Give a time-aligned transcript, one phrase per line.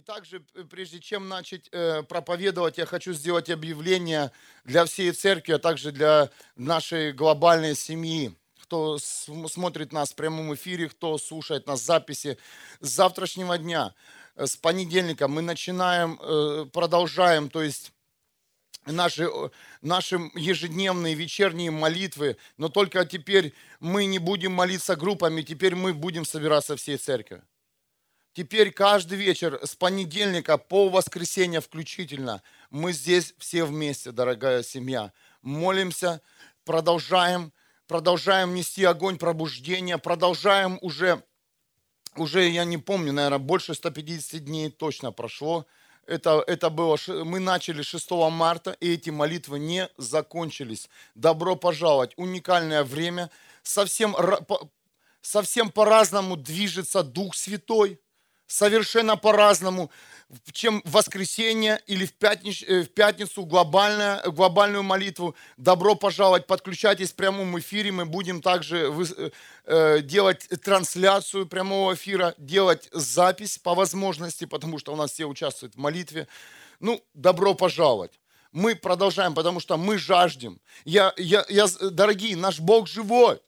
[0.00, 0.40] И также,
[0.70, 4.32] прежде чем начать э, проповедовать, я хочу сделать объявление
[4.64, 8.34] для всей церкви, а также для нашей глобальной семьи.
[8.62, 12.38] Кто смотрит нас в прямом эфире, кто слушает нас записи.
[12.80, 13.94] С завтрашнего дня,
[14.36, 17.92] э, с понедельника мы начинаем, э, продолжаем, то есть
[18.86, 19.28] наши,
[19.82, 26.24] наши ежедневные вечерние молитвы, но только теперь мы не будем молиться группами, теперь мы будем
[26.24, 27.42] собираться всей церкви.
[28.32, 35.12] Теперь каждый вечер с понедельника по воскресенье включительно мы здесь все вместе, дорогая семья.
[35.42, 36.22] Молимся,
[36.64, 37.52] продолжаем,
[37.88, 41.24] продолжаем нести огонь пробуждения, продолжаем уже,
[42.14, 45.66] уже я не помню, наверное, больше 150 дней точно прошло.
[46.06, 50.88] Это, это было, мы начали 6 марта, и эти молитвы не закончились.
[51.16, 53.28] Добро пожаловать, уникальное время.
[53.64, 54.14] Совсем,
[55.20, 58.00] совсем по-разному движется Дух Святой
[58.50, 59.90] совершенно по-разному,
[60.52, 65.34] чем в воскресенье или в пятницу, э, в пятницу глобальная, глобальную молитву.
[65.56, 67.92] Добро пожаловать, подключайтесь в прямом эфире.
[67.92, 69.30] Мы будем также э,
[69.66, 75.74] э, делать трансляцию прямого эфира, делать запись по возможности, потому что у нас все участвуют
[75.74, 76.26] в молитве.
[76.80, 78.18] Ну, добро пожаловать.
[78.52, 80.60] Мы продолжаем, потому что мы жаждем.
[80.84, 83.40] Я, я, я, дорогие, наш Бог живой.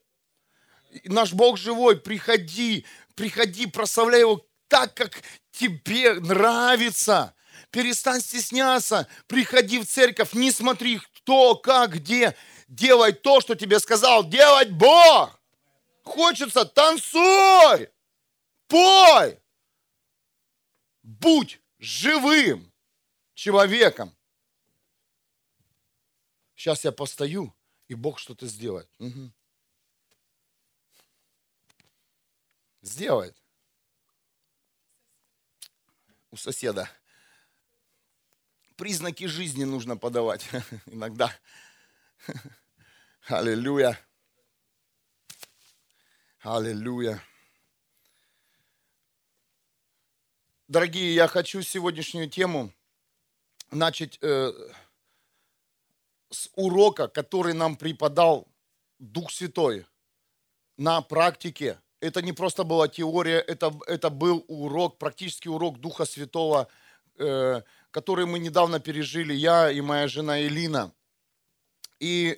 [1.05, 1.97] Наш Бог живой.
[1.97, 5.21] Приходи, приходи, прославляй Его так, как
[5.51, 7.35] тебе нравится.
[7.69, 12.35] Перестань стесняться, приходи в церковь, не смотри, кто, как, где.
[12.67, 15.39] Делай то, что тебе сказал делать Бог.
[16.01, 17.91] Хочется, танцуй,
[18.67, 19.39] пой.
[21.03, 22.73] Будь живым
[23.35, 24.17] человеком.
[26.55, 27.55] Сейчас я постою,
[27.89, 28.89] и Бог что-то сделает.
[28.97, 29.31] Угу.
[32.81, 33.42] Сделает
[36.33, 36.89] у соседа.
[38.75, 40.49] Признаки жизни нужно подавать
[40.87, 41.31] иногда.
[43.27, 43.99] Аллилуйя.
[46.39, 47.21] Аллилуйя.
[50.67, 52.73] Дорогие, я хочу сегодняшнюю тему
[53.69, 54.51] начать э,
[56.31, 58.47] с урока, который нам преподал
[58.97, 59.85] Дух Святой
[60.77, 66.67] на практике это не просто была теория, это, это был урок, практически урок Духа Святого,
[67.17, 70.91] э, который мы недавно пережили, я и моя жена Элина.
[72.01, 72.37] И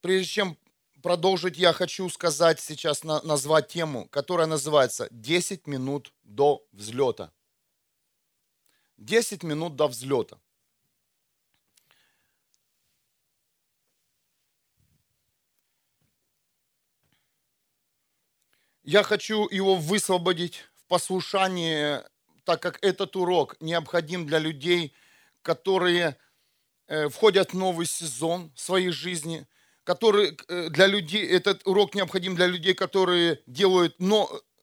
[0.00, 0.56] прежде чем
[1.02, 7.30] продолжить, я хочу сказать сейчас, на, назвать тему, которая называется «10 минут до взлета».
[8.96, 10.38] 10 минут до взлета.
[18.90, 21.98] Я хочу его высвободить в послушании,
[22.44, 24.94] так как этот урок необходим для людей,
[25.42, 26.16] которые
[26.86, 29.46] э, входят в новый сезон своей жизни,
[29.84, 33.96] который э, для людей, этот урок необходим для людей, которые делают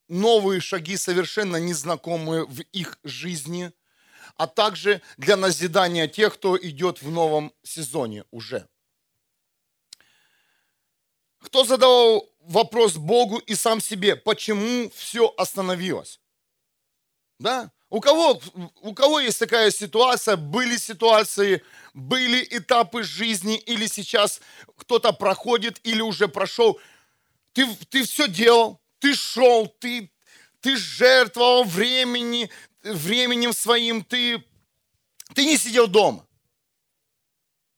[0.07, 3.73] новые шаги, совершенно незнакомые в их жизни,
[4.37, 8.67] а также для назидания тех, кто идет в новом сезоне уже.
[11.41, 16.19] Кто задавал вопрос Богу и сам себе, почему все остановилось?
[17.39, 17.71] Да?
[17.89, 18.41] У кого,
[18.81, 21.63] у кого есть такая ситуация, были ситуации,
[21.93, 24.41] были этапы жизни, или сейчас
[24.77, 26.79] кто-то проходит, или уже прошел.
[27.53, 30.11] Ты, ты все делал, ты шел, ты,
[30.61, 32.49] ты жертвовал времени,
[32.83, 34.43] временем своим, ты,
[35.33, 36.25] ты не сидел дома.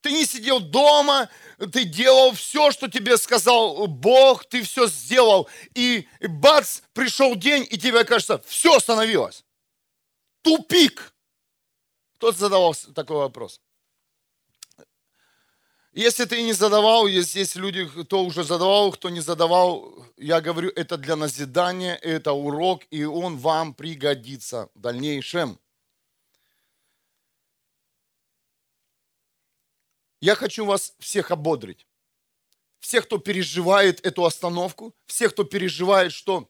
[0.02, 5.50] Ты не сидел дома, ты делал все, что тебе сказал Бог, ты все сделал.
[5.74, 9.44] И бац, пришел день, и тебе кажется, все остановилось.
[10.44, 11.14] Тупик.
[12.18, 13.60] Кто задавал такой вопрос?
[15.94, 20.72] Если ты не задавал, если есть люди, кто уже задавал, кто не задавал, я говорю,
[20.76, 25.60] это для назидания, это урок, и он вам пригодится в дальнейшем.
[30.20, 31.86] Я хочу вас всех ободрить.
[32.80, 36.50] Всех, кто переживает эту остановку, всех, кто переживает, что,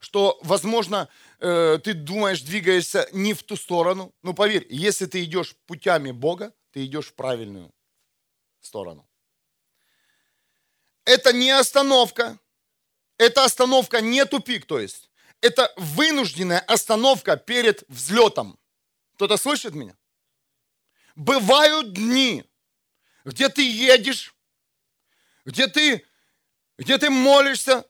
[0.00, 1.08] что возможно,
[1.38, 4.14] э, ты думаешь, двигаешься не в ту сторону.
[4.22, 7.72] Ну, поверь, если ты идешь путями Бога, ты идешь в правильную
[8.60, 9.06] сторону.
[11.04, 12.38] Это не остановка.
[13.18, 15.10] Это остановка не тупик, то есть.
[15.40, 18.58] Это вынужденная остановка перед взлетом.
[19.14, 19.96] Кто-то слышит меня?
[21.14, 22.44] Бывают дни,
[23.24, 24.34] где ты едешь,
[25.44, 26.04] где ты,
[26.78, 27.84] где ты молишься,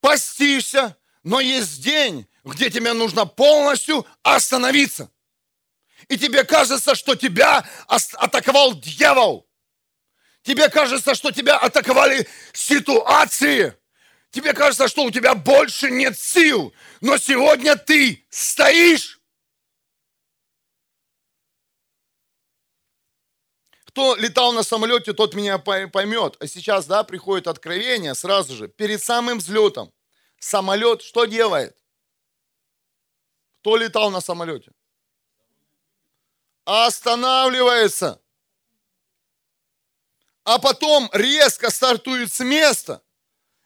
[0.00, 5.10] постишься, но есть день, где тебе нужно полностью остановиться.
[6.08, 9.46] И тебе кажется, что тебя атаковал дьявол.
[10.42, 13.76] Тебе кажется, что тебя атаковали ситуации.
[14.30, 16.72] Тебе кажется, что у тебя больше нет сил.
[17.00, 19.19] Но сегодня ты стоишь.
[23.90, 26.36] Кто летал на самолете, тот меня поймет.
[26.38, 29.92] А сейчас, да, приходит откровение сразу же, перед самым взлетом.
[30.38, 31.76] Самолет что делает?
[33.60, 34.70] Кто летал на самолете?
[36.64, 38.20] Останавливается.
[40.44, 43.02] А потом резко стартует с места,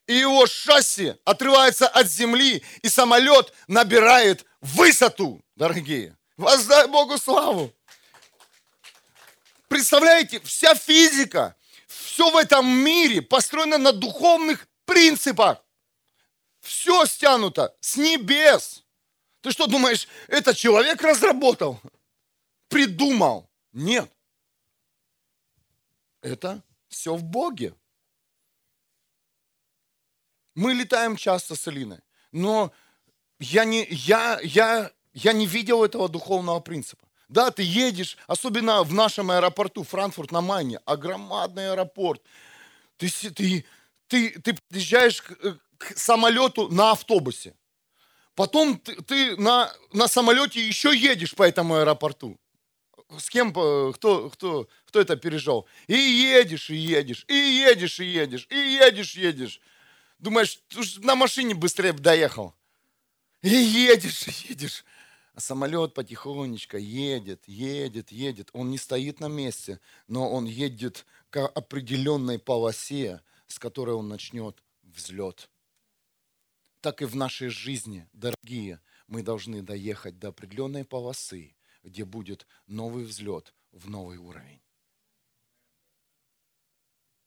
[0.06, 6.16] и его шасси отрывается от земли, и самолет набирает высоту, дорогие.
[6.38, 7.73] Воздай Богу славу.
[9.74, 11.56] Представляете, вся физика,
[11.88, 15.64] все в этом мире построено на духовных принципах.
[16.60, 18.84] Все стянуто с небес.
[19.40, 21.80] Ты что думаешь, это человек разработал?
[22.68, 23.50] Придумал?
[23.72, 24.08] Нет.
[26.20, 27.74] Это все в Боге.
[30.54, 31.98] Мы летаем часто с Алиной,
[32.30, 32.72] но
[33.40, 37.08] я не, я, я, я не видел этого духовного принципа.
[37.34, 42.22] Да, ты едешь, особенно в нашем аэропорту, Франкфурт на Майне, огромный аэропорт.
[42.96, 43.64] Ты, ты,
[44.06, 47.56] ты, ты подъезжаешь к, э, к самолету на автобусе.
[48.36, 52.38] Потом ты, ты на, на самолете еще едешь по этому аэропорту.
[53.18, 55.66] С кем, э, кто, кто, кто это пережил?
[55.88, 59.60] И едешь, и едешь, и едешь, и едешь, и едешь, едешь.
[60.20, 60.60] Думаешь,
[60.98, 62.54] на машине быстрее бы доехал.
[63.42, 64.84] И едешь, и едешь.
[65.34, 68.50] А самолет потихонечку едет, едет, едет.
[68.52, 74.62] Он не стоит на месте, но он едет к определенной полосе, с которой он начнет
[74.82, 75.50] взлет
[76.84, 83.04] так и в нашей жизни, дорогие, мы должны доехать до определенной полосы, где будет новый
[83.04, 84.60] взлет в новый уровень.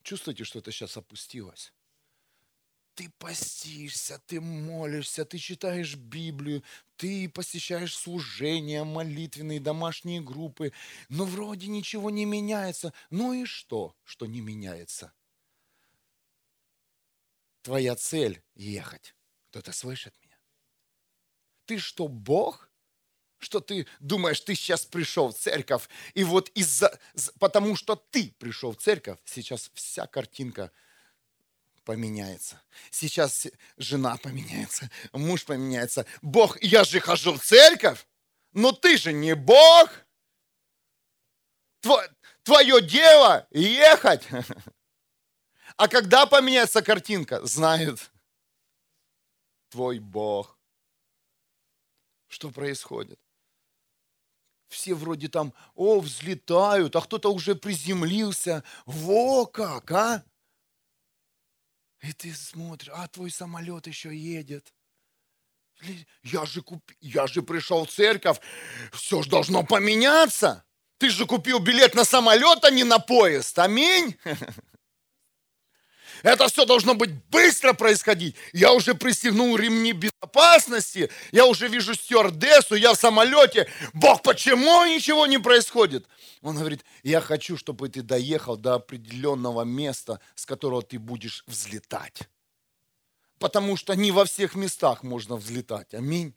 [0.03, 1.74] Чувствуете, что это сейчас опустилось?
[2.98, 6.64] Ты постишься, ты молишься, ты читаешь Библию,
[6.96, 10.74] ты посещаешь служения, молитвенные, домашние группы,
[11.08, 12.94] но вроде ничего не меняется.
[13.12, 15.14] Ну и что, что не меняется?
[17.62, 19.14] Твоя цель– ехать.
[19.50, 20.40] Кто-то слышит меня?
[21.68, 22.68] Ты что, Бог?
[23.38, 27.00] Что ты думаешь, ты сейчас пришел в церковь, и вот из-за,
[27.38, 30.72] потому что ты пришел в церковь, сейчас вся картинка
[31.88, 32.62] поменяется.
[32.92, 33.48] Сейчас
[33.78, 36.06] жена поменяется, муж поменяется.
[36.22, 38.06] Бог, я же хожу в церковь,
[38.51, 39.89] но ты же не Бог.
[42.44, 44.28] Твое дело ехать.
[45.80, 48.12] А когда поменяется картинка, знает
[49.69, 50.57] твой Бог.
[52.28, 53.19] Что происходит?
[54.69, 58.63] Все вроде там, о, взлетают, а кто-то уже приземлился.
[58.88, 60.24] Во как, а?
[62.07, 64.74] И ты смотришь, а твой самолет еще едет.
[66.24, 66.81] Я же, куп...
[67.01, 68.38] я же пришел в церковь,
[68.94, 70.63] все же должно поменяться.
[71.00, 73.59] Ты же купил билет на самолет, а не на поезд.
[73.59, 74.18] Аминь.
[76.24, 78.36] Это все должно быть быстро происходить.
[78.54, 83.68] Я уже пристегнул ремни безопасности, я уже вижу стюардессу, я в самолете.
[83.94, 86.08] Бог, почему ничего не происходит?
[86.41, 92.22] Он говорит, я хочу, чтобы ты доехал до определенного места, с которого ты будешь взлетать.
[93.39, 95.94] Потому что не во всех местах можно взлетать.
[95.94, 96.34] Аминь.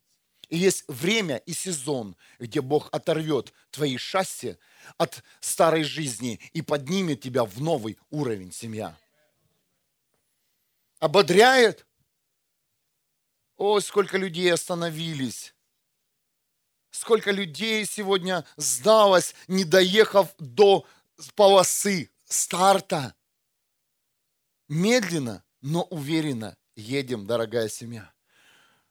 [0.51, 4.57] И есть время и сезон, где Бог оторвет твои шасси
[4.99, 8.97] от старой жизни и поднимет тебя в новый уровень семья
[11.01, 11.87] ободряет.
[13.57, 15.55] О, сколько людей остановились.
[16.91, 20.87] Сколько людей сегодня сдалось, не доехав до
[21.35, 23.15] полосы старта.
[24.69, 28.13] Медленно, но уверенно едем, дорогая семья.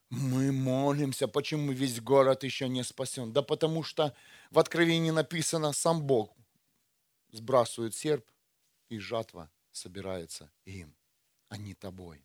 [0.10, 3.32] Мы молимся, почему весь город еще не спасен.
[3.32, 4.16] Да потому что
[4.50, 6.36] в Откровении написано, сам Бог
[7.32, 8.26] сбрасывает серп,
[8.90, 10.99] и жатва собирается им
[11.50, 12.24] а не тобой.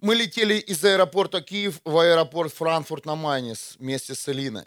[0.00, 4.64] Мы летели из аэропорта Киев в аэропорт Франкфурт на Майне вместе с Элиной.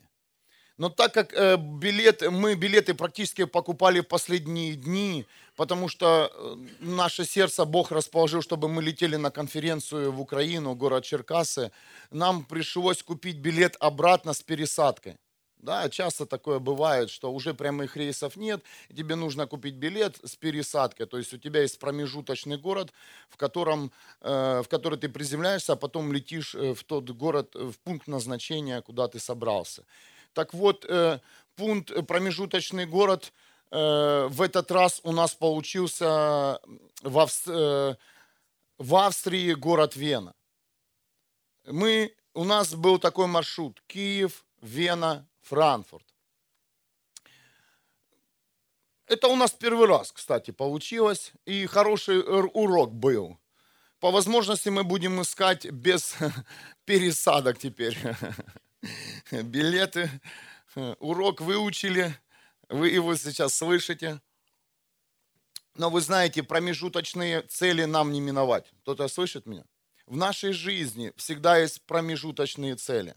[0.78, 6.56] Но так как э, билет, мы билеты практически покупали в последние дни, потому что э,
[6.80, 11.72] наше сердце Бог расположил, чтобы мы летели на конференцию в Украину, город Черкасы,
[12.12, 15.18] нам пришлось купить билет обратно с пересадкой.
[15.64, 18.62] Да, часто такое бывает, что уже прямых рейсов нет,
[18.94, 21.06] тебе нужно купить билет с пересадкой.
[21.06, 22.92] То есть у тебя есть промежуточный город,
[23.30, 27.80] в, котором, э, в который ты приземляешься, а потом летишь э, в тот город, в
[27.84, 29.86] пункт назначения, куда ты собрался.
[30.34, 31.20] Так вот, э,
[31.56, 33.32] пункт, э, промежуточный город
[33.74, 36.60] э, в этот раз у нас получился
[37.02, 37.48] в, Авст...
[37.48, 37.96] э,
[38.78, 40.34] в Австрии город Вена.
[41.66, 46.06] Мы, у нас был такой маршрут Киев, Вена, Франкфурт.
[49.08, 53.38] Это у нас первый раз, кстати, получилось, и хороший урок был.
[54.00, 56.16] По возможности мы будем искать без
[56.86, 57.98] пересадок теперь.
[59.32, 60.10] билеты.
[61.00, 62.16] Урок выучили,
[62.70, 64.22] вы его сейчас слышите.
[65.76, 68.72] Но вы знаете, промежуточные цели нам не миновать.
[68.82, 69.66] Кто-то слышит меня?
[70.06, 73.16] В нашей жизни всегда есть промежуточные цели.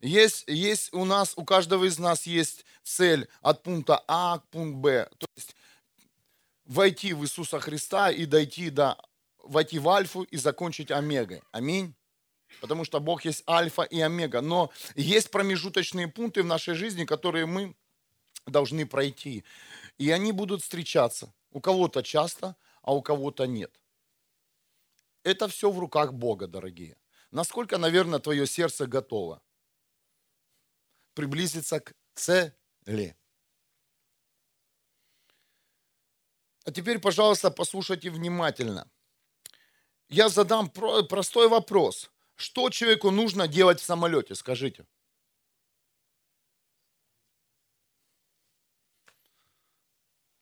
[0.00, 4.78] Есть, есть у нас, у каждого из нас есть цель от пункта А к пункту
[4.78, 5.10] Б.
[5.18, 5.56] То есть
[6.64, 8.96] войти в Иисуса Христа и дойти до,
[9.38, 11.42] войти в Альфу и закончить Омегой.
[11.50, 11.94] Аминь
[12.60, 14.40] потому что Бог есть альфа и омега.
[14.40, 17.74] Но есть промежуточные пункты в нашей жизни, которые мы
[18.50, 19.44] должны пройти.
[19.98, 21.32] И они будут встречаться.
[21.50, 23.80] У кого-то часто, а у кого-то нет.
[25.22, 26.96] Это все в руках Бога, дорогие.
[27.30, 29.42] Насколько, наверное, твое сердце готово
[31.14, 33.16] приблизиться к цели.
[36.64, 38.88] А теперь, пожалуйста, послушайте внимательно.
[40.08, 42.10] Я задам простой вопрос.
[42.36, 44.86] Что человеку нужно делать в самолете, скажите?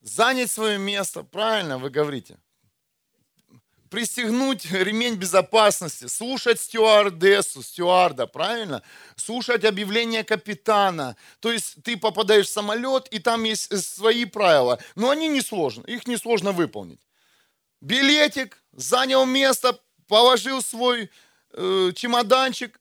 [0.07, 2.39] Занять свое место, правильно вы говорите.
[3.91, 8.85] Пристегнуть ремень безопасности, слушать стюардессу, стюарда, правильно?
[9.17, 11.17] Слушать объявление капитана.
[11.41, 14.79] То есть ты попадаешь в самолет, и там есть свои правила.
[14.95, 17.01] Но они не сложны, их несложно выполнить.
[17.81, 21.11] Билетик, занял место, положил свой
[21.51, 22.79] э, чемоданчик,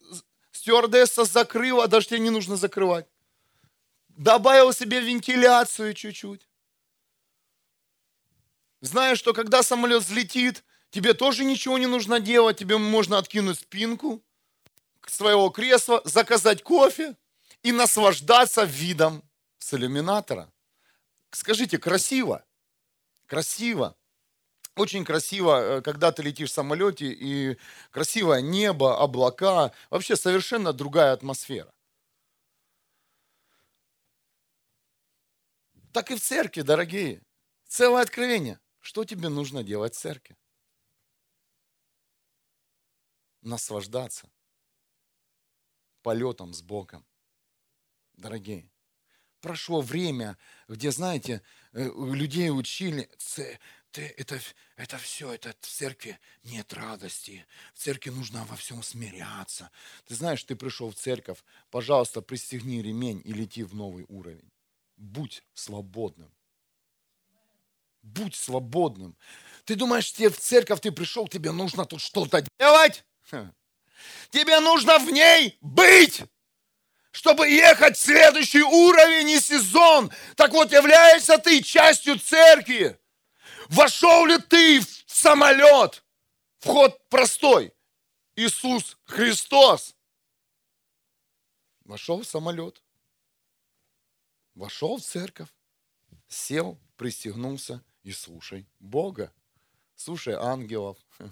[0.52, 3.08] стюардесса закрыла, даже тебе не нужно закрывать.
[4.10, 6.48] Добавил себе вентиляцию чуть-чуть.
[8.82, 14.24] Знаешь, что когда самолет взлетит, тебе тоже ничего не нужно делать, тебе можно откинуть спинку
[15.08, 17.16] своего кресла, заказать кофе
[17.64, 19.24] и наслаждаться видом
[19.58, 20.52] с иллюминатора.
[21.32, 22.44] Скажите, красиво?
[23.28, 23.96] Красиво.
[24.76, 27.58] Очень красиво, э, когда ты летишь в самолете, и
[27.92, 31.74] красивое небо, облака, вообще совершенно другая атмосфера.
[35.94, 37.22] Так и в церкви, дорогие.
[37.68, 38.60] Целое откровение.
[38.86, 40.38] Что тебе нужно делать в церкви?
[43.42, 44.30] Наслаждаться
[46.04, 47.04] полетом с Богом.
[48.14, 48.70] Дорогие,
[49.42, 50.38] прошло время,
[50.68, 51.42] где, знаете,
[51.74, 53.10] э, людей учили,
[53.90, 54.40] ты, это,
[54.76, 57.44] это все, это в церкви нет радости.
[57.74, 59.72] В церкви нужно во всем смиряться.
[60.06, 64.52] Ты знаешь, ты пришел в церковь, пожалуйста, пристегни ремень и лети в новый уровень.
[64.96, 66.35] Будь свободным.
[68.06, 69.18] Будь свободным.
[69.66, 73.04] Ты думаешь, тебе в церковь ты пришел, тебе нужно тут что-то делать?
[74.30, 76.24] Тебе нужно в ней быть
[77.12, 80.12] чтобы ехать в следующий уровень и сезон.
[80.36, 83.00] Так вот, являешься ты частью церкви.
[83.70, 86.04] Вошел ли ты в самолет?
[86.60, 87.74] Вход простой.
[88.36, 89.96] Иисус Христос.
[91.86, 92.84] Вошел в самолет.
[94.54, 95.48] Вошел в церковь.
[96.28, 99.34] Сел, пристегнулся и слушай Бога.
[99.96, 100.98] Слушай ангелов.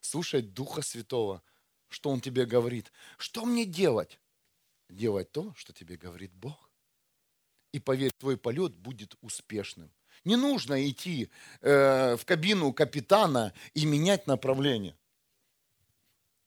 [0.00, 1.40] Слушай Духа Святого.
[1.88, 2.92] Что Он тебе говорит.
[3.16, 4.18] Что мне делать?
[4.88, 6.70] Делать то, что тебе говорит Бог.
[7.72, 9.92] И поверь, твой полет будет успешным.
[10.24, 14.96] Не нужно идти э, в кабину капитана и менять направление.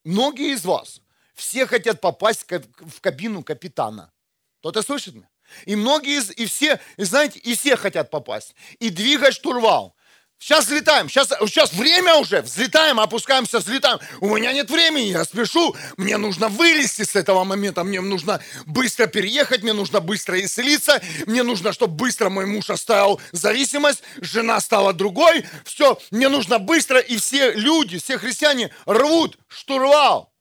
[0.03, 1.01] Многие из вас
[1.33, 4.11] все хотят попасть в кабину капитана.
[4.59, 5.29] Кто-то слышит меня?
[5.65, 8.55] И многие и все, и знаете, и все хотят попасть.
[8.79, 9.97] И двигать штурвал.
[10.39, 13.97] Сейчас взлетаем, сейчас, сейчас время уже, взлетаем, опускаемся, взлетаем.
[14.21, 19.07] У меня нет времени, я спешу, мне нужно вылезти с этого момента, мне нужно быстро
[19.07, 24.93] переехать, мне нужно быстро исцелиться, мне нужно, чтобы быстро мой муж оставил зависимость, жена стала
[24.93, 30.31] другой, все, мне нужно быстро, и все люди, все христиане рвут штурвал.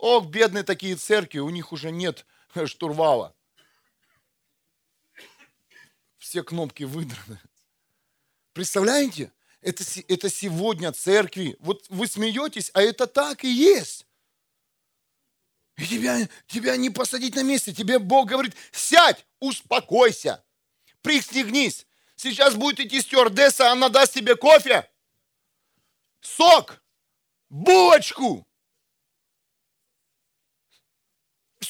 [0.00, 2.24] Ох, бедные такие церкви, у них уже нет
[2.64, 3.36] штурвала.
[6.16, 7.38] Все кнопки выдраны.
[8.54, 9.30] Представляете?
[9.60, 11.54] Это, это сегодня церкви.
[11.60, 14.06] Вот вы смеетесь, а это так и есть.
[15.76, 17.74] И тебя, тебя не посадить на месте.
[17.74, 20.42] Тебе Бог говорит, сядь, успокойся,
[21.02, 21.86] пристегнись.
[22.16, 24.90] Сейчас будет идти стюардесса, она даст тебе кофе,
[26.22, 26.82] сок,
[27.50, 28.46] булочку.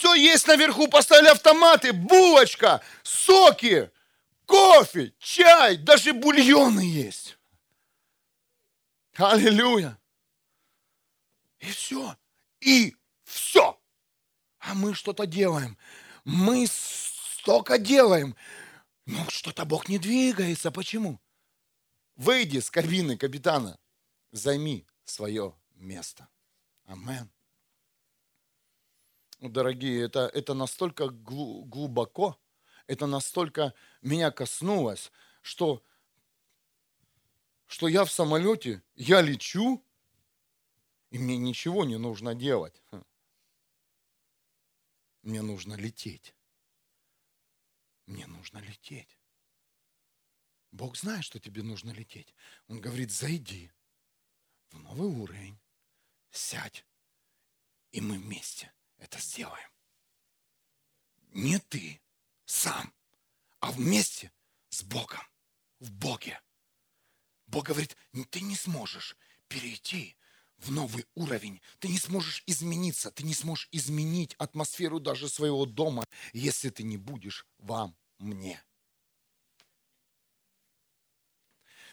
[0.01, 3.91] Все есть наверху, поставили автоматы, булочка, соки,
[4.47, 7.37] кофе, чай, даже бульоны есть.
[9.13, 10.01] Аллилуйя.
[11.59, 12.17] И все.
[12.61, 13.79] И все.
[14.61, 15.77] А мы что-то делаем.
[16.25, 18.35] Мы столько делаем.
[19.05, 20.71] Но что-то Бог не двигается.
[20.71, 21.21] Почему?
[22.17, 23.79] Выйди с кабины капитана.
[24.33, 26.27] Займи свое место.
[26.87, 27.31] Амен.
[29.41, 32.39] Дорогие, это, это настолько глубоко,
[32.87, 35.83] это настолько меня коснулось, что,
[37.67, 39.83] что я в самолете, я лечу,
[41.11, 42.83] и мне ничего не нужно делать.
[45.23, 46.35] Мне нужно лететь.
[48.05, 49.19] Мне нужно лететь.
[50.71, 52.35] Бог знает, что тебе нужно лететь.
[52.69, 53.73] Он говорит, зайди
[54.71, 55.59] в новый уровень,
[56.31, 56.85] сядь,
[57.91, 59.69] и мы вместе это сделаем.
[61.33, 62.01] Не ты
[62.45, 62.93] сам,
[63.61, 64.33] а вместе
[64.69, 65.23] с Богом,
[65.81, 66.41] в Боге.
[67.47, 67.97] Бог говорит,
[68.31, 69.17] ты не сможешь
[69.49, 70.17] перейти
[70.59, 71.61] в новый уровень.
[71.79, 76.97] Ты не сможешь измениться, ты не сможешь изменить атмосферу даже своего дома, если ты не
[76.97, 78.63] будешь вам мне.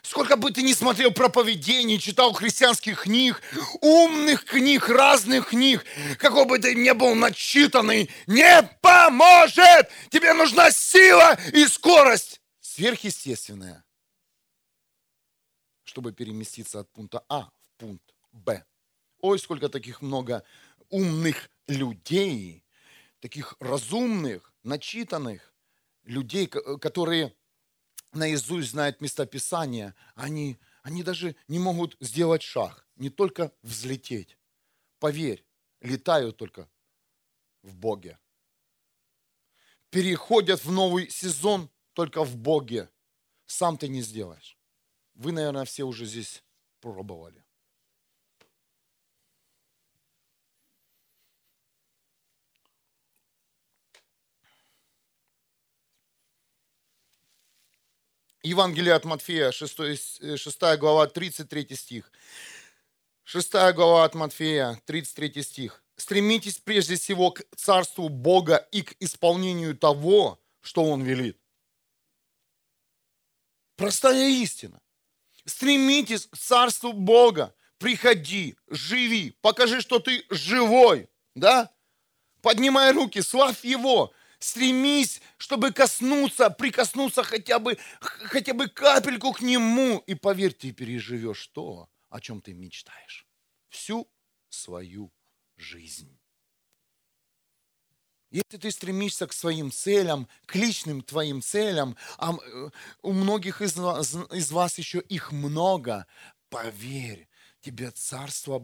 [0.08, 3.42] Сколько бы ты ни смотрел проповедений, читал христианских книг,
[3.82, 5.84] умных книг, разных книг,
[6.18, 9.90] какой бы ты ни был начитанный, не поможет!
[10.10, 13.84] Тебе нужна сила и скорость сверхъестественная,
[15.84, 18.64] чтобы переместиться от пункта А в пункт Б.
[19.20, 20.46] Ой, сколько таких много
[20.90, 22.64] умных людей,
[23.20, 25.54] таких разумных, начитанных
[26.06, 27.36] людей, которые
[28.18, 34.38] наизусть знают местописания, они, они даже не могут сделать шаг, не только взлететь.
[35.00, 35.46] Поверь,
[35.82, 36.70] летают только
[37.64, 38.20] в Боге.
[39.90, 42.90] Переходят в новый сезон только в Боге.
[43.46, 44.58] Сам ты не сделаешь.
[45.14, 46.44] Вы, наверное, все уже здесь
[46.82, 47.47] пробовали.
[58.48, 62.12] Евангелие от Матфея, 6, 6 э, глава, 33 стих.
[63.24, 65.84] 6 глава от Матфея, 33 стих.
[65.98, 71.38] «Стремитесь прежде всего к царству Бога и к исполнению того, что Он велит».
[73.76, 74.80] Простая истина.
[75.46, 77.54] Стремитесь к царству Бога.
[77.80, 81.72] Приходи, живи, покажи, что ты живой, да?
[82.42, 90.04] Поднимай руки, славь Его, Стремись, чтобы коснуться, прикоснуться хотя бы, хотя бы капельку к Нему.
[90.06, 93.26] И поверь, ты переживешь то, о чем ты мечтаешь.
[93.70, 94.08] Всю
[94.50, 95.12] свою
[95.56, 96.18] жизнь.
[98.30, 102.70] Если ты стремишься к своим целям, к личным твоим целям, а э,
[103.02, 106.06] у многих из вас, из вас еще их много,
[106.50, 107.30] поверь,
[107.62, 108.62] тебе царство,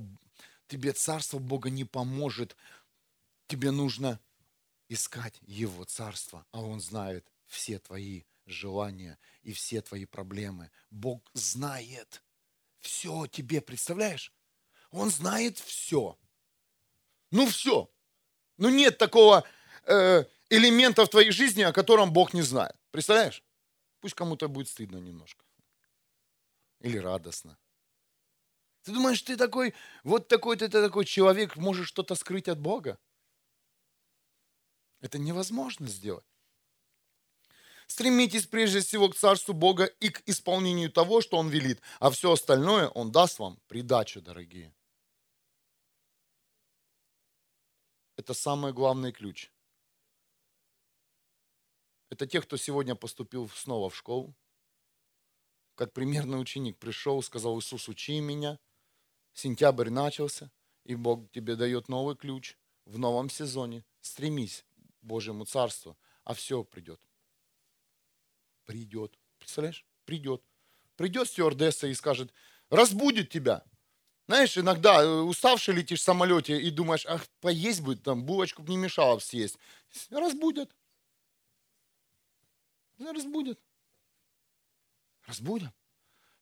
[0.68, 2.58] тебе царство Бога не поможет.
[3.48, 4.20] Тебе нужно
[4.94, 10.72] искать Его Царство, а Он знает все твои желания и все твои проблемы.
[10.90, 12.24] Бог знает
[12.80, 14.34] все о тебе, представляешь?
[14.92, 16.18] Он знает все.
[17.32, 17.90] Ну все.
[18.58, 19.44] Ну нет такого
[19.86, 22.76] э, элемента в твоей жизни, о котором Бог не знает.
[22.92, 23.44] Представляешь?
[24.00, 25.46] Пусть кому-то будет стыдно немножко.
[26.82, 27.58] Или радостно.
[28.84, 33.00] Ты думаешь, ты такой, вот такой ты такой человек, можешь что-то скрыть от Бога?
[35.04, 36.26] Это невозможно сделать.
[37.88, 42.32] Стремитесь прежде всего к Царству Бога и к исполнению того, что Он велит, а все
[42.32, 44.74] остальное Он даст вам придачу, дорогие.
[48.16, 49.52] Это самый главный ключ.
[52.10, 54.34] Это те, кто сегодня поступил снова в школу,
[55.76, 58.58] как примерный ученик пришел, сказал, Иисус, учи меня.
[59.34, 60.50] Сентябрь начался,
[60.86, 63.84] и Бог тебе дает новый ключ в новом сезоне.
[64.00, 64.64] Стремись
[65.04, 67.00] Божьему Царству, а все придет.
[68.66, 69.18] Придет.
[69.38, 69.86] Представляешь?
[70.06, 70.44] Придет.
[70.96, 72.34] Придет стюардесса и скажет,
[72.70, 73.64] разбудит тебя.
[74.28, 78.70] Знаешь, иногда э, уставший летишь в самолете и думаешь, ах, поесть бы, там, булочку бы
[78.70, 79.58] не мешало съесть.
[80.10, 80.74] Разбудят.
[83.00, 83.60] Разбудят.
[85.26, 85.74] Разбудят.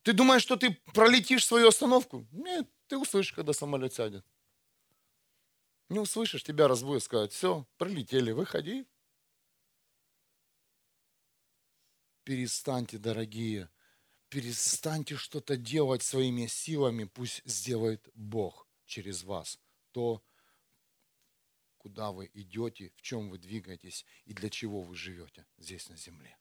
[0.03, 2.27] Ты думаешь, что ты пролетишь свою остановку?
[2.31, 4.25] Нет, ты услышишь, когда самолет сядет.
[5.91, 8.87] Не услышишь, тебя разбудят, сказать, все, пролетели, выходи.
[12.23, 13.69] Перестаньте, дорогие,
[14.29, 19.59] перестаньте что-то делать своими силами, пусть сделает Бог через вас
[19.91, 20.23] то,
[21.77, 26.37] куда вы идете, в чем вы двигаетесь и для чего вы живете здесь на земле.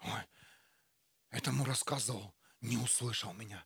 [0.00, 0.22] Ой,
[1.30, 3.64] этому рассказывал, не услышал меня.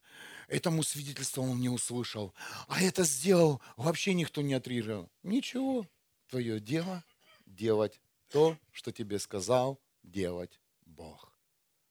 [0.49, 2.35] Этому свидетельствовал, он не услышал.
[2.69, 5.11] А это сделал, вообще никто не отреагировал.
[5.23, 5.87] Ничего,
[6.29, 7.05] твое дело
[7.45, 11.33] делать то, что тебе сказал делать Бог.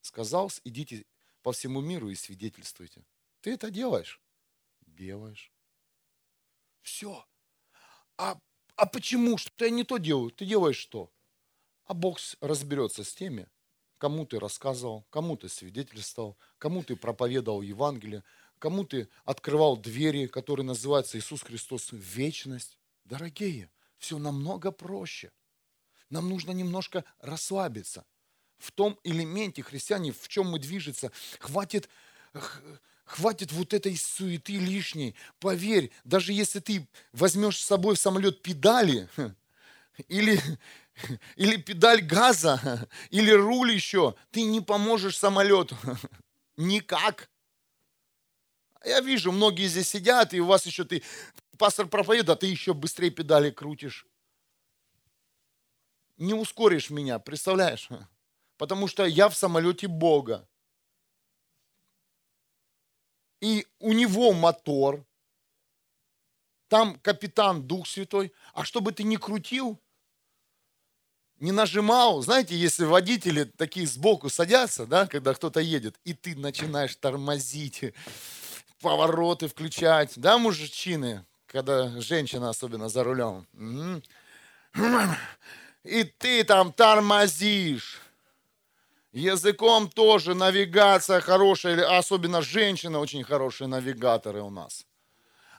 [0.02, 1.06] Сказал, идите
[1.44, 3.06] по всему миру и свидетельствуйте.
[3.42, 4.20] Ты это делаешь?
[4.88, 5.52] Делаешь.
[6.82, 7.26] Все.
[8.18, 8.40] А,
[8.76, 9.38] а почему?
[9.38, 10.32] Что я не то делаю?
[10.32, 11.12] Ты делаешь что?
[11.86, 13.48] А Бог разберется с теми,
[13.98, 18.24] кому ты рассказывал, кому ты свидетельствовал, кому ты проповедовал Евангелие,
[18.60, 22.78] кому ты открывал двери, которые называются Иисус Христос вечность.
[23.06, 25.32] Дорогие, все намного проще.
[26.10, 28.06] Нам нужно немножко расслабиться.
[28.58, 31.90] В том элементе христиане, в чем мы движется, хватит,
[33.06, 35.16] хватит вот этой суеты лишней.
[35.40, 39.08] Поверь, даже если ты возьмешь с собой в самолет педали,
[40.08, 40.42] или,
[41.36, 45.78] или педаль газа, или руль еще, ты не поможешь самолету.
[46.56, 47.30] Никак.
[48.86, 51.04] Я вижу, многие здесь сидят, и у вас еще ты,
[51.58, 54.06] пастор проповедует, а ты еще быстрее педали крутишь.
[56.18, 57.90] Не ускоришь меня, представляешь?
[58.58, 60.48] Потому что я в самолете Бога.
[63.40, 65.06] И у него мотор,
[66.68, 68.34] там капитан Дух Святой.
[68.54, 69.80] А чтобы ты не крутил,
[71.40, 76.96] не нажимал, знаете, если водители такие сбоку садятся, да, когда кто-то едет, и ты начинаешь
[76.96, 77.94] тормозить,
[78.82, 83.46] повороты включать, да, мужчины, когда женщина особенно за рулем.
[85.84, 88.02] И ты там тормозишь.
[89.14, 94.86] Языком тоже навигация хорошая, особенно женщины очень хорошие навигаторы у нас.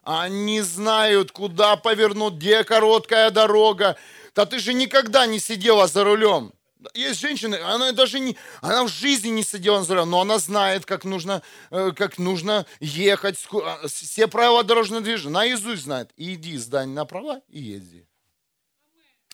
[0.04, 3.96] Они знают, куда повернуть, где короткая дорога.
[4.34, 6.52] Да ты же никогда не сидела за рулем.
[6.94, 10.86] Есть женщины, она даже не, она в жизни не сидела за рулем, но она знает,
[10.86, 16.12] как нужно, э, как нужно ехать, а, все правила дорожного движения, наизусть знает.
[16.16, 18.06] Иди, сдань направо и езди.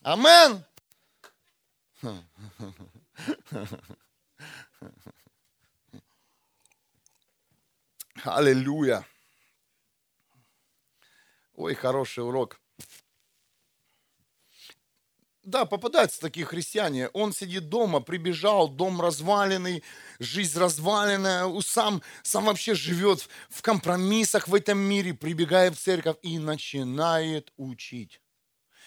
[0.01, 0.63] Амен.
[8.23, 9.05] Аллилуйя.
[11.53, 12.59] Ой, хороший урок.
[15.45, 17.09] Да, попадаются такие христиане.
[17.09, 19.83] Он сидит дома, прибежал, дом разваленный,
[20.17, 26.39] жизнь разваленная, сам, сам вообще живет в компромиссах в этом мире, прибегает в церковь и
[26.39, 28.21] начинает учить.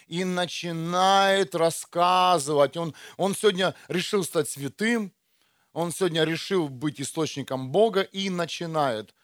[0.09, 2.77] И начинает рассказывать.
[2.77, 5.13] Он, он сегодня решил стать святым,
[5.73, 9.15] он сегодня решил быть источником Бога и начинает.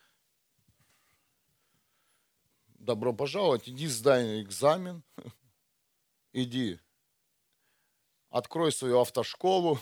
[2.79, 5.03] Добро пожаловать, иди сдай экзамен,
[6.33, 6.79] иди
[8.35, 9.79] открой свою автошколу,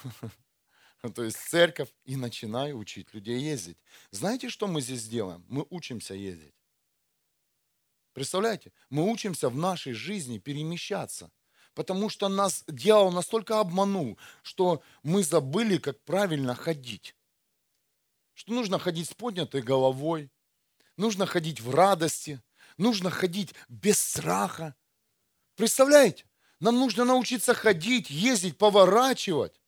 [1.15, 3.79] то есть церковь, и начинай учить людей ездить.
[4.11, 5.43] Знаете, что мы здесь делаем?
[5.49, 6.55] Мы учимся ездить.
[8.13, 8.73] Представляете?
[8.91, 11.31] Мы учимся в нашей жизни перемещаться.
[11.73, 17.17] Потому что нас дьявол настолько обманул, что мы забыли, как правильно ходить.
[18.35, 20.31] Что нужно ходить с поднятой головой,
[20.99, 22.43] нужно ходить в радости,
[22.77, 24.75] нужно ходить без страха.
[25.57, 26.27] Представляете?
[26.63, 29.61] Нам нужно научиться ходить, ездить, поворачивать.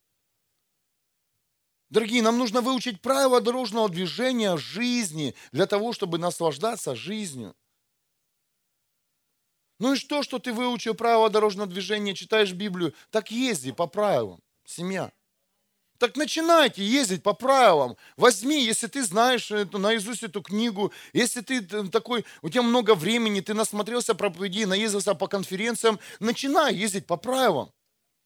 [1.89, 7.53] Дорогие, нам нужно выучить правила дорожного движения жизни для того, чтобы наслаждаться жизнью.
[9.77, 12.93] Ну и что, что ты выучил правила дорожного движения, читаешь Библию?
[13.09, 15.11] Так езди по правилам, семья.
[15.97, 17.95] Так начинайте ездить по правилам.
[18.17, 23.39] Возьми, если ты знаешь эту, наизусть эту книгу, если ты такой, у тебя много времени,
[23.39, 27.71] ты насмотрелся проповедей, наездился по конференциям, начинай ездить по правилам.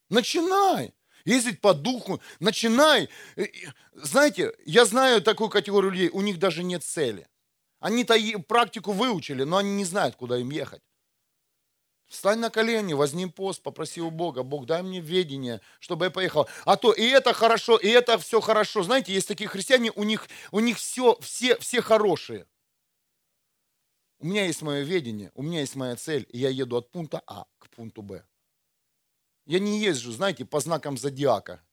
[0.10, 0.94] Начинай
[1.26, 3.10] ездить по духу, начинай.
[3.36, 3.46] Э,
[3.94, 7.28] знаете, я знаю такую категорию людей, у них даже нет цели.
[7.80, 8.16] Они-то
[8.48, 10.82] практику выучили, но они не знают, куда им ехать.
[12.10, 16.50] Встань на колени, возьми пост, попроси у Бога, Бог, дай мне ведение, чтобы я поехал.
[16.66, 18.82] А то и это хорошо, и это все хорошо.
[18.82, 22.48] Знаете, есть такие христиане, у них, у них все, все, все хорошие.
[24.18, 27.22] У меня есть мое видение, у меня есть моя цель, и я еду от пункта
[27.28, 28.26] А к пункту Б.
[29.46, 31.64] Я не езжу, знаете, по знакам зодиака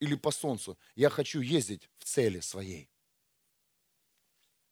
[0.00, 0.78] или по солнцу.
[0.94, 2.88] Я хочу ездить в цели своей.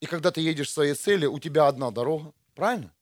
[0.00, 2.95] И когда ты едешь в своей цели, у тебя одна дорога, правильно?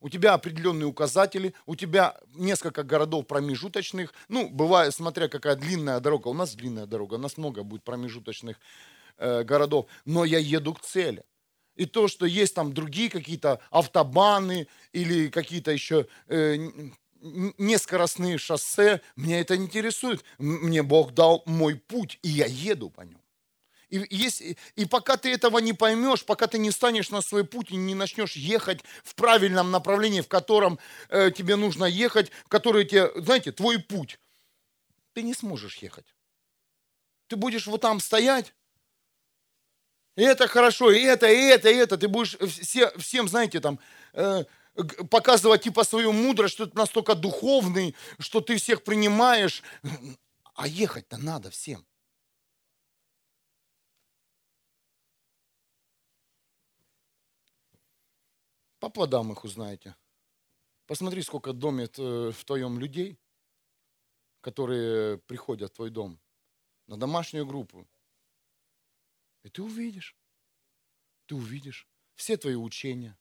[0.00, 4.14] У тебя определенные указатели, у тебя несколько городов промежуточных.
[4.28, 6.28] Ну, бывает, смотря какая длинная дорога.
[6.28, 8.58] У нас длинная дорога, у нас много будет промежуточных
[9.16, 9.86] э, городов.
[10.04, 11.24] Но я еду к цели.
[11.74, 16.56] И то, что есть там другие какие-то автобаны или какие-то еще э,
[17.20, 20.24] нескоростные шоссе, меня это не интересует.
[20.38, 23.20] Мне Бог дал мой путь, и я еду по нему.
[23.88, 24.42] И, есть,
[24.76, 27.94] и пока ты этого не поймешь, пока ты не станешь на свой путь и не
[27.94, 33.50] начнешь ехать в правильном направлении, в котором э, тебе нужно ехать, в который тебе, знаете,
[33.50, 34.18] твой путь,
[35.14, 36.06] ты не сможешь ехать.
[37.28, 38.54] Ты будешь вот там стоять,
[40.16, 41.96] и это хорошо, и это, и это, и это.
[41.96, 43.78] Ты будешь все, всем, знаете, там,
[44.14, 44.44] э,
[45.10, 49.62] показывать типа свою мудрость, что ты настолько духовный, что ты всех принимаешь.
[50.54, 51.87] А ехать-то надо всем.
[58.88, 59.94] По плодам их узнаете.
[60.86, 63.20] Посмотри, сколько домит э, в твоем людей,
[64.40, 66.18] которые приходят в твой дом,
[66.86, 67.86] на домашнюю группу.
[69.42, 70.16] И ты увидишь,
[71.26, 73.18] ты увидишь все твои учения.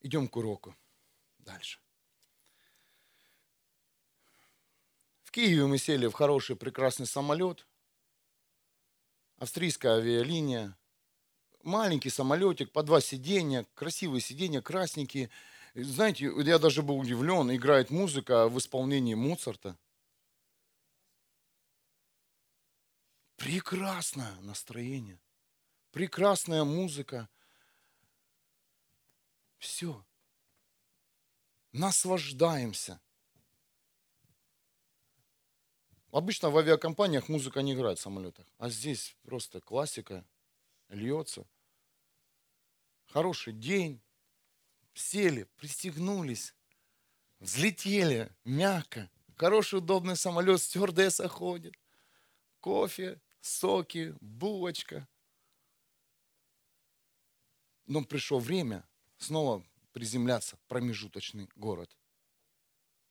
[0.00, 0.74] Идем к уроку.
[1.38, 1.85] Дальше.
[5.36, 7.66] Киеве мы сели в хороший, прекрасный самолет.
[9.36, 10.78] Австрийская авиалиния.
[11.62, 15.28] Маленький самолетик, по два сиденья, красивые сиденья, красненькие.
[15.74, 19.76] Знаете, я даже был удивлен, играет музыка в исполнении Моцарта.
[23.36, 25.20] Прекрасное настроение,
[25.90, 27.28] прекрасная музыка.
[29.58, 30.02] Все.
[31.72, 33.02] Наслаждаемся.
[36.16, 40.24] Обычно в авиакомпаниях музыка не играет в самолетах, а здесь просто классика
[40.88, 41.46] льется.
[43.08, 44.00] Хороший день,
[44.94, 46.54] сели, пристегнулись,
[47.38, 49.10] взлетели мягко.
[49.34, 51.74] Хороший удобный самолет, стюардесса ходит.
[52.60, 55.06] Кофе, соки, булочка.
[57.84, 61.94] Но пришло время снова приземляться в промежуточный город.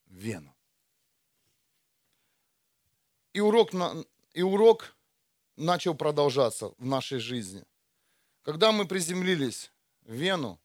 [0.08, 0.55] Вену.
[3.36, 3.72] И урок,
[4.34, 4.96] и урок
[5.58, 7.66] начал продолжаться в нашей жизни.
[8.44, 10.58] Когда мы приземлились в Вену,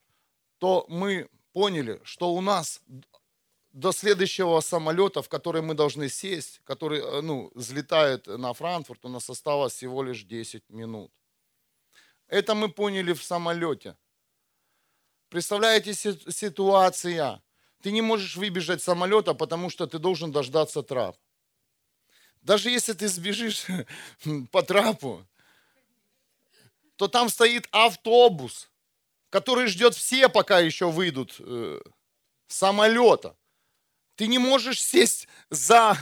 [0.59, 2.81] то мы поняли, что у нас
[3.73, 9.09] до следующего самолета, в который мы должны сесть, который э, ну, взлетает на Франкфурт, у
[9.09, 11.11] нас осталось всего лишь 10 минут.
[12.29, 13.97] Это мы поняли в самолете.
[15.29, 17.43] Представляете ситуация?
[17.83, 21.17] Ты не можешь выбежать с самолета, потому что ты должен дождаться трап.
[22.43, 23.67] Даже если ты сбежишь
[24.51, 25.27] по трапу,
[26.97, 28.69] то там стоит автобус,
[29.31, 31.81] который ждет все, пока еще выйдут э,
[32.47, 33.37] самолета.
[34.17, 35.97] Ты не можешь сесть за,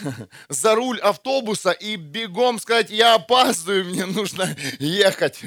[0.48, 5.42] за руль автобуса и бегом сказать, я опаздываю, мне нужно ехать.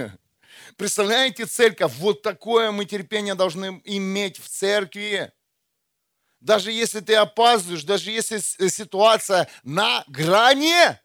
[0.76, 5.32] Представляете, церковь, вот такое мы терпение должны иметь в церкви.
[6.40, 11.00] Даже если ты опаздываешь, даже если э, ситуация на грани.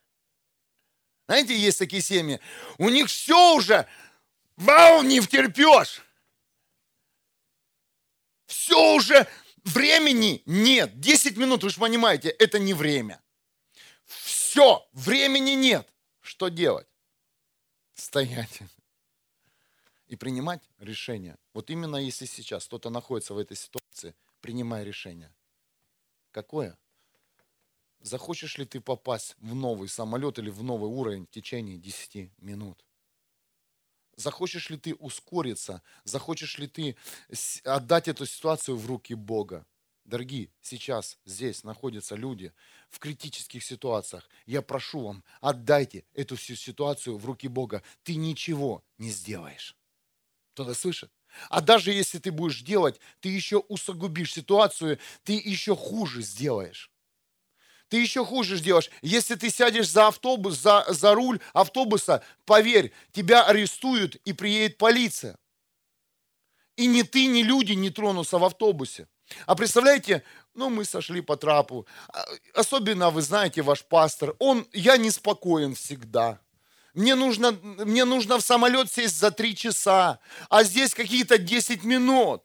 [1.27, 2.40] Знаете, есть такие семьи.
[2.79, 3.88] У них все уже,
[4.57, 6.03] вау, не втерпешь.
[8.47, 9.27] Все уже,
[9.64, 11.01] времени нет.
[11.01, 13.23] 10 минут, вы же понимаете, это не время.
[14.05, 15.88] Все, времени нет.
[16.21, 16.87] Что делать?
[17.95, 18.61] Стоять
[20.09, 21.38] и принимать решение.
[21.55, 25.33] Вот именно если сейчас кто-то находится в этой ситуации– принимай решение.
[26.33, 26.76] Какое?
[28.00, 32.85] Захочешь ли ты попасть в новый самолет или в новый уровень в течение 10 минут?
[34.16, 35.83] Захочешь ли ты ускориться?
[36.05, 36.96] Захочешь ли ты
[37.64, 39.64] отдать эту ситуацию в руки Бога?
[40.05, 42.52] Дорогие, сейчас здесь находятся люди
[42.90, 44.28] в критических ситуациях.
[44.46, 47.83] Я прошу вам, отдайте эту всю ситуацию в руки Бога.
[48.02, 49.76] Ты ничего не сделаешь.
[50.55, 51.11] Кто-то слышит?
[51.51, 56.90] А даже если ты будешь делать, ты еще усугубишь ситуацию, ты еще хуже сделаешь.
[57.88, 58.90] Ты еще хуже сделаешь.
[59.03, 65.37] Если ты сядешь за автобус, за, за руль автобуса, поверь, тебя арестуют и приедет полиция.
[66.77, 69.09] И ни ты, ни люди не тронутся в автобусе.
[69.47, 70.23] А представляете,
[70.55, 71.87] Ну, мы сошли по трапу.
[72.09, 76.40] А, особенно, вы знаете, ваш пастор, он, я неспокоен всегда.
[76.94, 80.18] Мне нужно, мне нужно в самолет сесть за три часа,
[80.50, 82.44] а здесь какие-то 10 минут.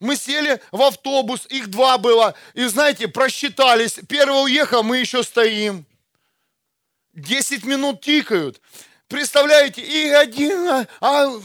[0.00, 4.00] Мы сели в автобус, их два было, и знаете, просчитались.
[4.08, 5.86] Первый уехал, мы еще стоим.
[7.12, 8.60] Десять минут тикают.
[9.08, 11.40] Представляете, и один, а, а,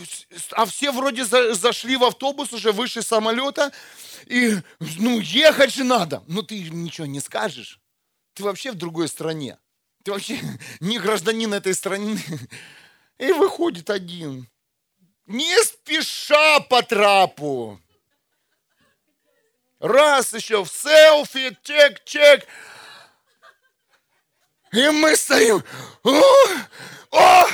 [0.51, 3.73] а все вроде за, зашли в автобус, уже выше самолета,
[4.27, 4.57] и
[4.99, 6.23] ну ехать же надо.
[6.27, 7.79] Но ты ничего не скажешь.
[8.35, 9.57] Ты вообще в другой стране.
[10.05, 10.39] Ты вообще
[10.79, 12.17] не гражданин этой страны.
[13.17, 14.47] И выходит один.
[15.25, 17.81] Не спеша по трапу.
[19.79, 22.45] Раз еще в селфи, чек-чек.
[24.71, 25.63] И мы стоим.
[26.03, 26.21] О,
[27.11, 27.47] о,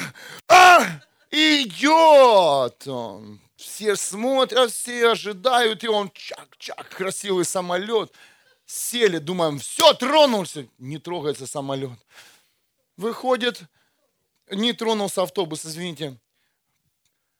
[0.49, 3.39] а, идет он.
[3.55, 8.11] Все смотрят, все ожидают, и он чак-чак, красивый самолет.
[8.65, 10.67] Сели, думаем, все, тронулся.
[10.79, 11.97] Не трогается самолет.
[13.01, 13.63] Выходит,
[14.51, 16.19] не тронулся автобус, извините.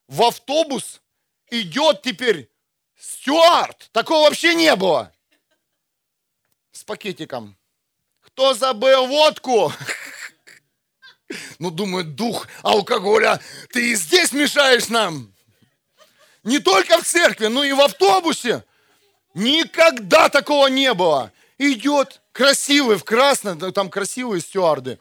[0.08, 1.02] В автобус
[1.52, 2.50] идет теперь
[3.00, 3.88] стюард.
[3.91, 5.13] Такого вообще не было.
[6.71, 7.56] С пакетиком.
[8.21, 9.71] Кто забыл водку?
[11.60, 15.32] Ну, думаю, дух алкоголя, ты и здесь мешаешь нам.
[16.43, 18.65] Не только в церкви, но и в автобусе.
[19.36, 21.32] Никогда такого не было.
[21.60, 24.97] Идет красивый в красном, там красивые стюарды.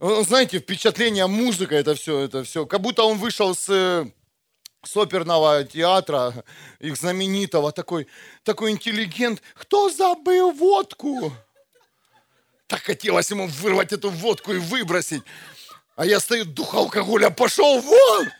[0.00, 2.66] Знаете, впечатление, музыка, это все, это все.
[2.66, 4.06] Как будто он вышел с, э,
[4.84, 6.44] с оперного театра,
[6.78, 8.06] их знаменитого, такой,
[8.44, 9.42] такой интеллигент.
[9.54, 11.32] Кто забыл водку?
[12.68, 15.22] Так хотелось ему вырвать эту водку и выбросить.
[15.96, 18.30] А я стою, дух алкоголя, пошел вон!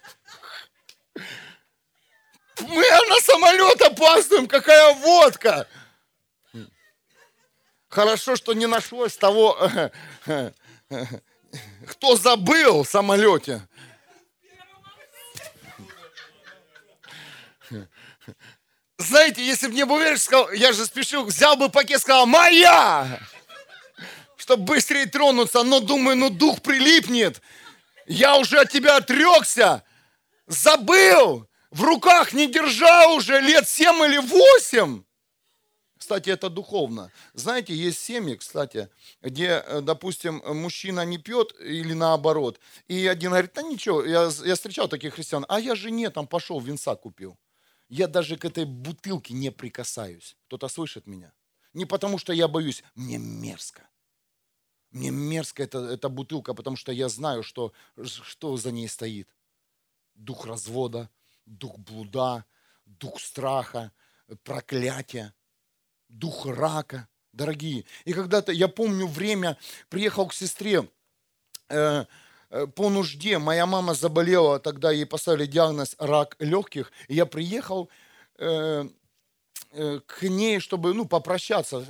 [2.60, 5.66] Мы на самолет опаздываем, какая водка!
[7.88, 9.58] Хорошо, что не нашлось того,
[11.86, 13.62] кто забыл в самолете.
[18.98, 23.20] Знаете, если бы мне бы веришь, сказал, я же спешил, взял бы пакет, сказал, моя!
[24.36, 27.40] Чтобы быстрее тронуться, но думаю, ну дух прилипнет.
[28.06, 29.84] Я уже от тебя отрекся,
[30.46, 35.04] забыл, в руках не держал уже лет семь или восемь.
[36.08, 37.12] Кстати, это духовно.
[37.34, 38.88] Знаете, есть семьи, кстати,
[39.20, 42.58] где, э, допустим, мужчина не пьет или наоборот.
[42.86, 46.60] И один говорит, да ничего, я, я встречал таких христиан, а я жене там пошел,
[46.60, 47.38] винца купил.
[47.90, 50.38] Я даже к этой бутылке не прикасаюсь.
[50.46, 51.34] Кто-то слышит меня?
[51.74, 53.86] Не потому, что я боюсь, мне мерзко.
[54.90, 59.28] Мне мерзко эта, эта бутылка, потому что я знаю, что, что за ней стоит.
[60.14, 61.10] Дух развода,
[61.44, 62.46] дух блуда,
[62.86, 63.92] дух страха,
[64.42, 65.34] проклятия
[66.08, 67.84] дух рака, дорогие.
[68.04, 69.56] И когда-то, я помню время,
[69.88, 70.88] приехал к сестре
[71.68, 72.04] э,
[72.50, 77.88] э, по нужде, моя мама заболела, тогда ей поставили диагноз рак легких, и я приехал
[78.38, 78.88] э,
[79.72, 81.84] э, к ней, чтобы ну, попрощаться.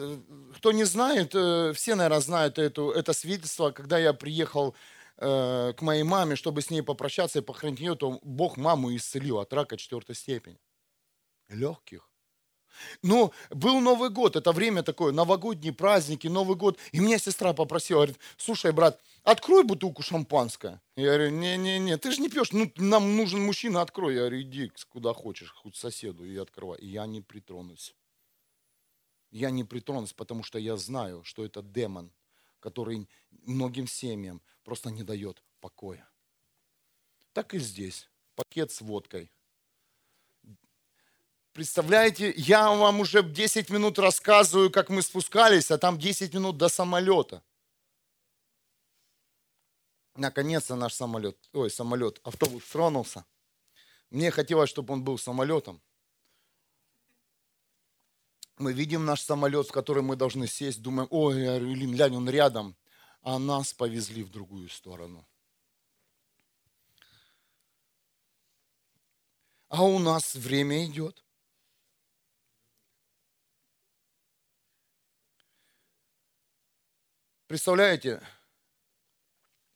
[0.56, 4.74] Кто не знает, э, все, наверное, знают эту, это свидетельство, когда я приехал
[5.16, 9.38] э, к моей маме, чтобы с ней попрощаться и похоронить ее, то Бог маму исцелил
[9.38, 10.58] от рака четвертой степени.
[11.48, 12.08] Легких.
[13.02, 16.78] Но был Новый год, это время такое, новогодние праздники, Новый год.
[16.92, 20.80] И меня сестра попросила, говорит, слушай, брат, открой бутылку шампанское.
[20.96, 24.14] Я говорю, не-не-не, ты же не пьешь, ну, нам нужен мужчина, открой.
[24.14, 26.78] Я говорю, иди куда хочешь, хоть соседу и открывай.
[26.78, 27.94] И я не притронусь.
[29.30, 32.12] Я не притронусь, потому что я знаю, что это демон,
[32.60, 33.08] который
[33.44, 36.08] многим семьям просто не дает покоя.
[37.32, 38.08] Так и здесь.
[38.34, 39.32] Пакет с водкой–
[41.58, 46.68] Представляете, я вам уже 10 минут рассказываю, как мы спускались, а там 10 минут до
[46.68, 47.42] самолета.
[50.14, 53.24] Наконец-то наш самолет, ой, самолет, автобус тронулся.
[54.10, 55.82] Мне хотелось, чтобы он был самолетом.
[58.58, 62.76] Мы видим наш самолет, в который мы должны сесть, думаем, ой, Илин, глянь, он рядом.
[63.22, 65.26] А нас повезли в другую сторону.
[69.68, 71.24] А у нас время идет.
[77.48, 78.20] Представляете,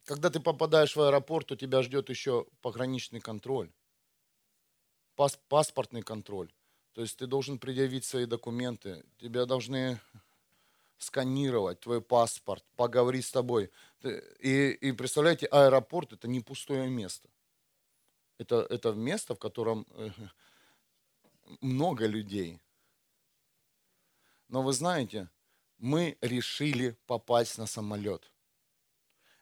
[0.04, 3.72] когда ты попадаешь в аэропорт, у тебя ждет еще пограничный контроль,
[5.16, 6.52] пас, паспортный контроль.
[6.92, 9.98] То есть ты должен предъявить свои документы, тебя должны
[10.98, 13.70] сканировать твой паспорт, поговорить с тобой.
[14.02, 17.30] И, и представляете, аэропорт это не пустое место.
[18.36, 20.10] Это, это место, в котором э,
[21.62, 22.60] много людей.
[24.48, 25.30] Но вы знаете,
[25.82, 28.30] мы решили попасть на самолет.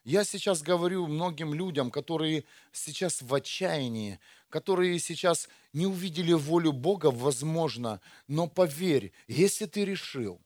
[0.04, 4.18] Я сейчас говорю многим людям, которые сейчас в отчаянии,
[4.48, 10.40] которые сейчас не увидели волю Бога, возможно, но поверь, если ты решил,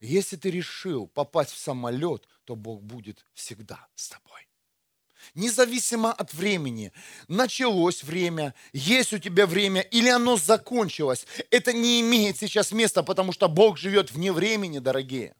[0.00, 4.49] если ты решил попасть в самолет, то Бог будет всегда с тобой.
[5.34, 6.92] Независимо от времени,
[7.28, 13.32] началось время, есть у тебя время или оно закончилось, это не имеет сейчас места, потому
[13.32, 15.34] что Бог живет вне времени, дорогие.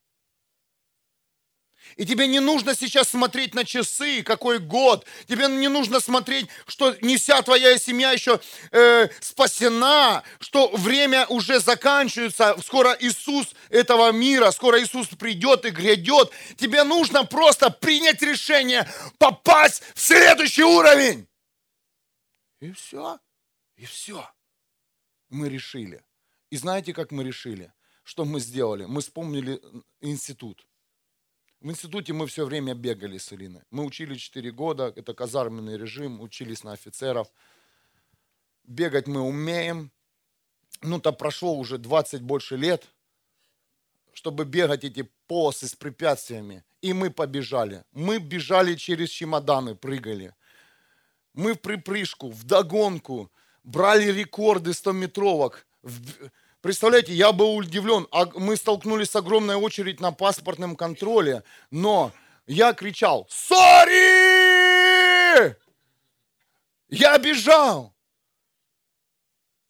[1.97, 5.05] И тебе не нужно сейчас смотреть на часы, какой год.
[5.27, 11.61] Тебе не нужно смотреть, что не вся твоя семья еще э, спасена, что время уже
[11.61, 12.57] заканчивается.
[12.65, 16.31] Скоро Иисус этого мира, скоро Иисус придет и грядет.
[16.57, 18.89] Тебе нужно просто принять решение
[19.19, 21.27] попасть в следующий уровень.
[22.61, 23.19] И все.
[23.77, 24.29] И все.
[25.29, 26.05] Мы решили.
[26.51, 27.73] И знаете, как мы решили?
[28.03, 28.85] Что мы сделали?
[28.85, 29.61] Мы вспомнили
[30.01, 30.67] институт
[31.61, 33.63] в институте мы все время бегали с Илиной.
[33.71, 37.29] Мы учили 4 года, это казарменный режим, учились на офицеров.
[38.65, 39.91] Бегать мы умеем.
[40.81, 42.89] Ну-то прошло уже 20 больше лет,
[44.13, 46.65] чтобы бегать эти полосы с препятствиями.
[46.81, 47.85] И мы побежали.
[47.93, 50.35] Мы бежали через чемоданы, прыгали.
[51.35, 53.31] Мы в припрыжку, в догонку,
[53.65, 55.67] брали рекорды 100-метровок.
[56.61, 58.07] Представляете, я был удивлен.
[58.11, 62.13] А мы столкнулись с огромной очередью на паспортном контроле, но
[62.47, 64.11] я кричал «Сори!»
[66.89, 67.95] Я бежал.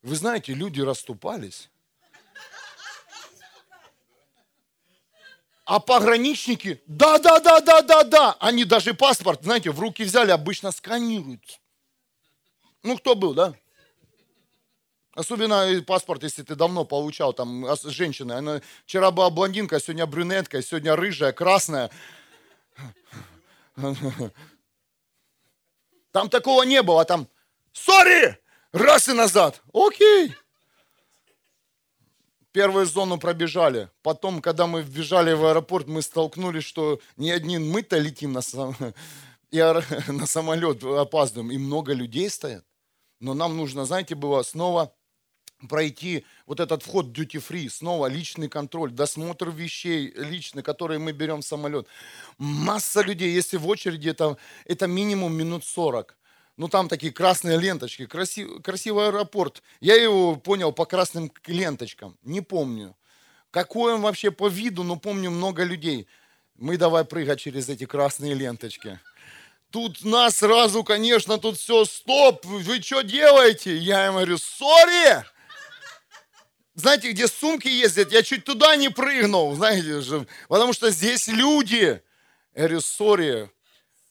[0.03, 1.69] Вы знаете, люди расступались.
[5.67, 8.37] А пограничники, да, да, да, да, да, да.
[8.41, 11.61] Они даже паспорт, знаете, в руки взяли, обычно сканируют.
[12.83, 13.55] Ну, кто был, да?
[15.15, 20.63] Особенно паспорт, если ты давно получал, там, женщина, она вчера была блондинка, а сегодня брюнетка,
[20.63, 21.91] сегодня рыжая, красная.
[26.13, 27.29] Там такого не было, там,
[27.73, 28.39] сори,
[28.73, 30.35] раз и назад, окей.
[32.53, 33.91] Первую зону пробежали.
[34.03, 38.77] Потом, когда мы вбежали в аэропорт, мы столкнулись, что не один мы-то летим на, сам...
[39.53, 42.65] на самолет, опаздываем, и много людей стоят.
[43.21, 44.93] Но нам нужно, знаете, было снова
[45.69, 51.41] пройти вот этот вход duty free, снова личный контроль, досмотр вещей личный, которые мы берем
[51.41, 51.87] в самолет.
[52.39, 56.17] Масса людей, если в очереди, это, это минимум минут 40.
[56.57, 59.63] Ну, там такие красные ленточки, красив, красивый аэропорт.
[59.81, 62.97] Я его понял по красным ленточкам, не помню.
[63.51, 66.07] Какой он вообще по виду, но помню много людей.
[66.57, 69.01] Мы давай прыгать через эти красные ленточки.
[69.71, 73.77] Тут нас сразу, конечно, тут все, стоп, вы что делаете?
[73.77, 75.25] Я им говорю, сори,
[76.75, 82.03] знаете, где сумки ездят, я чуть туда не прыгнул, знаете потому что здесь люди.
[82.55, 83.51] Я говорю, sorry,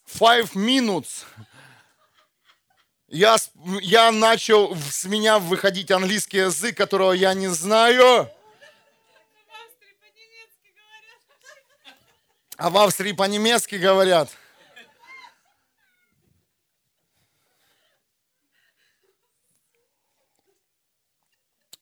[0.07, 1.23] five minutes.
[3.07, 3.37] Я,
[3.81, 8.29] я начал, с меня выходить английский язык, которого я не знаю.
[12.55, 14.29] А в Австрии по-немецки говорят.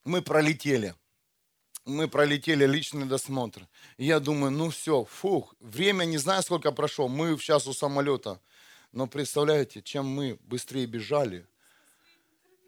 [0.07, 0.95] Мы пролетели.
[1.85, 3.67] Мы пролетели личный досмотр.
[3.97, 7.07] Я думаю, ну все, фух, время не знаю, сколько прошло.
[7.07, 8.39] Мы сейчас у самолета.
[8.91, 11.45] Но представляете, чем мы быстрее бежали,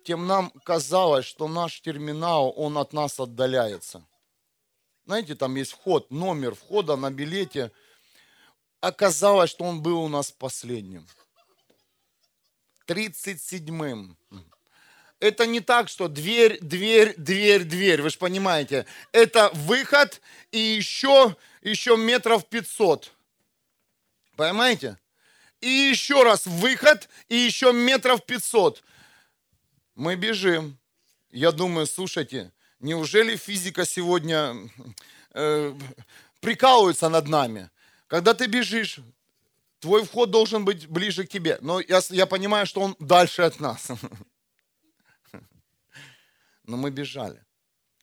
[0.03, 4.05] тем нам казалось, что наш терминал, он от нас отдаляется.
[5.05, 7.71] Знаете, там есть вход, номер входа на билете.
[8.81, 11.07] Оказалось, что он был у нас последним.
[12.87, 14.17] 37-м
[15.19, 18.85] это не так, что дверь, дверь, дверь, дверь, вы же понимаете.
[19.11, 23.11] Это выход и еще, еще метров 500.
[24.35, 24.97] Понимаете?
[25.59, 28.81] И еще раз выход и еще метров 500.
[29.95, 30.77] Мы бежим.
[31.31, 34.55] Я думаю, слушайте, неужели физика сегодня
[35.33, 35.73] э,
[36.39, 37.69] прикалывается над нами?
[38.07, 38.99] Когда ты бежишь,
[39.81, 41.57] твой вход должен быть ближе к тебе.
[41.59, 43.87] Но я, я понимаю, что он дальше от нас.
[46.69, 47.43] Но мы бежали.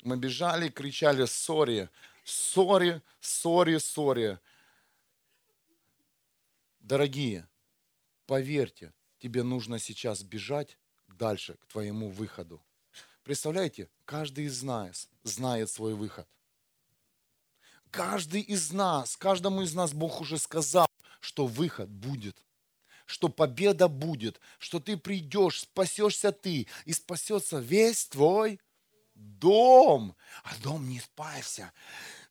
[0.02, 1.88] Мы бежали, кричали «Sorry!
[2.24, 3.00] Sorry!
[3.20, 3.78] Sorry!
[3.78, 4.40] Sorry!»
[6.80, 7.48] Дорогие,
[8.26, 12.60] поверьте, тебе нужно сейчас бежать дальше, к твоему выходу.
[13.22, 16.26] Представляете, каждый из нас знает свой выход.
[17.92, 20.88] Каждый из нас, каждому из нас Бог уже сказал,
[21.20, 22.44] что выход будет
[23.06, 28.60] что победа будет, что ты придешь, спасешься ты, и спасется весь твой
[29.14, 30.16] дом.
[30.42, 31.72] А дом не спасся.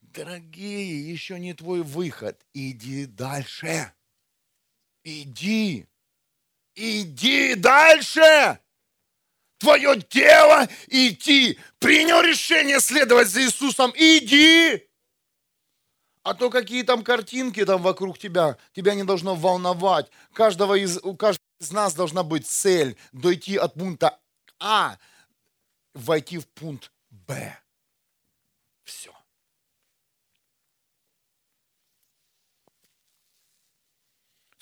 [0.02, 2.46] Дорогие, еще не твой выход.
[2.54, 3.94] Иди дальше.
[5.04, 5.88] Иди.
[6.76, 8.60] Иди дальше.
[9.58, 11.58] Твое дело идти.
[11.80, 13.94] Принял решение следовать за Иисусом.
[13.96, 14.88] Иди.
[16.26, 20.10] А то какие там картинки там вокруг тебя, тебя не должно волновать.
[20.34, 24.18] Каждого из, у каждого из нас должна быть цель дойти от пункта
[24.60, 24.98] А,
[25.94, 27.56] войти в пункт Б.
[28.84, 29.14] Все.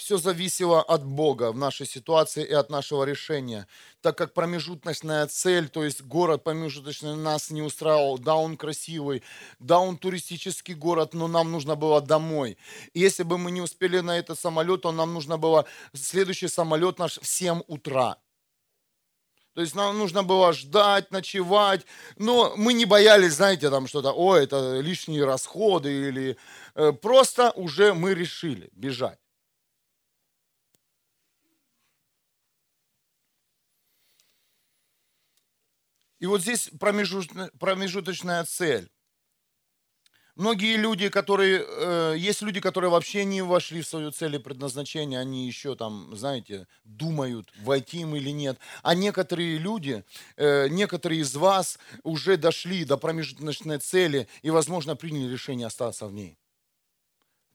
[0.03, 3.67] Все зависело от Бога в нашей ситуации и от нашего решения.
[4.01, 9.23] Так как промежуточная цель, то есть город промежуточный нас не устраивал, да, он красивый,
[9.59, 12.57] да, он туристический город, но нам нужно было домой.
[12.93, 17.17] Если бы мы не успели на этот самолет, то нам нужно было следующий самолет наш
[17.19, 18.17] в 7 утра.
[19.53, 21.85] То есть нам нужно было ждать, ночевать.
[22.17, 26.37] Но мы не боялись, знаете, там что-то, о, это лишние расходы или
[26.75, 29.22] э, просто уже мы решили бежать.
[36.23, 38.89] И вот здесь промежуточная, промежуточная цель.
[40.37, 45.19] Многие люди, которые, э, есть люди, которые вообще не вошли в свою цель и предназначение,
[45.19, 48.57] они еще там, знаете, думают, войти им или нет.
[48.83, 50.05] А некоторые люди,
[50.37, 56.13] э, некоторые из вас уже дошли до промежуточной цели и, возможно, приняли решение остаться в
[56.13, 56.37] ней.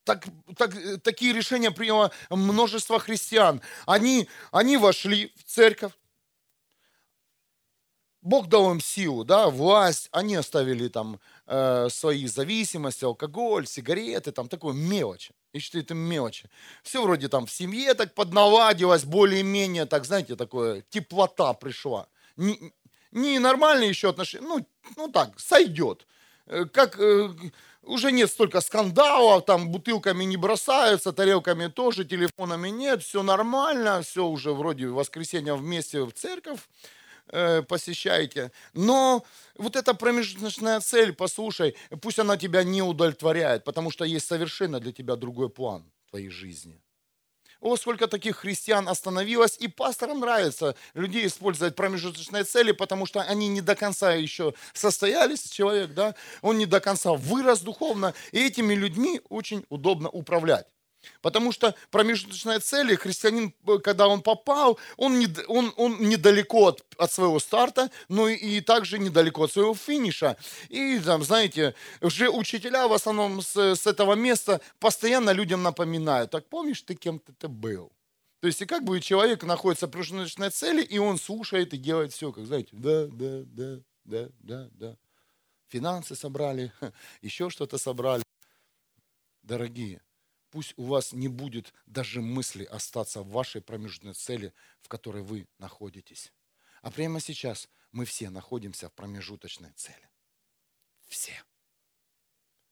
[0.05, 0.27] Так,
[0.59, 3.63] так, такие решения приняло множество христиан.
[3.87, 5.93] Они, они вошли в церковь,
[8.21, 14.49] Бог дал им силу, да, власть, они оставили там э, свои зависимости, алкоголь, сигареты, там
[14.49, 15.35] такое мелочи.
[15.53, 16.51] И что это мелочи.
[16.83, 22.09] Все вроде там в семье так подналадилось, более-менее, так, знаете, такое, теплота пришла.
[22.37, 22.73] Не,
[23.13, 24.67] не нормальные еще отношения, ну,
[24.97, 26.07] ну так, сойдет.
[26.47, 27.31] Э, как э,
[27.83, 34.27] уже нет столько скандалов, там бутылками не бросаются, тарелками тоже, телефонами нет, все нормально, все
[34.27, 36.61] уже вроде воскресенье вместе в церковь
[37.31, 38.53] Э, посещаете.
[38.73, 39.25] Но
[39.57, 44.93] вот эта промежуточная цель, послушай, пусть она тебя не удовлетворяет, потому что есть совершенно для
[44.93, 46.81] тебя другой план твоей жизни.
[47.61, 53.49] О, сколько таких христиан остановилось, и пасторам нравится людей использовать промежуточные цели, потому что они
[53.49, 58.75] не до конца еще состоялись, человек, да, он не до конца вырос духовно, и этими
[58.75, 60.67] людьми очень удобно управлять.
[61.23, 66.85] Потому что промежуточная цель, христианин, э, когда он попал, он, не, он, он недалеко от,
[66.97, 70.37] от своего старта, но и, и также недалеко от своего финиша.
[70.69, 76.49] И там, знаете, уже учителя в основном с, с этого места постоянно людям напоминают, так
[76.49, 77.93] помнишь, ты кем-то ты был?
[78.41, 82.13] То есть, и как бы человек находится в промежуточной цели, и он слушает и делает
[82.13, 84.97] все, как, знаете, да, да, да, да, да, да.
[85.67, 86.73] Финансы собрали,
[87.21, 88.23] еще что-то собрали.
[89.43, 90.01] Дорогие,
[90.51, 95.47] Пусть у вас не будет даже мысли остаться в вашей промежуточной цели, в которой вы
[95.59, 96.33] находитесь.
[96.81, 100.09] А прямо сейчас мы все находимся в промежуточной цели.
[101.07, 101.33] Все.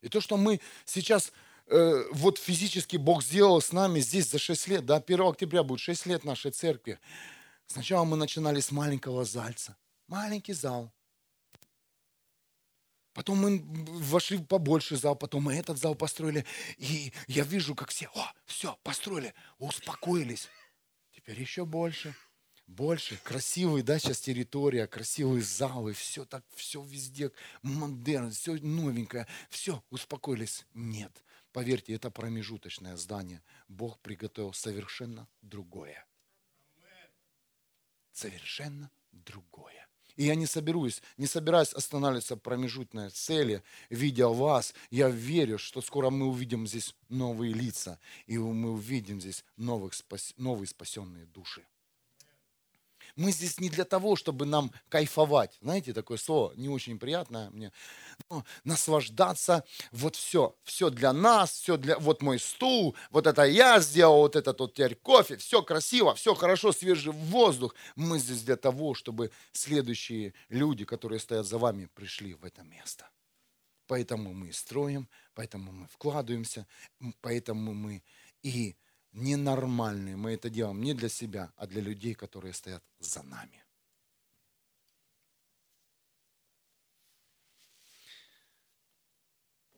[0.01, 1.33] И то, что мы сейчас,
[1.67, 5.81] э, вот физически Бог сделал с нами здесь за 6 лет, да, 1 октября будет
[5.81, 6.99] 6 лет нашей церкви.
[7.67, 9.77] Сначала мы начинали с маленького зальца.
[10.07, 10.93] Маленький зал.
[13.17, 13.65] Потом мы
[14.03, 16.45] вошли в побольше зал, потом мы этот зал построили.
[16.77, 20.51] И я вижу, как все, о, все, построили, успокоились.
[21.13, 22.15] Теперь еще больше,
[22.67, 23.19] больше.
[23.25, 29.27] Красивый, да, сейчас территория, красивые залы, все так, все везде модерн, все новенькое.
[29.49, 30.67] Все, успокоились.
[30.75, 33.43] Нет, поверьте, это промежуточное здание.
[33.67, 36.07] Бог приготовил совершенно другое.
[38.13, 39.86] Совершенно другое.
[40.17, 44.75] И я не соберусь, не собираюсь останавливаться в промежутной цели, видя вас.
[44.91, 49.93] Я верю, что скоро мы увидим здесь новые лица, и мы увидим здесь новых,
[50.37, 51.63] новые спасенные души.
[53.17, 55.57] Мы здесь не для того, чтобы нам кайфовать.
[55.63, 57.73] Знаете, такое слово не очень приятное мне.
[58.29, 63.81] Но наслаждаться, вот все, все для нас, все для, вот мой стул, вот это я
[63.81, 67.75] сделал, вот это тут теперь кофе, все красиво, все хорошо, свежий воздух.
[67.95, 73.09] Мы здесь для того, чтобы следующие люди, которые стоят за вами, пришли в это место.
[73.87, 76.67] Поэтому мы строим, поэтому мы вкладываемся,
[77.23, 78.03] поэтому мы
[78.43, 78.77] и
[79.17, 80.17] ненормальные.
[80.17, 83.65] Мы это делаем не для себя, а для людей, которые стоят за нами.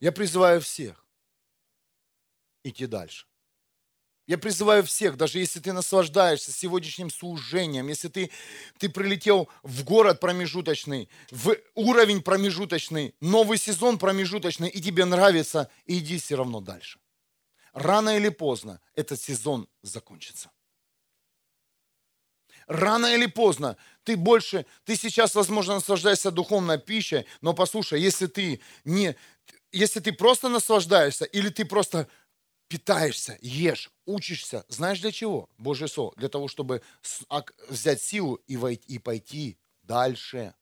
[0.01, 1.05] Я призываю всех
[2.63, 3.27] идти дальше.
[4.27, 8.31] Я призываю всех, даже если ты наслаждаешься сегодняшним служением, если ты,
[8.77, 16.19] ты прилетел в город промежуточный, в уровень промежуточный, новый сезон промежуточный, и тебе нравится, иди
[16.19, 16.99] все равно дальше.
[17.79, 20.51] Рано или поздно этот сезон закончится.
[22.67, 28.61] Рано или поздно ты больше, ты сейчас, возможно, наслаждаешься духовной пищей, но послушай, если ты
[28.85, 29.17] не,
[29.73, 32.09] если ты просто наслаждаешься, или ты просто
[32.67, 34.65] питаешься, ешь, учишься.
[34.69, 35.49] Знаешь для чего?
[35.57, 36.13] Божье Слово.
[36.17, 36.83] Для того, чтобы
[37.69, 40.53] взять силу и, войти, и пойти дальше.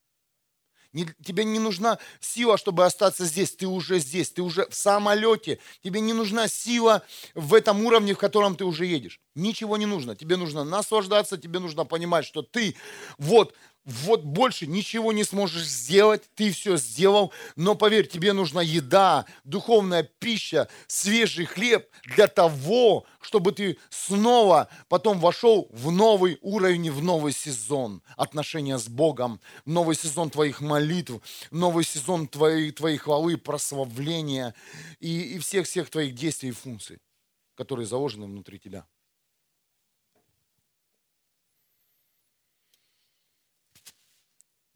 [0.97, 3.51] Не, тебе не нужна сила, чтобы остаться здесь.
[3.51, 5.59] Ты уже здесь, ты уже в самолете.
[5.83, 7.03] Тебе не нужна сила
[7.35, 9.19] в этом уровне, в котором ты уже едешь.
[9.35, 10.15] Ничего не нужно.
[10.15, 12.75] Тебе нужно наслаждаться, тебе нужно понимать, что ты
[13.19, 13.53] вот
[13.87, 20.03] вот больше ничего не сможешь сделать, ты все сделал, но поверь, тебе нужна еда, духовная
[20.03, 27.31] пища, свежий хлеб для того, чтобы ты снова потом вошел в новый уровень, в новый
[27.31, 31.21] сезон отношения с Богом, новый сезон твоих молитв,
[31.51, 34.53] новый сезон твоей, твоей хвалы, прославления
[34.99, 36.97] и, и всех-всех твоих действий и функций,
[37.55, 38.85] которые заложены внутри тебя.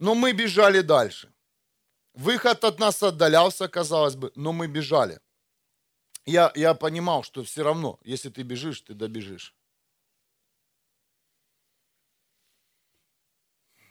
[0.02, 1.32] Но мы бежали дальше.
[2.14, 5.20] Выход от нас отдалялся, казалось бы, но мы бежали.
[6.26, 9.56] Я, я понимал, что все равно, если ты бежишь, ты добежишь.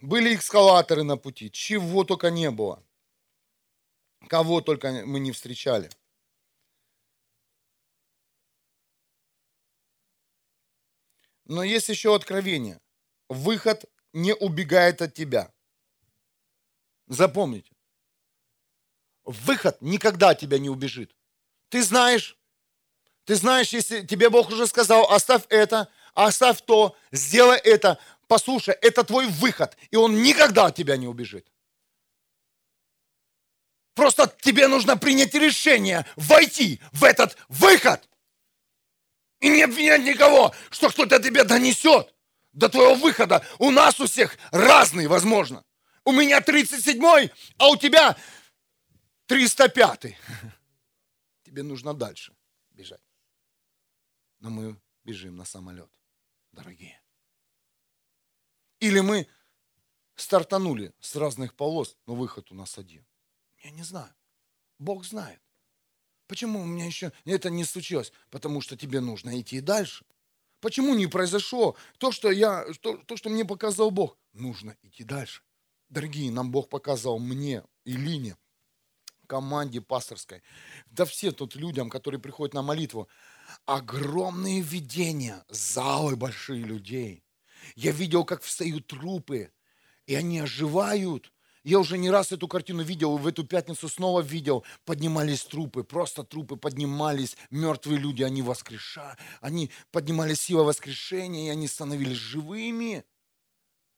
[0.02, 2.84] Были экскаваторы на пути, чего только не было.
[4.28, 5.90] Кого только мы не встречали.
[11.44, 12.80] Но есть еще откровение.
[13.28, 15.52] Выход не убегает от тебя.
[17.10, 17.72] Запомните.
[19.24, 21.12] Выход никогда тебя не убежит.
[21.68, 22.38] Ты знаешь,
[23.24, 27.98] ты знаешь, если тебе Бог уже сказал, оставь это, оставь то, сделай это,
[28.28, 31.50] послушай, это твой выход, и он никогда от тебя не убежит.
[33.94, 38.08] Просто тебе нужно принять решение войти в этот выход.
[39.40, 42.14] И не обвинять никого, что кто-то тебе донесет
[42.52, 43.44] до твоего выхода.
[43.58, 45.64] У нас у всех разный, возможно.
[46.04, 48.16] У меня 37-й, а у тебя
[49.28, 50.16] 305-й.
[51.44, 52.34] Тебе нужно дальше
[52.70, 53.00] бежать.
[54.38, 55.90] Но мы бежим на самолет,
[56.52, 57.00] дорогие.
[58.80, 59.28] Или мы
[60.16, 63.04] стартанули с разных полос, но выход у нас один.
[63.62, 64.14] Я не знаю.
[64.78, 65.40] Бог знает.
[66.26, 68.12] Почему у меня еще это не случилось?
[68.30, 70.04] Потому что тебе нужно идти дальше.
[70.60, 74.16] Почему не произошло то, что, я, то, то, что мне показал Бог?
[74.32, 75.42] Нужно идти дальше.
[75.90, 78.36] Дорогие, нам Бог показал мне и Лине,
[79.26, 80.40] команде пасторской,
[80.86, 83.08] да все тут людям, которые приходят на молитву,
[83.66, 87.24] огромные видения, залы большие людей.
[87.74, 89.50] Я видел, как встают трупы,
[90.06, 91.32] и они оживают.
[91.64, 94.64] Я уже не раз эту картину видел, в эту пятницу снова видел.
[94.84, 101.66] Поднимались трупы, просто трупы поднимались, мертвые люди, они воскрешали, они поднимали сила воскрешения, и они
[101.66, 103.04] становились живыми.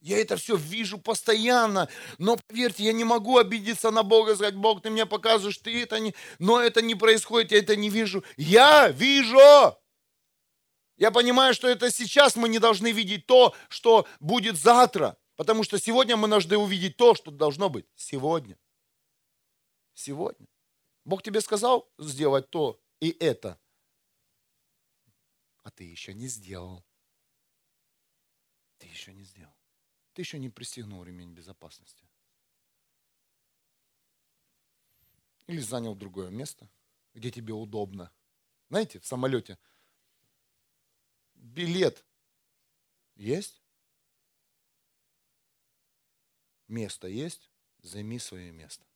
[0.03, 1.88] Я это все вижу постоянно.
[2.18, 5.80] Но поверьте, я не могу обидеться на Бога и сказать, Бог, ты мне показываешь, ты
[5.80, 6.12] это не...
[6.40, 8.24] Но это не происходит, я это не вижу.
[8.36, 9.38] Я вижу!
[10.96, 15.16] Я понимаю, что это сейчас мы не должны видеть то, что будет завтра.
[15.36, 18.59] Потому что сегодня мы должны увидеть то, что должно быть сегодня.
[19.94, 20.48] Сегодня.
[21.05, 23.57] Бог тебе сказал сделать то и это.
[25.62, 26.84] А ты еще не сделал.
[28.78, 29.51] Ты еще не сделал.
[30.14, 32.04] Ты еще не пристегнул ремень безопасности.
[35.46, 36.68] Или занял другое место,
[37.14, 38.12] где тебе удобно.
[38.68, 39.58] Знаете, в самолете
[41.34, 42.04] билет
[43.16, 43.62] есть,
[46.68, 47.50] место есть,
[47.82, 48.86] займи свое место.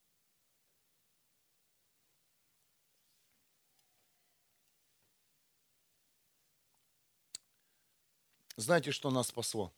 [8.57, 9.76] Знаете, что нас спасло?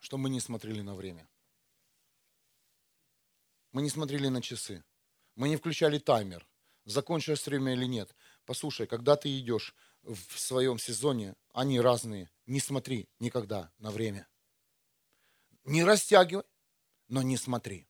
[0.00, 1.28] Что мы не смотрели на время.
[3.72, 4.82] Мы не смотрели на часы.
[5.36, 6.46] Мы не включали таймер,
[6.84, 8.14] закончилось время или нет.
[8.44, 14.26] Послушай, когда ты идешь в своем сезоне, они разные, не смотри никогда на время.
[15.64, 16.44] Не растягивай,
[17.08, 17.86] но не смотри.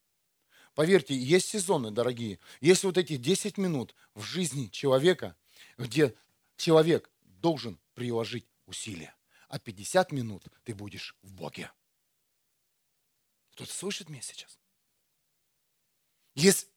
[0.75, 5.37] Поверьте, есть сезоны, дорогие, есть вот эти 10 минут в жизни человека,
[5.79, 6.15] где
[6.57, 9.15] человек должен приложить усилия,
[9.49, 11.71] а 50 минут ты будешь в Боге.
[13.61, 14.59] Кто-то слышит меня сейчас?
[16.35, 16.69] Есть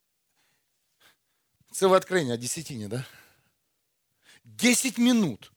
[1.71, 3.07] целое откровение о десятине, да?
[4.43, 5.53] Десять минут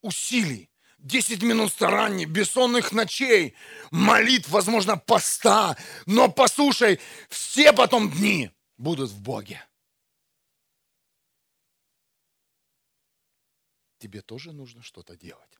[0.00, 3.54] усилий, 10 минут стараний, бессонных ночей,
[3.90, 5.76] молитв, возможно, поста.
[6.06, 9.62] Но послушай, все потом дни будут в Боге.
[13.98, 15.55] Тебе тоже нужно что-то делать.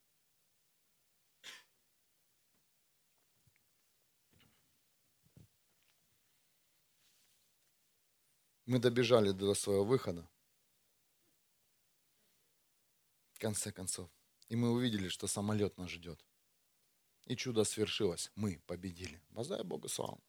[8.67, 10.29] Мы добежали до своего выхода.
[13.33, 14.09] В конце концов.
[14.49, 16.19] И мы увидели, что самолет нас ждет.
[17.27, 18.31] И чудо свершилось.
[18.35, 19.21] Мы победили.
[19.31, 20.21] Воздай Богу славу.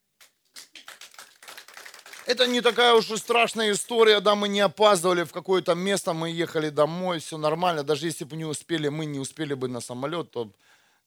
[2.28, 6.30] Это не такая уж и страшная история, да, мы не опаздывали в какое-то место, мы
[6.30, 7.84] ехали домой, все нормально.
[7.84, 10.52] Даже если бы не успели, мы не успели бы на самолет, то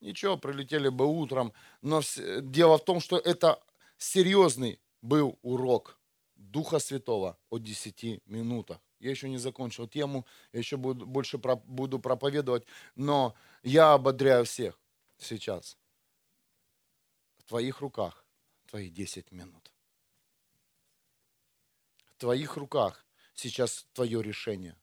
[0.00, 1.52] ничего, прилетели бы утром.
[1.82, 2.00] Но
[2.40, 3.62] дело в том, что это
[3.98, 5.99] серьезный был урок
[6.50, 8.80] Духа Святого о 10 минутах.
[8.98, 14.44] Я еще не закончил тему, я еще буду, больше про, буду проповедовать, но я ободряю
[14.44, 14.78] всех
[15.16, 15.78] сейчас.
[17.38, 18.24] В твоих руках
[18.66, 19.70] твои 10 минут.
[22.14, 24.76] В твоих руках сейчас твое решение.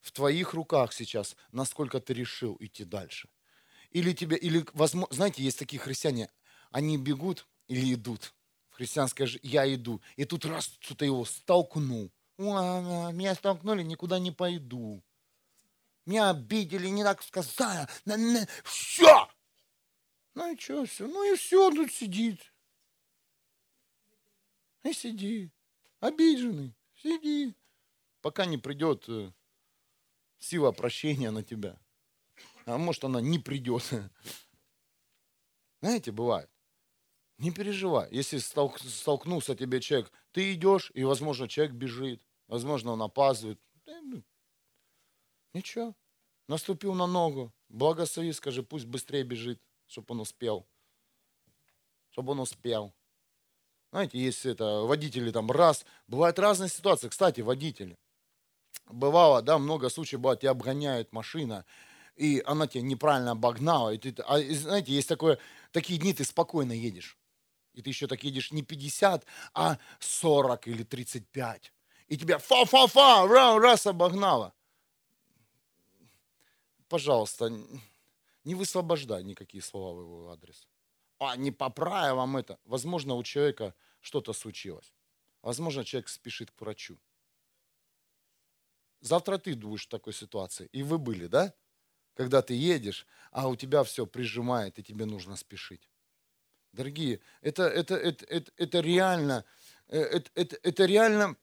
[0.00, 3.28] В твоих руках сейчас, насколько ты решил идти дальше.
[3.90, 6.28] Или тебе, или, возможно, знаете, есть такие христиане,
[6.70, 8.34] они бегут или идут
[8.74, 10.00] христианское же «я иду».
[10.16, 12.10] И тут раз что-то его столкнул.
[12.36, 15.02] Меня столкнули, никуда не пойду.
[16.04, 17.88] Меня обидели, не так сказали.
[18.64, 19.28] Все!
[20.34, 21.06] Ну и что, все?
[21.06, 22.52] Ну и все, тут сидит.
[24.82, 25.50] И сиди.
[26.00, 26.74] Обиженный.
[26.96, 27.54] Сиди.
[28.20, 29.32] Пока не придет э,
[30.38, 31.78] сила прощения на тебя.
[32.66, 33.88] А может, она не придет.
[35.80, 36.50] Знаете, бывает.
[37.38, 43.02] Не переживай, если столк, столкнулся тебе человек, ты идешь, и, возможно, человек бежит, возможно, он
[43.02, 43.60] опаздывает.
[43.86, 44.22] Ну,
[45.52, 45.94] ничего,
[46.46, 50.66] наступил на ногу, благослови, скажи, пусть быстрее бежит, чтобы он успел.
[52.10, 52.94] Чтобы он успел.
[53.90, 57.08] Знаете, есть это, водители там раз, бывают разные ситуации.
[57.08, 57.96] Кстати, водители.
[58.86, 61.64] Бывало, да, много случаев бывает, тебя обгоняет машина,
[62.16, 63.90] и она тебя неправильно обогнала.
[63.90, 65.38] И ты, а, знаете, есть такое,
[65.72, 67.16] такие дни, ты спокойно едешь.
[67.74, 71.72] И ты еще так едешь не 50, а 40 или 35.
[72.08, 73.26] И тебя фа-фа-фа,
[73.58, 74.54] раз обогнала.
[76.88, 77.52] Пожалуйста,
[78.44, 80.68] не высвобождай никакие слова в его адрес.
[81.18, 82.58] А не поправя вам это.
[82.64, 84.94] Возможно, у человека что-то случилось.
[85.42, 86.98] Возможно, человек спешит к врачу.
[89.00, 90.68] Завтра ты будешь в такой ситуации.
[90.72, 91.52] И вы были, да?
[92.14, 95.88] Когда ты едешь, а у тебя все прижимает, и тебе нужно спешить.
[96.74, 99.44] Дорогие, это, это, это, это, это реально,
[99.86, 101.36] это, это, это реально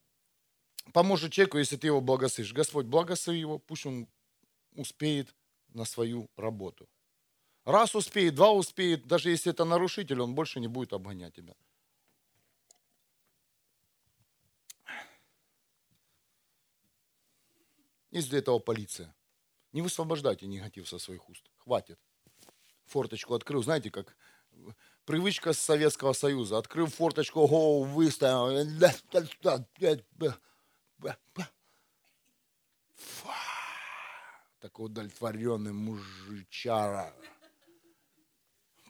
[0.91, 2.51] поможет человеку, если ты его благословишь.
[2.53, 4.09] Господь, благослови его, пусть он
[4.75, 5.33] успеет
[5.69, 6.89] на свою работу.
[7.63, 11.55] Раз успеет, два успеет, даже если это нарушитель, он больше не будет обгонять тебя.
[18.09, 19.15] Есть для этого полиция.
[19.71, 21.49] Не высвобождайте негатив со своих уст.
[21.55, 21.97] Хватит.
[22.83, 23.63] Форточку открыл.
[23.63, 24.17] Знаете, как
[25.11, 26.57] привычка с Советского Союза.
[26.57, 28.65] Открыл форточку, голову выставил.
[34.61, 37.13] Такой удовлетворенный мужичара.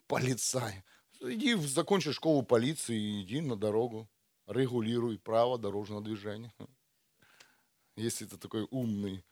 [0.06, 0.84] Полицай.
[1.22, 4.08] Иди, закончи школу полиции, иди на дорогу.
[4.46, 6.54] Регулируй право дорожного движения.
[7.96, 9.26] Если ты такой умный.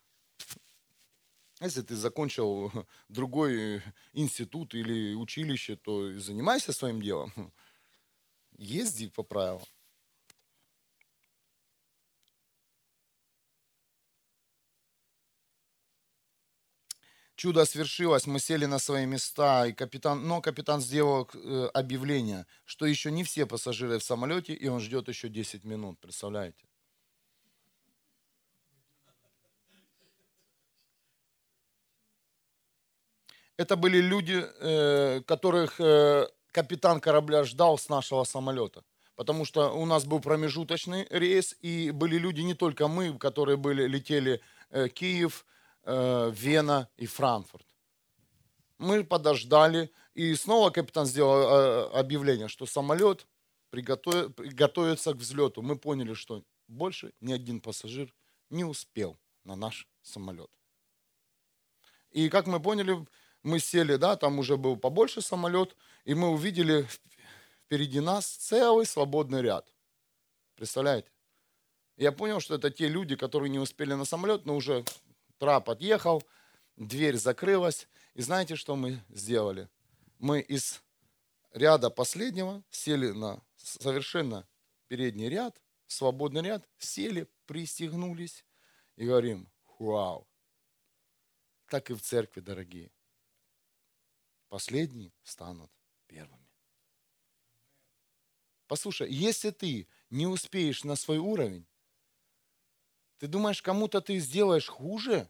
[1.62, 2.72] Если ты закончил
[3.10, 3.82] другой
[4.14, 7.32] институт или училище, то занимайся своим делом.
[8.58, 9.66] Езди по правилам.
[17.36, 22.86] Чудо свершилось, мы сели на свои места, и капитан, но капитан сделал э, объявление, что
[22.86, 26.69] еще не все пассажиры в самолете, и он ждет еще 10 минут, представляете?
[33.60, 38.86] Это были люди, э, которых э, капитан корабля ждал с нашего самолета.
[39.16, 43.86] Потому что у нас был промежуточный рейс, и были люди не только мы, которые были,
[43.86, 44.40] летели
[44.70, 45.46] э, Киев,
[45.86, 47.66] Вена и Франкфурт.
[48.78, 53.28] Мы подождали, и снова капитан сделал объявление, что самолет
[53.72, 55.62] готовится к взлету.
[55.62, 58.14] Мы поняли, что больше ни один пассажир
[58.50, 60.50] не успел на наш самолет.
[62.12, 63.06] И как мы поняли,
[63.44, 66.88] мы сели, да, там уже был побольше самолет, и мы увидели
[67.66, 69.72] впереди нас целый свободный ряд.
[70.56, 71.10] Представляете?
[71.98, 74.84] Я понял, что это те люди, которые не успели на самолет, но уже
[75.38, 76.24] трап отъехал,
[76.76, 79.70] дверь закрылась, И знаете, что мы сделали?
[80.18, 80.82] Мы из
[81.54, 84.48] ряда последнего сели на совершенно
[84.88, 88.46] передний ряд, свободный ряд, сели, пристегнулись
[88.96, 90.28] и говорим, вау.
[91.68, 92.92] Так и в церкви, дорогие.
[94.50, 95.72] Последние станут
[96.08, 96.50] первыми.
[98.68, 101.66] Послушай, если ты не успеешь на свой уровень,
[103.20, 105.30] ты думаешь, кому-то ты сделаешь хуже,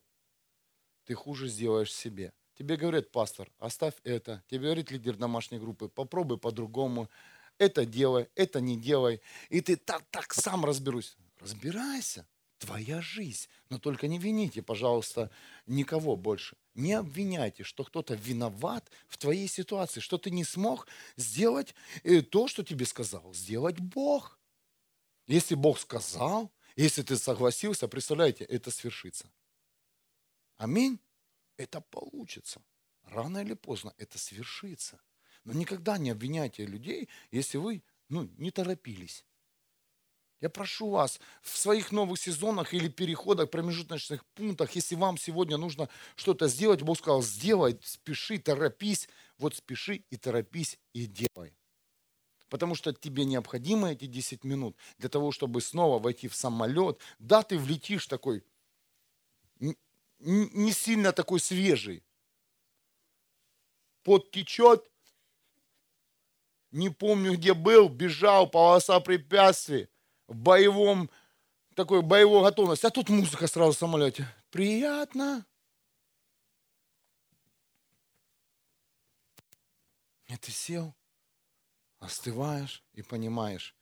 [1.05, 2.33] ты хуже сделаешь себе.
[2.53, 4.43] Тебе говорят, пастор, оставь это.
[4.47, 7.09] Тебе говорит лидер домашней группы, попробуй по-другому.
[7.57, 9.21] Это делай, это не делай.
[9.49, 11.17] И ты так, так сам разберусь.
[11.39, 12.27] Разбирайся.
[12.59, 13.47] Твоя жизнь.
[13.69, 15.31] Но только не вините, пожалуйста,
[15.65, 16.57] никого больше.
[16.75, 22.47] Не обвиняйте, что кто-то виноват в твоей ситуации, что ты не смог сделать э, то,
[22.47, 23.33] что тебе сказал.
[23.33, 24.39] Сделать Бог.
[25.25, 29.31] Если Бог сказал, если ты согласился, представляете, это свершится.
[30.57, 30.99] Аминь
[31.55, 32.61] это получится.
[33.03, 34.99] Рано или поздно это свершится.
[35.43, 39.25] Но никогда не обвиняйте людей, если вы ну, не торопились.
[40.41, 45.89] Я прошу вас в своих новых сезонах или переходах, промежуточных пунктах, если вам сегодня нужно
[46.15, 49.09] что-то сделать, Бог сказал, сделай, спеши, торопись.
[49.37, 51.53] Вот спеши и торопись и делай.
[52.49, 56.99] Потому что тебе необходимо эти 10 минут для того, чтобы снова войти в самолет.
[57.19, 58.43] Да, ты влетишь такой
[60.19, 62.03] не сильно такой свежий.
[64.03, 64.35] Пот.
[66.71, 69.88] Не помню, где был, бежал, полоса препятствий,
[70.29, 71.09] боевом,
[71.75, 72.85] такой боевой готовности.
[72.85, 74.27] А тут музыка сразу в самолете.
[74.51, 75.45] Приятно.
[80.27, 80.93] И ты сел,
[81.97, 83.75] остываешь и понимаешь,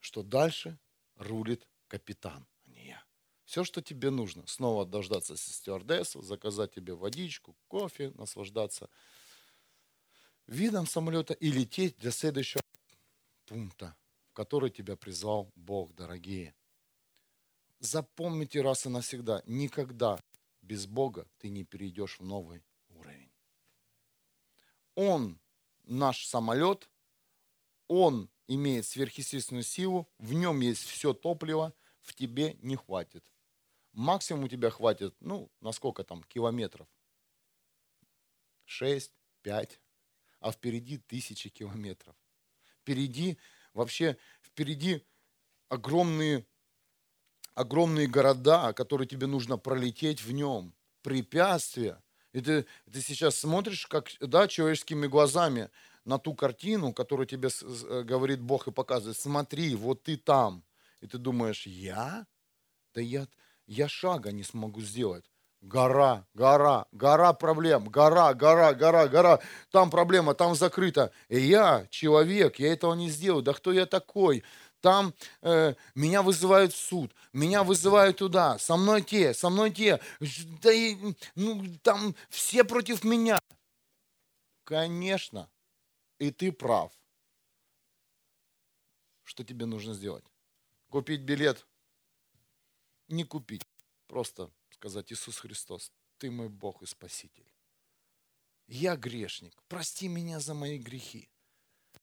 [0.00, 0.78] что дальше
[1.16, 2.46] рулит капитан.
[3.48, 4.46] Все, что тебе нужно.
[4.46, 8.90] Снова дождаться стюардессу, заказать тебе водичку, кофе, наслаждаться
[10.46, 12.60] видом самолета и лететь для следующего
[13.46, 13.96] пункта,
[14.38, 16.54] который тебя призвал Бог, дорогие.
[17.80, 20.22] Запомните раз и навсегда, никогда
[20.62, 23.32] без Бога ты не перейдешь в новый уровень.
[24.94, 25.40] Он
[25.82, 26.88] наш самолет,
[27.88, 33.28] он имеет сверхъестественную силу, в нем есть все топливо, в тебе не хватит
[33.92, 36.86] максимум у тебя хватит, ну, на сколько там, километров?
[38.66, 39.12] Шесть,
[39.42, 39.80] пять,
[40.38, 42.14] а впереди тысячи километров.
[42.80, 43.36] Впереди,
[43.78, 45.06] вообще, впереди
[45.68, 46.46] огромные,
[47.54, 52.02] огромные города, которые тебе нужно пролететь в нем, препятствия.
[52.32, 55.70] И ты, ты сейчас смотришь, как, да, человеческими глазами
[56.04, 59.16] на ту картину, которую тебе э, говорит Бог и показывает.
[59.16, 60.64] Смотри, вот ты там.
[61.00, 62.26] И ты думаешь, я?
[62.94, 63.28] Да я,
[63.66, 65.30] я шага не смогу сделать.
[65.60, 69.40] Гора, гора, гора проблем, гора, гора, гора, гора.
[69.70, 71.12] Там проблема, там закрыто.
[71.28, 73.42] И я человек, я этого не сделаю.
[73.42, 74.44] Да кто я такой?
[74.80, 80.00] Там э, меня вызывают в суд, меня вызывают туда, со мной те, со мной те.
[80.62, 80.96] Да и,
[81.34, 83.40] ну, там все против меня.
[84.62, 85.50] Конечно,
[86.20, 86.92] и ты прав.
[89.24, 90.24] Что тебе нужно сделать?
[90.88, 91.66] Купить билет
[93.08, 93.62] не купить,
[94.06, 97.50] просто сказать, Иисус Христос, ты мой Бог и Спаситель.
[98.68, 101.28] Я грешник, прости меня за мои грехи.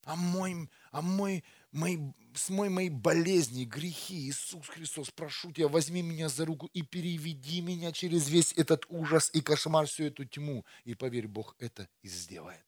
[0.02, 1.98] А мой, а мой, мои,
[2.34, 7.60] с мой, моей болезни, грехи, Иисус Христос, прошу тебя, возьми меня за руку и переведи
[7.62, 10.64] меня через весь этот ужас и кошмар, всю эту тьму.
[10.84, 12.64] И поверь, Бог это и сделает.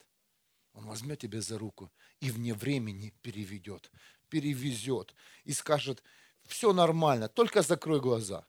[0.72, 3.90] Он возьмет тебя за руку и вне времени переведет,
[4.30, 6.02] перевезет и скажет,
[6.46, 8.46] все нормально, только закрой глаза.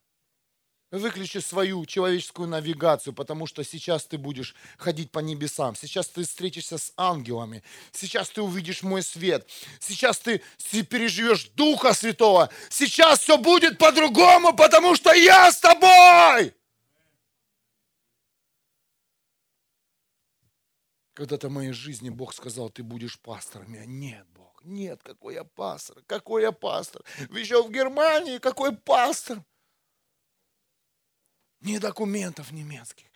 [0.90, 5.76] Выключи свою человеческую навигацию, потому что сейчас ты будешь ходить по небесам.
[5.76, 7.62] Сейчас ты встретишься с ангелами.
[7.92, 9.48] Сейчас ты увидишь мой свет.
[9.78, 10.42] Сейчас ты
[10.82, 12.50] переживешь Духа Святого.
[12.70, 16.54] Сейчас все будет по-другому, потому что я с тобой.
[21.14, 23.74] Когда-то в моей жизни Бог сказал, ты будешь пастором.
[23.74, 27.04] Я, нет, Бог нет, какой я пастор, какой я пастор.
[27.30, 29.44] Еще в Германии какой пастор.
[31.60, 33.06] Ни документов немецких,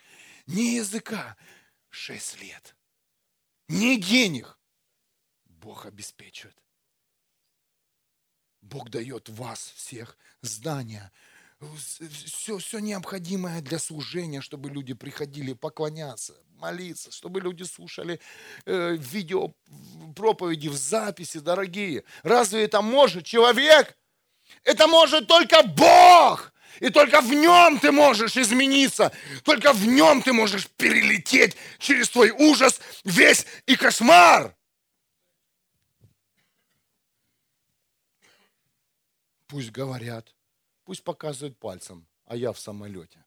[0.47, 1.37] ни языка.
[1.89, 2.77] Шесть лет.
[3.69, 4.59] Ни денег.
[5.47, 6.57] Бог обеспечивает.
[8.61, 11.13] Бог дает вас всех знания,
[11.79, 18.21] все, все необходимое для служения, чтобы люди приходили поклоняться, молиться, чтобы люди слушали
[18.65, 19.55] э, видео
[20.17, 22.05] проповеди в записи, дорогие.
[22.23, 23.97] Разве это может человек?
[24.63, 26.53] Это может только Бог.
[26.81, 29.13] И только в нем ты можешь измениться.
[29.45, 34.57] Только в нем ты можешь перелететь через твой ужас, весь и кошмар.
[39.47, 40.35] Пусть говорят,
[40.85, 43.25] пусть показывают пальцем, а я в самолете.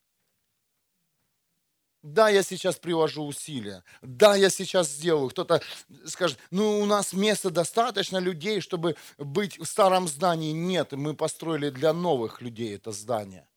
[2.03, 3.83] Да, я сейчас привожу усилия.
[4.01, 5.29] Да, я сейчас сделаю.
[5.29, 5.61] Кто-то
[6.05, 10.51] скажет, ну у нас места достаточно людей, чтобы быть в старом здании.
[10.51, 13.47] Нет, мы построили для новых людей это здание.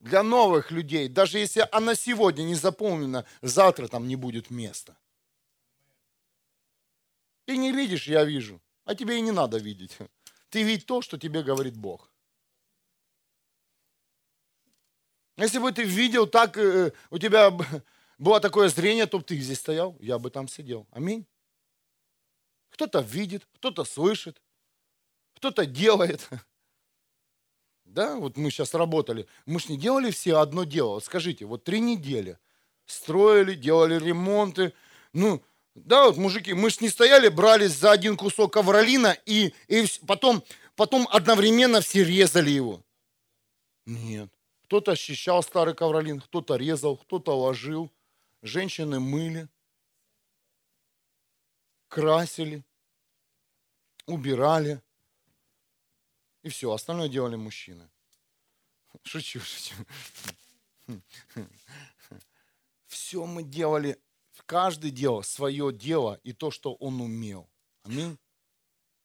[0.00, 1.08] Для новых людей.
[1.08, 4.96] Даже если она сегодня не заполнена, завтра там не будет места.
[7.46, 8.60] Ты не видишь, я вижу.
[8.84, 9.98] А тебе и не надо видеть.
[10.50, 12.10] Ты видь то, что тебе говорит Бог.
[15.36, 17.50] Если бы ты видел так, э, у тебя
[18.18, 20.86] было такое зрение, то ты здесь стоял, я бы там сидел.
[20.90, 21.26] Аминь.
[22.70, 24.40] Кто-то видит, кто-то слышит,
[25.34, 26.28] кто-то делает.
[27.88, 29.28] Да, вот мы сейчас работали.
[29.46, 30.94] Мы же не делали все одно дело.
[30.94, 32.36] Вот скажите, вот три недели
[32.84, 34.74] строили, делали ремонты.
[35.12, 35.40] Ну,
[35.74, 40.42] да, вот мужики, мы же не стояли, брались за один кусок ковролина и, и потом,
[40.74, 42.82] потом одновременно все резали его.
[43.86, 44.35] Нет.
[44.66, 47.92] Кто-то ощущал старый ковролин, кто-то резал, кто-то ложил.
[48.42, 49.48] Женщины мыли,
[51.86, 52.64] красили,
[54.06, 54.82] убирали.
[56.42, 57.88] И все, остальное делали мужчины.
[59.04, 59.74] Шучу, шучу.
[62.86, 64.02] Все мы делали,
[64.46, 67.48] каждый делал свое дело и то, что он умел.
[67.84, 68.18] Аминь.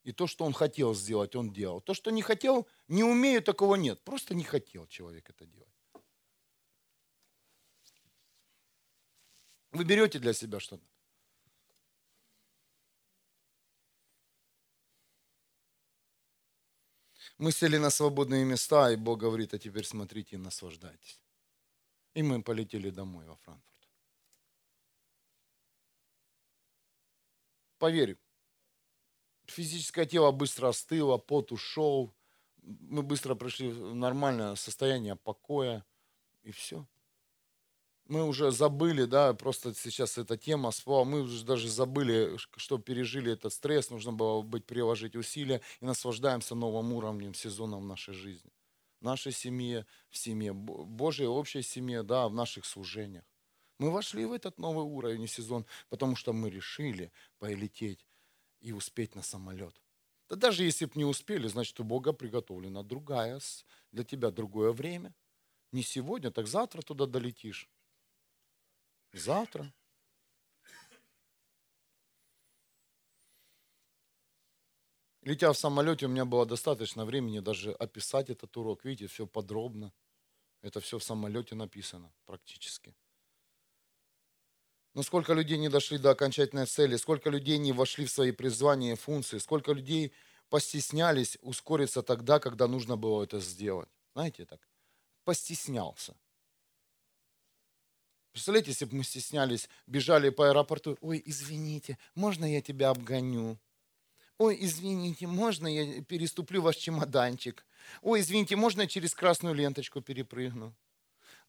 [0.04, 1.82] И то, что он хотел сделать, он делал.
[1.82, 4.04] То, что не хотел, не умею, такого нет.
[4.04, 5.74] Просто не хотел человек это делать.
[9.72, 10.86] Вы берете для себя что-то?
[17.38, 21.22] Мы сели на свободные места, и Бог говорит, а теперь смотрите и наслаждайтесь.
[22.14, 23.90] И мы полетели домой во Франкфурт.
[27.78, 28.18] Поверь,
[29.46, 32.14] физическое тело быстро остыло, пот ушел,
[32.62, 35.86] мы быстро пришли в нормальное состояние покоя,
[36.44, 36.88] и все.
[38.06, 43.54] Мы уже забыли, да, просто сейчас эта тема мы уже даже забыли, что пережили этот
[43.54, 48.52] стресс, нужно было быть, приложить усилия, и наслаждаемся новым уровнем, сезоном в нашей жизни.
[49.00, 53.24] В нашей семье, в семье Божьей общей семье, да, в наших служениях.
[53.80, 58.06] Мы вошли в этот новый уровень и сезон, потому что мы решили полететь
[58.60, 59.82] и успеть на самолет.
[60.32, 63.42] Да даже если бы не успели, значит, у Бога приготовлена другая,
[63.92, 65.14] для тебя другое время.
[65.74, 67.70] Не сегодня, так завтра туда долетишь.
[69.12, 69.74] Завтра.
[75.24, 78.86] Летя в самолете, у меня было достаточно времени даже описать этот урок.
[78.86, 79.92] Видите, все подробно.
[80.62, 82.96] Это все в самолете написано практически.
[84.94, 88.94] Но сколько людей не дошли до окончательной цели, сколько людей не вошли в свои призвания
[88.94, 90.12] и функции, сколько людей
[90.50, 93.90] постеснялись ускориться тогда, когда нужно было это сделать.
[94.14, 94.60] Знаете так?
[95.24, 96.14] Постеснялся.
[98.32, 103.58] Представляете, если бы мы стеснялись, бежали по аэропорту, ой, извините, можно я тебя обгоню?
[104.38, 107.66] Ой, извините, можно я переступлю ваш чемоданчик?
[108.02, 110.76] Ой, извините, можно я через красную ленточку перепрыгну?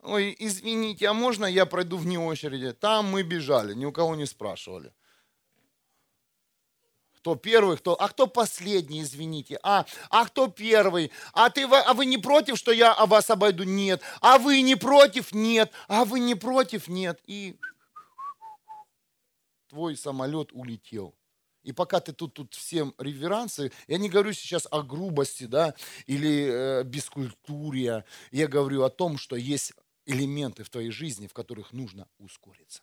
[0.03, 2.73] Ой, извините, а можно я пройду вне очереди?
[2.73, 4.93] Там мы бежали, ни у кого не спрашивали.
[7.23, 9.57] Кто первый, кто, а кто последний, извините.
[9.63, 11.13] А, а кто первый?
[11.33, 13.63] А, ты, а вы не против, что я о вас обойду?
[13.63, 14.03] Нет.
[14.21, 15.33] А вы не против?
[15.33, 15.71] Нет.
[15.87, 16.89] А вы не против?
[16.89, 17.21] Нет.
[17.27, 17.57] И
[19.69, 21.15] твой самолет улетел.
[21.63, 25.75] И пока ты тут, тут всем реверансы, я не говорю сейчас о грубости, да,
[26.07, 29.73] или э, бескультуре, я говорю о том, что есть
[30.07, 32.83] элементы в твоей жизни, в которых нужно ускориться.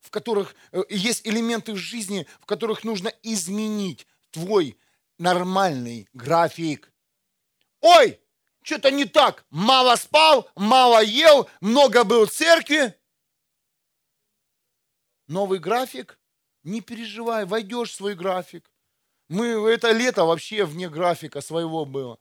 [0.00, 4.78] В которых э, есть элементы в жизни, в которых нужно изменить твой
[5.18, 6.92] нормальный график.
[7.80, 8.20] Ой,
[8.62, 9.44] что-то не так.
[9.50, 12.94] Мало спал, мало ел, много был в церкви.
[15.26, 16.18] Новый график?
[16.62, 18.70] Не переживай, войдешь в свой график.
[19.28, 22.18] Мы это лето вообще вне графика своего было.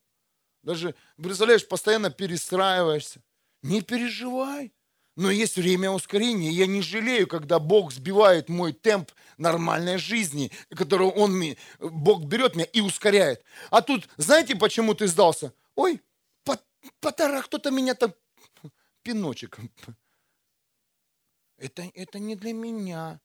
[0.64, 3.22] Даже, представляешь, постоянно перестраиваешься.
[3.64, 4.74] Не переживай.
[5.16, 6.52] Но есть время ускорения.
[6.52, 11.44] Я не жалею, когда Бог сбивает мой темп нормальной жизни, которую Он,
[11.80, 13.44] Бог берет меня и ускоряет.
[13.70, 15.54] А тут, знаете, почему ты сдался?
[15.76, 16.02] Ой,
[17.00, 18.14] потара, кто-то меня там
[19.04, 19.60] пиночек.
[21.58, 23.20] Это, это не для меня.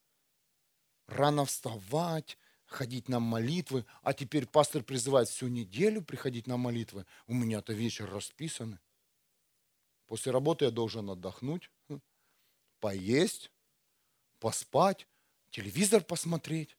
[1.07, 2.37] Рано вставать,
[2.67, 7.07] ходить на молитвы, а теперь пастор призывает всю неделю приходить на молитвы.
[7.27, 8.79] У меня-то вечер расписан.
[10.07, 11.71] После работы я должен отдохнуть,
[12.81, 13.51] поесть,
[14.39, 15.09] поспать,
[15.51, 16.77] телевизор посмотреть.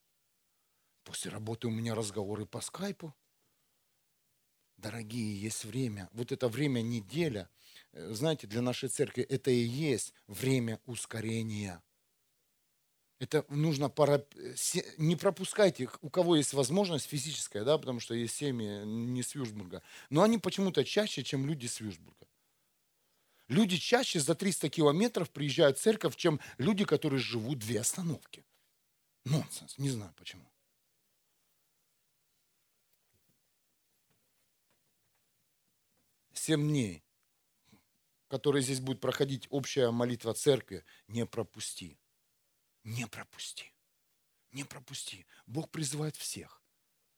[1.03, 3.15] После работы у меня разговоры по скайпу.
[4.77, 6.09] Дорогие, есть время.
[6.13, 7.49] Вот это время неделя,
[7.93, 11.81] э, знаете, для нашей церкви это и есть время ускорения.
[13.19, 14.23] Это нужно пора...
[14.97, 19.81] не пропускайте, у кого есть возможность физическая, да, потому что есть семьи не с Вюрсбурга,
[20.09, 22.27] но они почему-то чаще, чем люди с Вюрсбурга.
[23.47, 28.45] Люди чаще за 300 километров приезжают в церковь, чем люди, которые живут две остановки.
[29.25, 30.45] Нонсенс, не знаю почему.
[36.33, 37.03] Семь дней,
[38.27, 41.97] которые здесь будет проходить общая молитва церкви, не пропусти.
[42.87, 43.73] Не пропусти.
[44.53, 45.25] Не пропусти.
[45.45, 46.61] Бог призывает всех.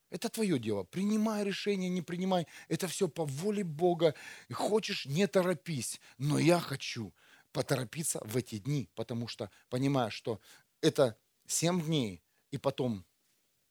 [0.10, 0.84] Это твое дело.
[0.84, 2.48] Принимай решение, не принимай.
[2.70, 4.16] Это все по воле Бога.
[4.52, 6.02] Хочешь, не торопись.
[6.18, 7.14] Но я хочу
[7.52, 10.42] поторопиться в эти дни, потому что понимаю, что
[10.82, 13.06] это семь дней, и потом,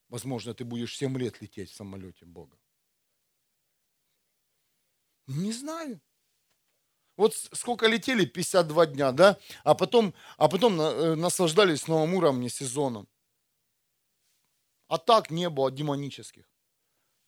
[0.07, 2.57] возможно, ты будешь семь лет лететь в самолете Бога.
[5.27, 5.99] Не знаю.
[7.19, 9.37] Вот сколько летели, 52 дня, да?
[9.65, 13.09] А потом, а потом э, наслаждались новым уровнем, сезоном.
[14.87, 16.45] А так не было демонических.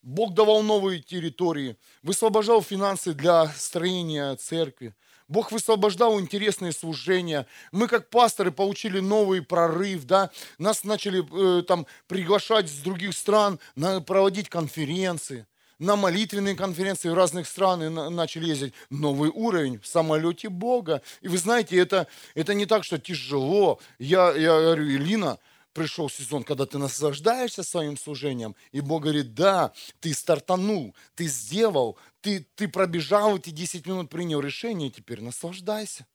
[0.01, 4.95] Бог давал новые территории, высвобождал финансы для строения церкви.
[5.27, 7.45] Бог высвобождал интересные служения.
[7.73, 10.31] Мы, как пасторы, получили новый прорыв, да.
[10.57, 15.45] Нас начали э, там приглашать с других стран, на, проводить конференции
[15.81, 18.73] на молитвенные конференции в разных странах начали ездить.
[18.91, 21.01] Новый уровень в самолете Бога.
[21.21, 23.79] И вы знаете, это, это не так, что тяжело.
[23.97, 25.39] Я, я говорю, Илина,
[25.73, 31.97] пришел сезон, когда ты наслаждаешься своим служением, и Бог говорит, да, ты стартанул, ты сделал,
[32.21, 36.05] ты, ты пробежал эти 10 минут, принял решение, и теперь наслаждайся.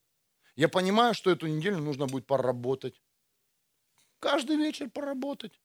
[0.54, 3.02] Я понимаю, что эту неделю нужно будет поработать.
[4.20, 5.58] Каждый вечер поработать.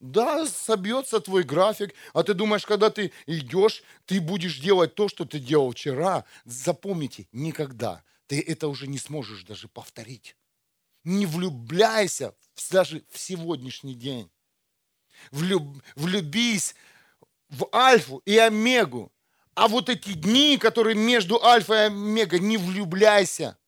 [0.00, 5.26] Да, собьется твой график, а ты думаешь, когда ты идешь, ты будешь делать то, что
[5.26, 6.24] ты делал вчера.
[6.46, 10.36] Запомните, никогда ты это уже не сможешь даже повторить.
[11.04, 12.34] Не влюбляйся
[12.70, 14.30] даже в сегодняшний день.
[15.32, 16.74] Влюб, влюбись
[17.50, 19.12] в альфу и омегу.
[19.54, 23.58] А вот эти дни, которые между альфа и омега, не влюбляйся.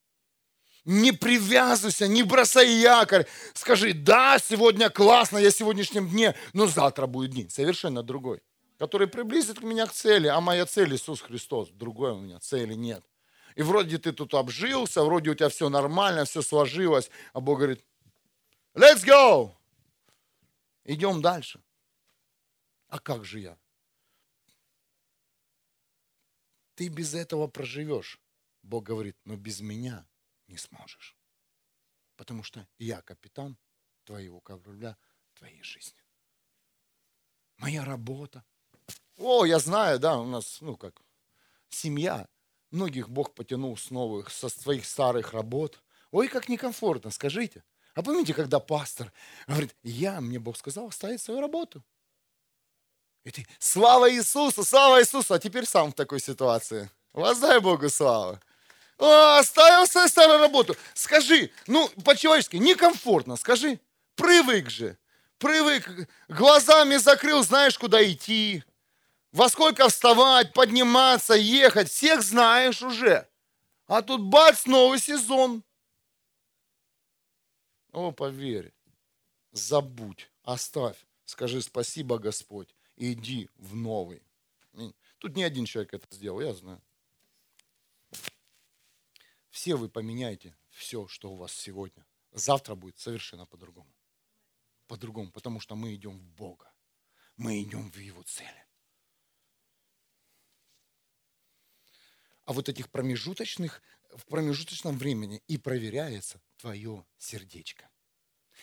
[0.84, 3.26] Не привязывайся, не бросай якорь.
[3.54, 8.42] Скажи, да, сегодня классно, я в сегодняшнем дне, но завтра будет день совершенно другой,
[8.78, 10.26] который приблизит меня к цели.
[10.26, 11.68] А моя цель Иисус Христос.
[11.70, 13.04] Другой у меня цели нет.
[13.54, 17.10] И вроде ты тут обжился, вроде у тебя все нормально, все сложилось.
[17.32, 17.84] А Бог говорит,
[18.74, 19.52] let's go.
[20.84, 21.62] Идем дальше.
[22.88, 23.56] А как же я?
[26.74, 28.18] Ты без этого проживешь.
[28.62, 30.04] Бог говорит, но без меня
[30.48, 31.16] не сможешь.
[32.16, 33.56] Потому что я капитан
[34.04, 34.96] твоего корабля,
[35.34, 36.00] твоей жизни.
[37.58, 38.44] Моя работа.
[39.18, 41.00] О, я знаю, да, у нас, ну как,
[41.68, 42.28] семья.
[42.70, 45.82] Многих Бог потянул с новых, со своих старых работ.
[46.10, 47.64] Ой, как некомфортно, скажите.
[47.94, 49.12] А помните, когда пастор
[49.46, 51.84] говорит, я, мне Бог сказал, оставить свою работу.
[53.24, 56.90] И ты, слава Иисусу, слава Иисусу, а теперь сам в такой ситуации.
[57.12, 58.40] Воздай Богу славу.
[59.04, 60.76] А, оставил свою старую работу.
[60.94, 63.80] Скажи, ну, по-человечески, некомфортно, скажи.
[64.14, 64.96] Привык же.
[65.38, 66.08] Привык.
[66.28, 68.62] Глазами закрыл, знаешь, куда идти.
[69.32, 71.90] Во сколько вставать, подниматься, ехать.
[71.90, 73.26] Всех знаешь уже.
[73.88, 75.64] А тут бац, новый сезон.
[77.90, 78.72] О, поверь,
[79.50, 80.96] забудь, оставь.
[81.24, 84.22] Скажи спасибо, Господь, и иди в новый.
[85.18, 86.80] Тут не один человек это сделал, я знаю.
[89.62, 92.04] Все вы поменяете все, что у вас сегодня.
[92.32, 93.94] Завтра будет совершенно по-другому.
[94.88, 96.74] По-другому, потому что мы идем в Бога.
[97.36, 98.66] Мы идем в Его цели.
[102.44, 103.80] А вот этих промежуточных,
[104.16, 107.88] в промежуточном времени и проверяется твое сердечко.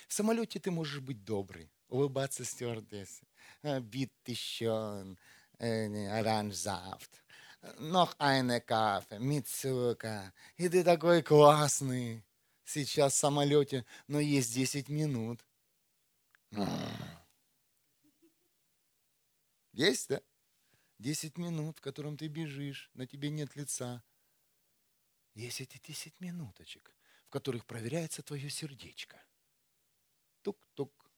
[0.09, 3.25] В самолете ты можешь быть добрый, улыбаться стюардессе,
[3.63, 5.15] бит еще,
[5.59, 7.23] оранжзавт,
[7.79, 10.31] noch eine Kaffee Zucker.
[10.57, 12.23] И ты такой классный
[12.65, 15.45] сейчас в самолете, но есть 10 минут.
[19.73, 20.21] Есть, да?
[20.99, 24.03] 10 минут, в котором ты бежишь, на тебе нет лица.
[25.33, 26.95] Есть эти 10 минуточек,
[27.27, 29.23] в которых проверяется твое сердечко.
[30.41, 31.09] Тук-тук,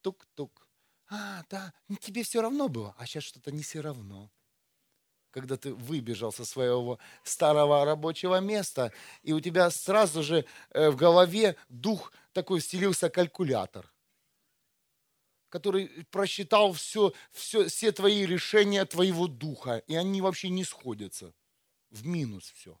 [0.00, 0.68] тук-тук.
[1.10, 4.30] А, да, тебе все равно было, а сейчас что-то не все равно
[5.30, 8.92] когда ты выбежал со своего старого рабочего места,
[9.22, 13.92] и у тебя сразу же э, в голове дух такой вселился калькулятор,
[15.48, 21.32] который просчитал все, все, все твои решения твоего духа, и они вообще не сходятся.
[21.90, 22.78] В минус все.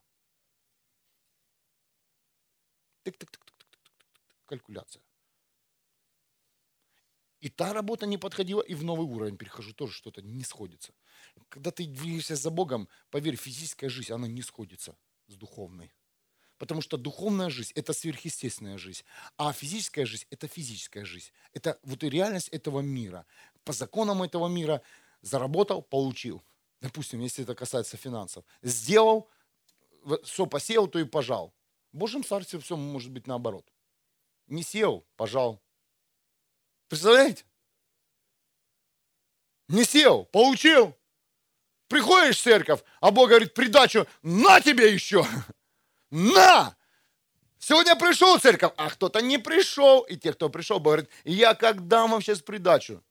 [4.44, 5.07] Калькуляция.
[7.40, 10.92] И та работа не подходила, и в новый уровень перехожу, тоже что-то не сходится.
[11.48, 14.96] Когда ты двигаешься за Богом, поверь, физическая жизнь, она не сходится
[15.28, 15.92] с духовной.
[16.58, 19.04] Потому что духовная жизнь– это сверхъестественная жизнь,
[19.36, 21.30] а физическая жизнь– это физическая жизнь.
[21.52, 23.24] Это вот и реальность этого мира.
[23.62, 24.82] По законам этого мира
[25.22, 26.42] заработал, получил.
[26.80, 28.44] Допустим, если это касается финансов.
[28.62, 29.28] Сделал,
[30.24, 31.54] все посеял, то и пожал.
[31.92, 33.72] В Божьем Царстве все может быть наоборот.
[34.48, 35.62] Не сел, пожал.
[36.88, 37.44] Представляете?
[39.68, 40.96] Не сел, получил.
[41.88, 45.26] Приходишь в церковь, а Бог говорит, придачу, на тебе еще.
[46.10, 46.76] На!
[47.58, 50.02] Сегодня пришел в церковь, а кто-то не пришел.
[50.02, 53.02] И те, кто пришел, Бог говорит, я как дам вам сейчас придачу.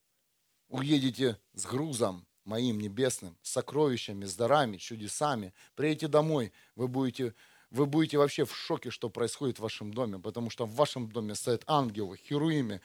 [0.69, 5.53] Уедете с грузом моим небесным, с сокровищами, с дарами, чудесами.
[5.75, 7.35] Приедете домой, вы будете
[7.69, 11.35] вы будете вообще в шоке, что происходит в вашем доме, потому что в вашем доме
[11.35, 12.81] стоят ангелы, херуимы,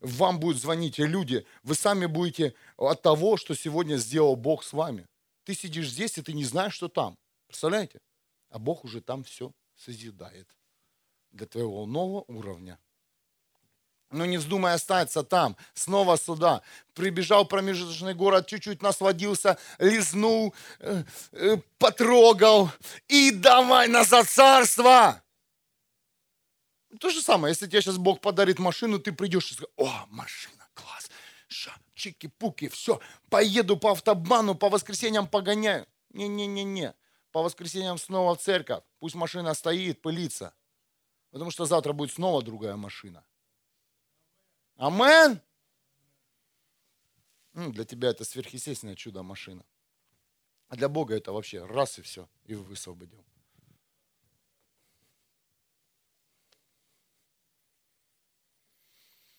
[0.00, 5.06] вам будут звонить люди, вы сами будете от того, что сегодня сделал Бог с вами.
[5.44, 7.16] Ты сидишь здесь, и ты не знаешь, что там.
[7.46, 8.00] Представляете?
[8.50, 10.48] А Бог уже там все созидает
[11.30, 12.78] для твоего нового уровня.
[14.10, 16.62] Но не вздумай остаться там, снова сюда.
[16.94, 21.02] Прибежал промежуточный город, чуть-чуть насладился, лизнул, э,
[21.32, 22.70] э, потрогал
[23.08, 25.22] и давай назад царство.
[27.00, 30.68] То же самое, если тебе сейчас Бог подарит машину, ты придешь и скажешь, о, машина,
[30.74, 31.10] класс,
[31.48, 35.86] ша, чики-пуки, все, поеду по автобану, по воскресеньям погоняю.
[36.10, 36.94] Не-не-не-не,
[37.32, 40.54] по воскресеньям снова в церковь, пусть машина стоит, пылится,
[41.30, 43.24] потому что завтра будет снова другая машина.
[44.76, 45.40] Амен.
[47.54, 49.64] Для тебя это сверхъестественное чудо-машина.
[50.68, 53.24] А для Бога это вообще раз и все, и высвободил.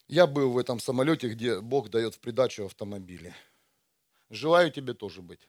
[0.08, 3.34] Я был в этом самолете, где Бог дает в придачу автомобили.
[4.30, 5.48] Желаю тебе тоже быть.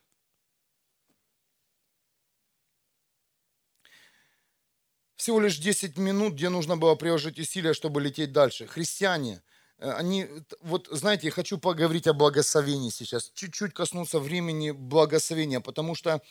[5.16, 8.68] Всего лишь 10 минут, где нужно было приложить усилия, чтобы лететь дальше.
[8.68, 9.41] Христиане–
[9.80, 10.27] они,
[10.61, 16.22] вот знаете, я хочу поговорить о благословении сейчас, чуть-чуть коснуться времени благословения, потому что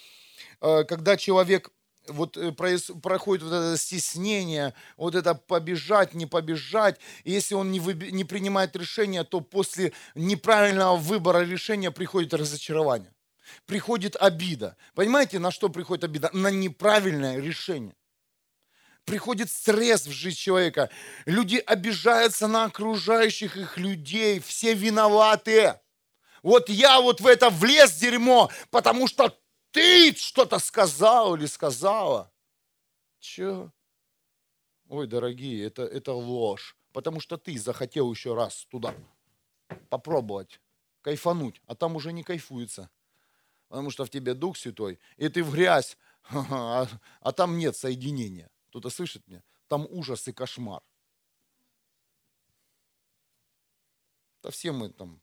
[0.60, 1.70] э, когда человек
[2.08, 8.10] вот э, проходит вот это стеснение, вот это побежать, не побежать, если он не, выби,
[8.10, 13.12] не принимает решения, то после неправильного выбора решения приходит разочарование,
[13.66, 14.76] приходит обида.
[14.94, 16.30] Понимаете, на что приходит обида?
[16.32, 17.94] На неправильное решение
[19.08, 20.90] приходит стресс в жизнь человека.
[21.24, 24.38] Люди обижаются на окружающих их людей.
[24.38, 25.80] Все виноваты.
[26.42, 29.36] Вот я вот в это влез дерьмо, потому что
[29.72, 32.30] ты что-то сказал или сказала.
[33.18, 33.72] Че?
[34.88, 36.76] Ой, дорогие, это, это ложь.
[36.92, 38.94] Потому что ты захотел еще раз туда
[39.88, 40.60] попробовать,
[41.02, 42.90] кайфануть, а там уже не кайфуется.
[43.68, 45.96] Потому что в тебе Дух Святой, и ты в грязь,
[46.30, 46.86] а,
[47.20, 48.50] а там нет соединения.
[48.68, 49.42] Кто-то слышит меня?
[49.68, 50.82] Там ужас и кошмар.
[54.42, 55.20] Да все мы там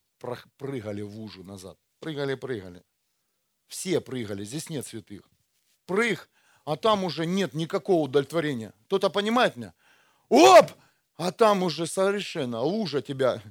[0.58, 1.80] прыгали в ужу назад.
[2.00, 2.84] Прыгали, прыгали.
[3.68, 5.28] Все прыгали, здесь нет святых.
[5.86, 6.30] Прыг,
[6.66, 8.74] а там уже нет никакого удовлетворения.
[8.86, 9.74] Кто-то понимает меня?
[10.30, 10.72] Оп!
[11.18, 13.42] А там уже совершенно лужа тебя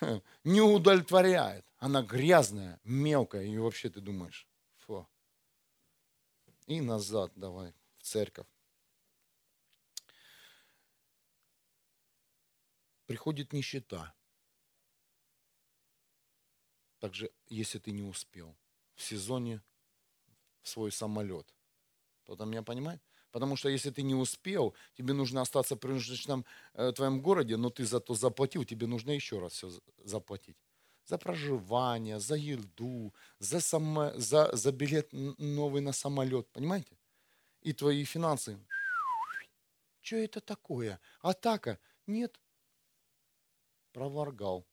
[0.44, 1.64] не удовлетворяет.
[1.78, 4.46] Она грязная, мелкая, и вообще ты думаешь,
[4.78, 5.06] фу.
[6.66, 8.46] И назад давай, в церковь.
[13.06, 14.14] Приходит нищета.
[16.98, 18.56] Также, если ты не успел
[18.94, 19.60] в сезоне
[20.62, 21.54] в свой самолет.
[22.22, 23.02] Кто-то меня понимает?
[23.30, 26.44] Потому что если ты не успел, тебе нужно остаться в промежуточном
[26.74, 29.70] э, твоем городе, но ты зато заплатил, тебе нужно еще раз все
[30.04, 30.56] заплатить.
[31.04, 36.96] За проживание, за еду, за, само, за, за билет новый на самолет, понимаете?
[37.60, 38.58] И твои финансы.
[40.00, 41.00] Что это такое?
[41.20, 41.78] Атака?
[42.06, 42.40] Нет,
[43.94, 44.66] Проваргал.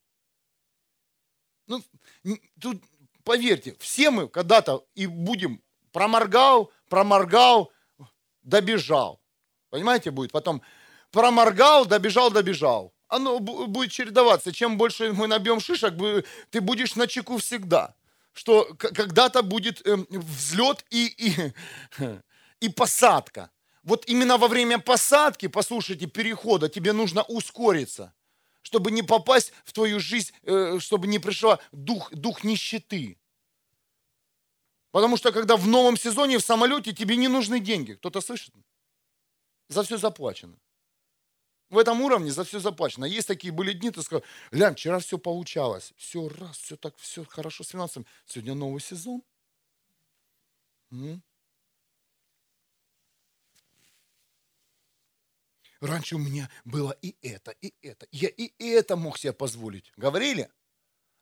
[1.68, 1.84] Ну,
[2.60, 2.82] тут,
[3.24, 5.62] поверьте, все мы когда-то и будем
[5.92, 7.72] проморгал, проморгал,
[8.42, 9.22] добежал.
[9.70, 10.32] Понимаете, будет?
[10.32, 10.64] Потом
[11.12, 12.94] проморгал, добежал, добежал.
[13.08, 14.52] оно будет чередоваться.
[14.52, 15.94] Чем больше мы набьем шишек,
[16.50, 17.94] ты будешь на чеку всегда.
[18.34, 21.54] Что когда-то будет эм, взлет и, и,
[22.60, 23.52] и посадка.
[23.84, 28.14] Вот именно во время посадки, послушайте, перехода, тебе нужно ускориться,
[28.62, 33.18] чтобы не попасть в твою жизнь, э, чтобы не пришел дух, дух нищеты.
[34.92, 38.54] Потому что когда в новом сезоне в самолете тебе не нужны деньги, кто-то слышит?
[39.70, 40.58] За все заплачено.
[41.70, 43.06] В этом уровне за все заплачено.
[43.06, 45.94] Есть такие были дни, ты сказал, глянь, вчера все получалось.
[45.96, 48.06] Все раз, все так, все хорошо с финансами.
[48.26, 49.24] Сегодня новый сезон.
[50.92, 51.24] М?
[55.82, 58.08] Раньше у меня было и это, и это.
[58.12, 59.92] Я и это мог себе позволить.
[59.98, 60.50] Говорили?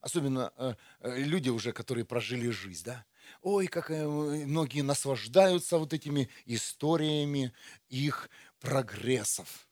[0.02, 3.06] Особенно э, э, люди уже, которые прожили жизнь, да?
[3.41, 7.53] Ой, как э, многие наслаждаются вот этими историями
[7.88, 8.30] их
[8.60, 9.69] прогрессов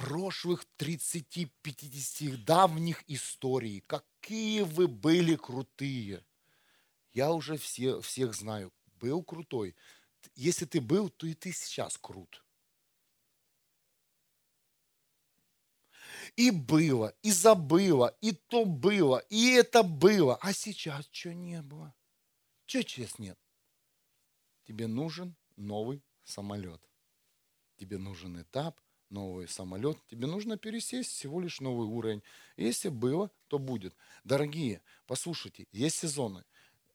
[0.00, 3.84] прошлых 30-50 давних историй.
[3.86, 6.24] Какие вы были крутые.
[7.12, 8.72] Я уже все, всех знаю.
[8.94, 9.76] Был крутой.
[10.34, 12.42] Если ты был, то и ты сейчас крут.
[16.40, 20.36] И было, и забыло, и то было, и это было.
[20.40, 21.94] А сейчас что не было?
[22.64, 23.38] Что сейчас нет?
[24.64, 26.80] Тебе нужен новый самолет.
[27.76, 28.80] Тебе нужен этап–
[29.10, 32.22] новый самолет, тебе нужно пересесть всего лишь новый уровень.
[32.56, 33.94] Если было, то будет.
[34.24, 36.44] Дорогие, послушайте, есть сезоны.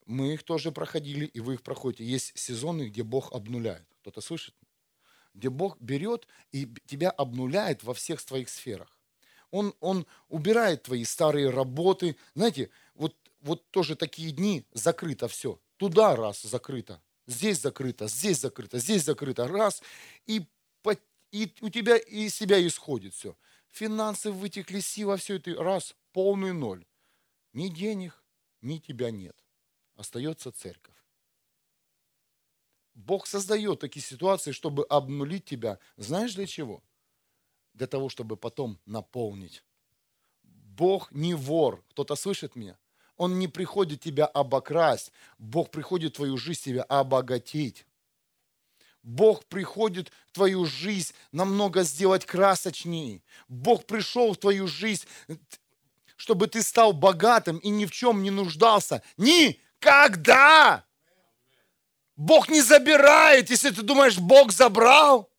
[0.06, 2.04] Мы их тоже проходили, и вы их проходите.
[2.04, 3.86] Есть сезоны, где Бог обнуляет.
[4.00, 4.56] Кто-то слышит?
[5.34, 8.95] Где Бог берет и тебя обнуляет во всех твоих сферах.
[9.50, 12.16] Он, он убирает твои старые работы.
[12.34, 15.60] Знаете, вот, вот тоже такие дни закрыто все.
[15.76, 19.82] Туда раз закрыто, здесь закрыто, здесь закрыто, здесь закрыто, раз.
[20.26, 20.46] И
[21.36, 23.36] и у тебя из себя исходит все.
[23.68, 26.86] Финансы вытекли, сила, все это раз, полный ноль.
[27.52, 28.24] Ни денег,
[28.62, 29.36] ни тебя нет.
[29.96, 30.94] Остается церковь.
[32.94, 35.78] Бог создает такие ситуации, чтобы обнулить тебя.
[35.98, 36.82] Знаешь для чего?
[37.76, 39.62] Для того, чтобы потом наполнить.
[40.42, 41.84] Бог не вор.
[41.90, 42.78] Кто-то слышит меня?
[43.18, 45.12] Он не приходит тебя обокрасть.
[45.38, 47.86] Бог приходит в твою жизнь тебя обогатить.
[49.02, 53.22] Бог приходит в твою жизнь намного сделать красочнее.
[53.46, 55.04] Бог пришел в твою жизнь,
[56.16, 59.02] чтобы ты стал богатым и ни в чем не нуждался.
[59.18, 60.86] Никогда!
[62.16, 65.30] Бог не забирает, если ты думаешь, Бог забрал.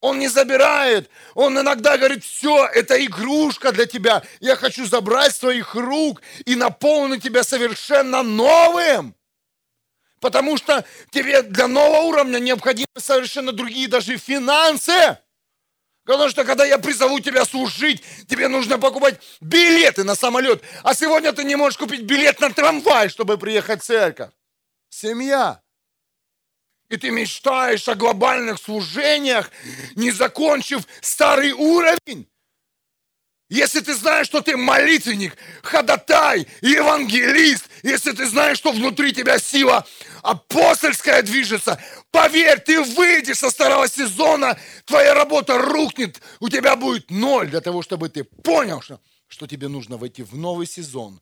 [0.00, 1.10] Он не забирает.
[1.34, 4.22] Он иногда говорит, все, это игрушка для тебя.
[4.40, 9.14] Я хочу забрать с твоих рук и наполнить тебя совершенно новым.
[10.20, 15.18] Потому что тебе для нового уровня необходимы совершенно другие даже финансы.
[16.04, 20.62] Потому что когда я призову тебя служить, тебе нужно покупать билеты на самолет.
[20.82, 24.30] А сегодня ты не можешь купить билет на трамвай, чтобы приехать в церковь.
[24.88, 25.62] Семья.
[26.90, 29.50] И ты мечтаешь о глобальных служениях,
[29.94, 32.28] не закончив старый уровень.
[33.48, 39.86] Если ты знаешь, что ты молитвенник, ходатай, евангелист, если ты знаешь, что внутри тебя сила
[40.22, 47.48] апостольская движется, поверь, ты выйдешь со старого сезона, твоя работа рухнет, у тебя будет ноль
[47.48, 51.20] для того, чтобы ты понял, что, что тебе нужно войти в новый сезон.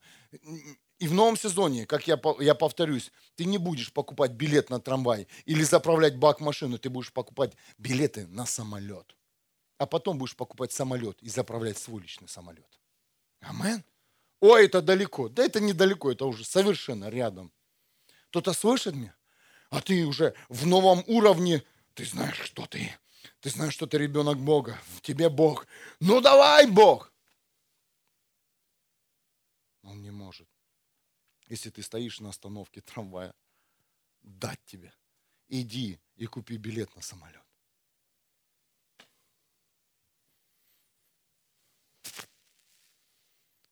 [0.98, 5.28] И в новом сезоне, как я, я повторюсь, ты не будешь покупать билет на трамвай
[5.44, 9.14] или заправлять бак машину, ты будешь покупать билеты на самолет
[9.78, 12.66] а потом будешь покупать самолет и заправлять свой личный самолет.
[13.40, 13.84] Амен.
[14.40, 15.28] Ой, это далеко.
[15.28, 17.52] Да это недалеко, это уже совершенно рядом.
[18.30, 19.14] Кто-то слышит меня?
[19.70, 21.62] А ты уже в новом уровне,
[21.94, 22.92] ты знаешь, что ты.
[23.40, 24.80] Ты знаешь, что ты ребенок Бога.
[24.96, 25.66] В тебе Бог.
[26.00, 27.12] Ну давай, Бог.
[29.82, 30.47] Он не может.
[31.48, 33.34] Если ты стоишь на остановке трамвая,
[34.20, 34.94] дать тебе.
[35.48, 37.44] Иди и купи билет на самолет.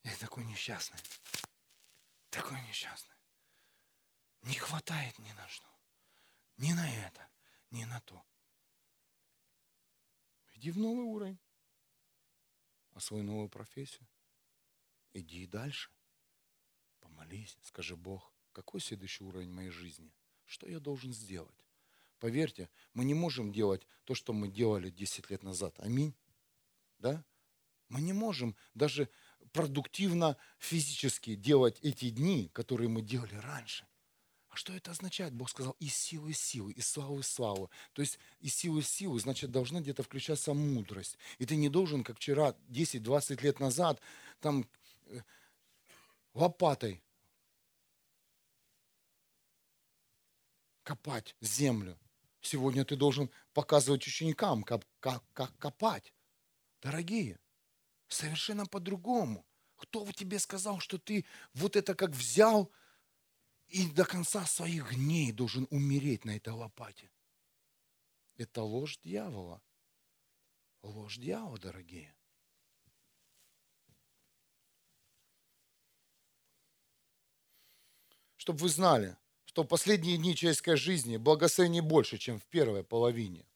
[0.03, 0.99] Я такой несчастный.
[2.31, 3.15] Такой несчастный.
[4.43, 5.69] Не хватает ни на что.
[6.57, 7.29] Ни на это,
[7.71, 8.25] ни на то.
[10.55, 11.39] Иди в новый уровень.
[12.99, 14.09] Свою новую профессию.
[15.13, 15.91] Иди дальше.
[17.17, 17.57] Помолись.
[17.63, 20.13] Скажи, Бог, какой следующий уровень моей жизни?
[20.45, 21.67] Что я должен сделать?
[22.19, 25.75] Поверьте, мы не можем делать то, что мы делали 10 лет назад.
[25.79, 26.15] Аминь.
[26.99, 27.25] Да?
[27.89, 29.09] Мы не можем даже
[29.53, 33.87] продуктивно физически делать эти дни, которые мы делали раньше.
[34.49, 35.35] А что это означает?
[35.35, 37.71] Бог сказал, из силы в силу, из славы в славу.
[37.93, 41.19] То есть из силы в силу, значит, должна где-то включаться мудрость.
[41.39, 44.01] И ты не должен, как вчера, 10-20 лет назад,
[44.41, 44.67] там
[45.07, 45.21] э,
[46.33, 47.03] лопатой
[50.87, 51.99] копать землю.
[52.41, 56.15] Сегодня ты должен показывать ученикам, как, как, как копать.
[56.81, 57.41] Дорогие,
[58.07, 59.45] совершенно по-другому.
[59.75, 62.71] Кто тебе сказал, что ты вот это как взял,
[63.67, 67.11] и до конца своих дней должен умереть на этой лопате.
[68.37, 69.61] Это ложь дьявола.
[70.83, 72.15] Ложь дьявола, дорогие.
[78.37, 79.17] Чтобы вы знали,
[79.57, 83.47] что в последние дни человеческой жизни благословений больше, чем в первой половине.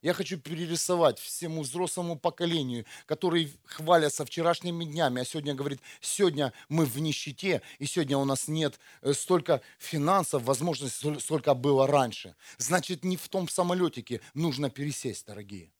[0.00, 6.86] Я хочу перерисовать всему взрослому поколению, которые хвалятся вчерашними днями, а сегодня говорит, сегодня мы
[6.86, 12.36] в нищете, и сегодня у нас нет э, столько финансов, возможностей, сколько было раньше.
[12.56, 15.70] Значит, не в том самолетике нужно пересесть, дорогие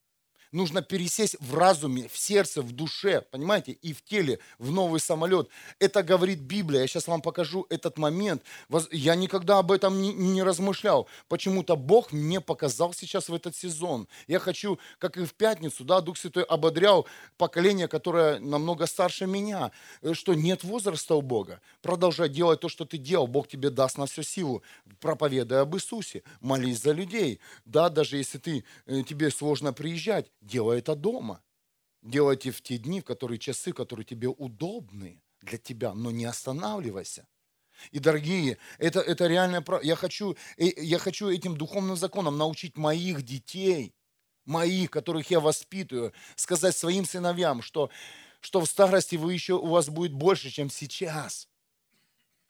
[0.53, 5.49] нужно пересесть в разуме, в сердце, в душе, понимаете, и в теле, в новый самолет.
[5.79, 6.83] Это говорит Библия.
[6.83, 8.43] Я сейчас вам покажу этот момент.
[8.91, 11.09] Я никогда об этом не, не размышлял.
[11.29, 14.09] Почему-то Бог мне показал сейчас в этот сезон.
[14.27, 17.07] Я хочу, как и в пятницу, да, Дух Святой ободрял
[17.37, 19.71] поколение, которое намного старше меня,
[20.03, 21.61] э, что нет возраста у Бога.
[21.83, 23.27] Продолжай делать то, что ты делал.
[23.27, 24.63] Бог тебе даст на всю силу.
[25.01, 26.23] Проповедай об Иисусе.
[26.41, 27.41] Молись за людей.
[27.65, 31.43] Да, даже если ты, э, тебе сложно приезжать, делай это дома.
[32.03, 37.27] Делайте в те дни, в которые часы, которые тебе удобны для тебя, но не останавливайся.
[37.91, 39.83] И, дорогие, это, это реальное право.
[39.83, 43.95] Я хочу, э, я хочу этим духовным законом научить моих детей,
[44.45, 47.91] моих, которых я воспитываю, сказать своим сыновьям, что,
[48.41, 51.50] что в старости вы еще, у вас будет больше, чем сейчас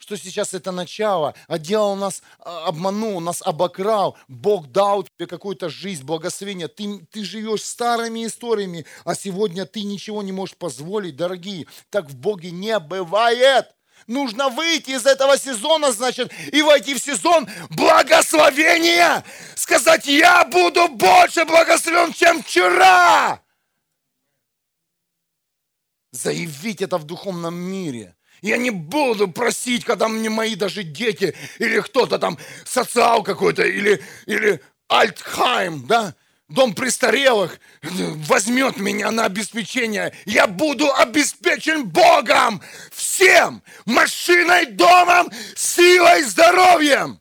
[0.01, 6.05] что сейчас это начало, дьявол нас а, обманул, нас обокрал, Бог дал тебе какую-то жизнь,
[6.05, 12.07] благословение, ты, ты живешь старыми историями, а сегодня ты ничего не можешь позволить, дорогие, так
[12.07, 13.67] в Боге не бывает.
[14.07, 19.23] Нужно выйти из этого сезона, значит, и войти в сезон благословения.
[19.55, 23.43] Сказать, я буду больше благословен, чем вчера.
[26.13, 31.81] Заявить это в духовном мире– я не буду просить, когда мне мои даже дети или
[31.81, 36.15] кто-то там, социал какой-то, или, или Альтхайм, да,
[36.49, 40.15] дом престарелых, возьмет меня на обеспечение.
[40.25, 47.21] Я буду обеспечен Богом всем, машиной, домом, силой, здоровьем.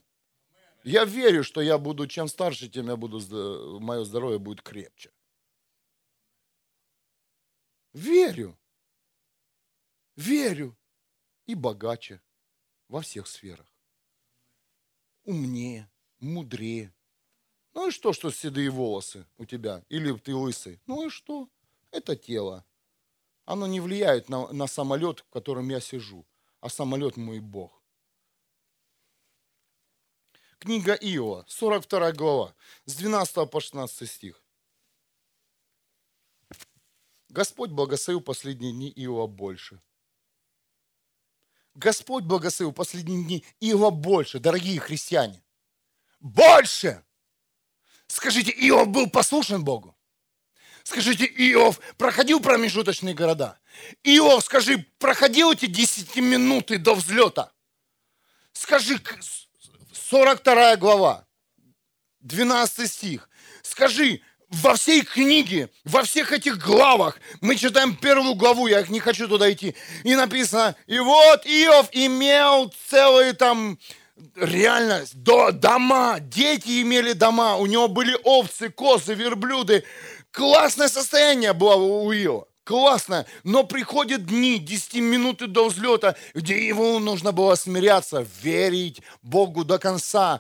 [0.84, 3.20] Я верю, что я буду, чем старше, тем я буду,
[3.80, 5.12] мое здоровье будет крепче.
[7.94, 8.58] Верю.
[10.16, 10.79] Верю
[11.50, 12.22] и богаче
[12.90, 13.66] во всех сферах.
[15.24, 15.90] Умнее,
[16.20, 16.94] мудрее.
[17.74, 19.84] Ну и что, что седые волосы у тебя?
[19.90, 20.80] Или ты лысый?
[20.86, 21.50] Ну и что?
[21.90, 22.68] Это тело.
[23.46, 26.24] Оно не влияет на, на самолет, в котором я сижу.
[26.62, 27.82] А самолет мой Бог.
[30.60, 32.56] Книга Иова, 42 глава,
[32.86, 34.44] с 12 по 16 стих.
[37.30, 39.82] Господь благословил последние дни Иова больше–
[41.76, 45.44] Господь благословил последние дни Иова больше, дорогие христиане.
[46.20, 47.04] Больше!
[48.08, 49.96] Скажите, Иов был послушен Богу?
[50.84, 53.60] Скажите, Иов проходил промежуточные города?
[54.04, 57.54] Иов, скажи, проходил эти 10 минуты до взлета?
[58.52, 59.00] Скажи,
[59.94, 61.28] 42 глава,
[62.22, 63.30] 12 стих.
[63.62, 69.28] Скажи, во всей книге, во всех этих главах, мы читаем первую главу, я не хочу
[69.28, 73.78] туда идти, и написано, и вот Иов имел целые там,
[74.36, 79.84] реально, до, дома, дети имели дома, у него были овцы, козы, верблюды.
[80.32, 82.46] Классное состояние было у Иова.
[82.64, 89.64] Классно, но приходят дни, 10 минуты до взлета, где ему нужно было смиряться, верить Богу
[89.64, 90.40] до конца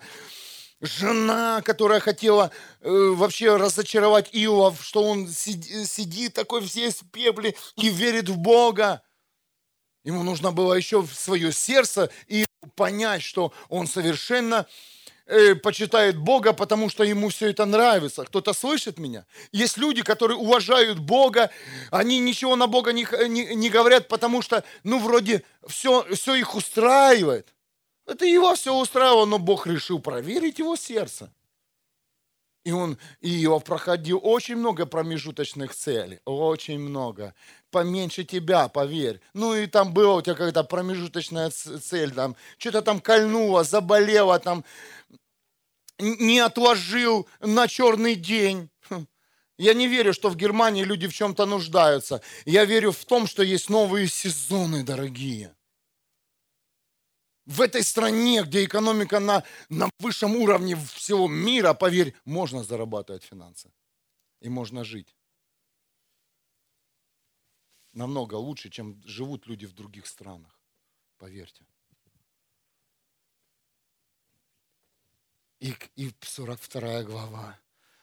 [0.81, 2.51] жена, которая хотела
[2.81, 8.37] э, вообще разочаровать Иова, что он сидит, сидит такой весь в пепле и верит в
[8.37, 9.01] Бога.
[10.03, 12.45] Ему нужно было еще в свое сердце и
[12.75, 14.65] понять, что он совершенно
[15.25, 18.23] э, почитает Бога, потому что ему все это нравится.
[18.23, 19.25] Кто-то слышит меня?
[19.51, 21.51] Есть люди, которые уважают Бога,
[21.91, 26.55] они ничего на Бога не, не, не говорят, потому что, ну, вроде все, все их
[26.55, 27.53] устраивает.
[28.09, 31.31] Это его все устраивало, но Бог решил проверить его сердце.
[32.65, 37.35] И он, Иов проходил очень много промежуточных целей, очень много.
[37.69, 39.21] Поменьше тебя, поверь.
[39.33, 44.65] Ну и там была у тебя какая-то промежуточная цель, там, что-то там кольнуло, заболело, там,
[45.99, 48.69] не отложил на черный день.
[48.89, 49.07] Хм.
[49.57, 52.21] Я не верю, что в Германии люди в чем-то нуждаются.
[52.45, 55.53] Я верю в том, что есть новые сезоны, дорогие
[57.49, 63.71] в этой стране, где экономика на, на высшем уровне всего мира, поверь, можно зарабатывать финансы.
[64.39, 65.15] И можно жить.
[67.93, 70.59] Намного лучше, чем живут люди в других странах.
[71.17, 71.65] Поверьте.
[75.59, 77.59] И, и 42 глава.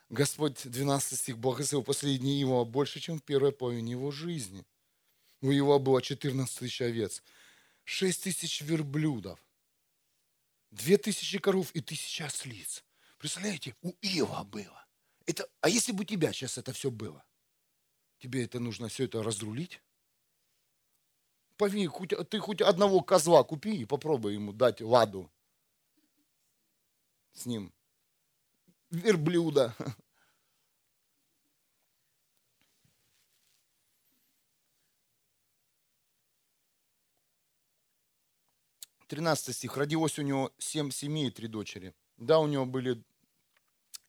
[0.08, 4.66] Господь, 12 стих, благословил последний его больше, чем в первой половине его жизни.
[5.40, 7.22] У его было 14 тысяч овец–
[7.86, 9.40] шесть тысяч верблюдов,
[10.70, 12.84] две тысячи коров и тысяча ослиц.
[13.16, 14.84] Представляете, у Иова было.
[15.24, 17.24] Это, а если бы у тебя сейчас это все было?
[18.18, 19.80] Тебе это нужно все это разрулить?
[21.56, 25.32] Поверь, хоть, ты хоть одного козла купи и попробуй ему дать ладу
[27.32, 27.72] с ним.
[28.90, 29.74] Верблюда.
[39.08, 39.76] 13 стих.
[39.76, 41.94] Родилось у него семь семей и три дочери.
[42.16, 43.02] Да, у него были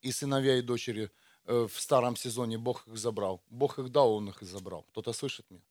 [0.02, 1.10] и сыновья, и дочери
[1.44, 2.58] э, в старом сезоне.
[2.58, 3.42] Бог их забрал.
[3.48, 4.82] Бог их дал, Он их и забрал.
[4.90, 5.62] Кто-то слышит меня?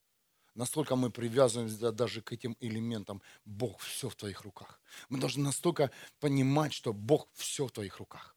[0.55, 3.21] Настолько мы привязываемся даже к этим элементам.
[3.45, 4.81] Бог все в твоих руках.
[5.09, 8.35] Мы должны настолько понимать, что Бог все в твоих руках.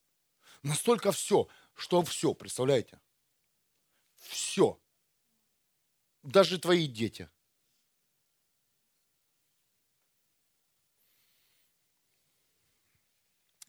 [0.62, 3.00] Настолько все, что все, представляете?
[4.16, 4.78] Все.
[6.22, 7.30] Даже твои дети–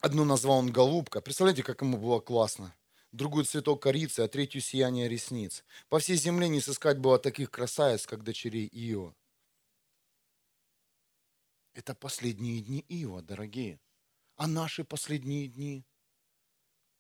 [0.02, 1.22] Одну назвал он голубка.
[1.22, 2.76] Представляете, как ему было классно.
[3.12, 5.64] Другую цветок корицы, а третью сияние ресниц.
[5.90, 9.14] По всей земле не сыскать было таких красавиц, как дочерей Ио.
[11.74, 13.80] Это последние дни Иова, дорогие.
[14.38, 15.86] А наши последние дни?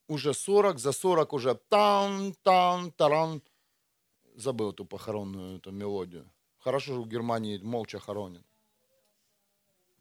[0.08, 3.42] Уже 40, за 40 уже там, там, таран.
[4.36, 6.32] Забыл эту похоронную эту мелодию.
[6.60, 8.46] Хорошо, что в Германии молча хоронят.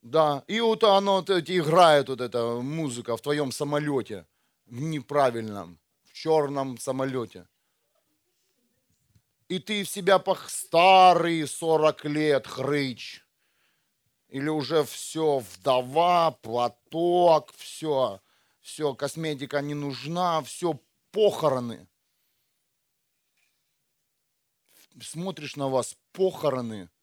[0.03, 4.27] Да, и вот оно вот играет вот эта музыка в твоем самолете,
[4.67, 7.47] в неправильном, в черном самолете.
[9.49, 13.27] И ты в себя пох старый 40 лет хрыч.
[14.29, 18.21] Или уже все, вдова, платок, все,
[18.61, 21.89] все, косметика не нужна, все, похороны.
[25.03, 26.89] Смотришь на вас, похороны–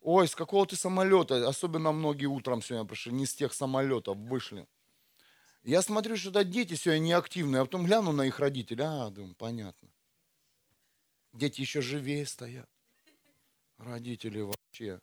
[0.00, 1.46] Ой, с какого ты самолета?
[1.46, 4.66] Особенно многие утром сегодня пришли, не с тех самолетов вышли.
[5.62, 8.84] Я смотрю, что это дети сегодня неактивные, а потом гляну на их родителей.
[8.84, 9.90] А, думаю, понятно.
[11.34, 12.68] Дети еще живее стоят.
[13.76, 15.00] Родители вообще.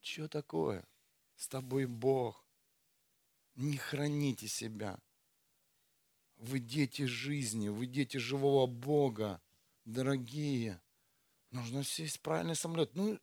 [0.00, 0.84] Что такое?
[1.36, 2.44] С тобой Бог.
[3.54, 4.98] Не храните себя.
[6.38, 9.40] Вы дети жизни, вы дети живого Бога,
[9.84, 10.81] дорогие.
[11.52, 12.90] Нужно сесть в правильный самолет.
[12.94, 13.18] Ну,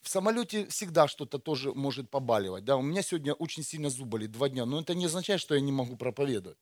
[0.00, 2.64] в самолете всегда что-то тоже может побаливать.
[2.64, 5.54] Да, у меня сегодня очень сильно зуб болит два дня, но это не означает, что
[5.54, 6.58] я не могу проповедовать.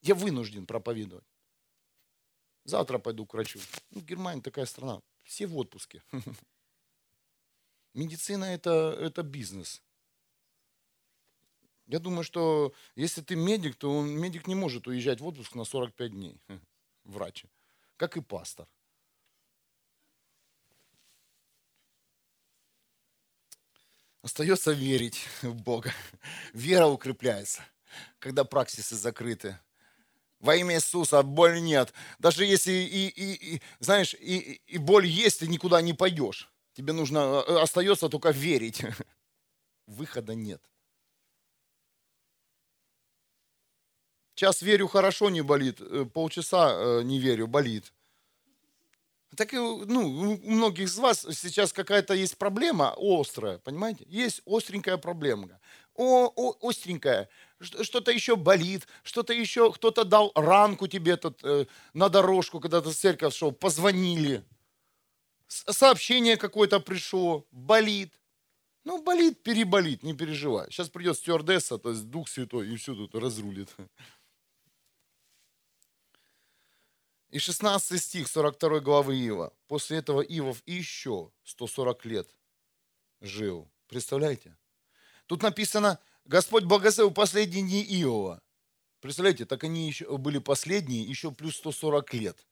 [0.00, 1.24] Я вынужден проповедовать.
[2.64, 3.60] Завтра пойду к врачу.
[3.90, 5.00] Ну, Германия такая страна.
[5.22, 6.02] Все в отпуске.
[7.94, 9.80] Медицина это, это бизнес.
[11.86, 15.64] Я думаю, что если ты медик, то он, медик не может уезжать в отпуск на
[15.64, 16.40] 45 дней.
[17.04, 17.44] Врач.
[17.96, 18.66] Как и пастор.
[24.22, 25.92] Остается верить в Бога.
[26.52, 27.62] Вера укрепляется,
[28.20, 29.58] когда практисы закрыты.
[30.38, 31.92] Во имя Иисуса боль нет.
[32.18, 36.48] Даже если и, и, и знаешь, и, и боль есть, ты никуда не пойдешь.
[36.74, 38.82] Тебе нужно, э, остается только верить.
[39.86, 40.62] Выхода нет.
[44.34, 47.92] Час верю, хорошо не болит, э, полчаса э, не верю, болит.
[49.36, 54.04] Так и ну, у многих из вас сейчас какая-то есть проблема острая, понимаете?
[54.08, 55.58] Есть остренькая проблема.
[55.94, 57.28] О, о, остренькая.
[57.60, 62.90] Что-то еще болит, что-то еще, кто-то дал ранку тебе тут э, на дорожку, когда ты
[62.90, 64.44] в церковь шел, позвонили.
[65.46, 68.12] Сообщение какое-то пришло, болит.
[68.84, 70.70] Ну, болит, переболит, не переживай.
[70.70, 73.68] Сейчас придет стюардесса, то есть Дух Святой, и все тут разрулит.
[77.32, 79.54] И 16 стих 42 главы Ива.
[79.66, 82.28] После этого Ивов еще 140 лет
[83.22, 83.70] жил.
[83.88, 84.54] Представляете?
[85.26, 88.42] Тут написано, Господь благословил последние дни Иова.
[89.00, 92.46] Представляете, так они еще были последние, еще плюс 140 лет.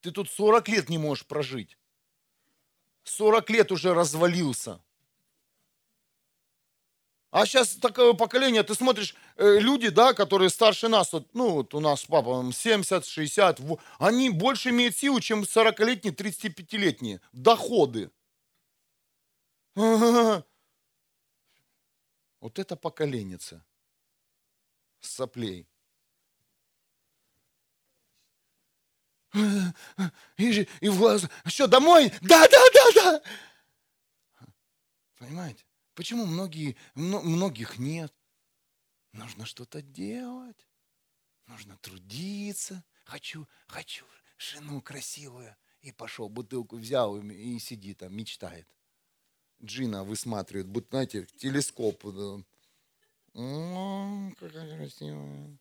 [0.00, 1.76] Ты тут 40 лет не можешь прожить.
[3.04, 4.82] 40 лет уже развалился.
[7.30, 11.74] А сейчас такое поколение, ты смотришь, э, люди, да, которые старше нас, вот, ну, вот
[11.74, 13.60] у нас папа 70, 60,
[14.00, 17.20] они больше имеют силу, чем 40-летние, 35-летние.
[17.32, 18.10] Доходы.
[22.40, 23.62] Вот это поколенница
[24.98, 25.68] соплей.
[30.38, 32.10] И, и в глаз, что, домой?
[32.22, 33.22] Да, да, да, да.
[35.18, 35.64] Понимаете?
[36.00, 38.10] Почему многие, многих нет?
[39.12, 40.66] Нужно что-то делать.
[41.46, 42.82] Нужно трудиться.
[43.04, 44.06] Хочу, хочу
[44.38, 45.54] жену красивую.
[45.82, 48.66] И пошел, бутылку взял и, сидит там, мечтает.
[49.62, 52.02] Джина высматривает, будто, знаете, телескоп.
[53.34, 55.58] О, какая красивая.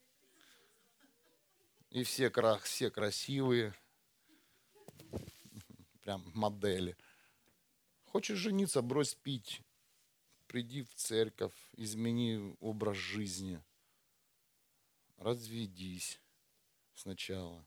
[1.90, 2.32] И все,
[2.64, 3.76] все красивые.
[6.02, 6.96] Прям модели.
[8.06, 9.62] Хочешь жениться, брось пить.
[10.50, 13.64] Приди в церковь, измени образ жизни.
[15.18, 16.20] Разведись
[16.96, 17.64] сначала.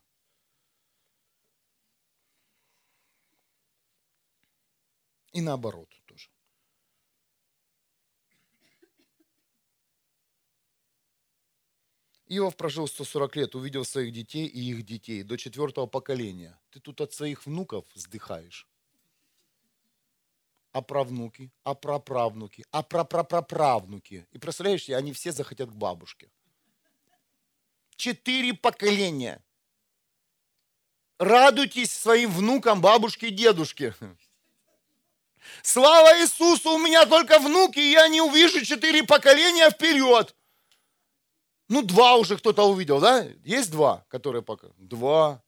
[5.31, 6.29] И наоборот тоже.
[12.27, 16.59] Иов прожил 140 лет, увидел своих детей и их детей до четвертого поколения.
[16.69, 18.67] Ты тут от своих внуков вздыхаешь.
[20.73, 24.25] А правнуки, а праправнуки, а прапрапраправнуки.
[24.31, 26.31] И представляешь, они все захотят к бабушке.
[27.95, 29.39] Четыре поколения.
[31.19, 33.93] Радуйтесь своим внукам, бабушке и дедушке.
[35.61, 40.35] Слава Иисусу, у меня только внуки, и я не увижу четыре поколения вперед.
[41.69, 43.27] Ну, два уже кто-то увидел, да?
[43.43, 44.69] Есть два, которые пока?
[44.77, 45.42] Два.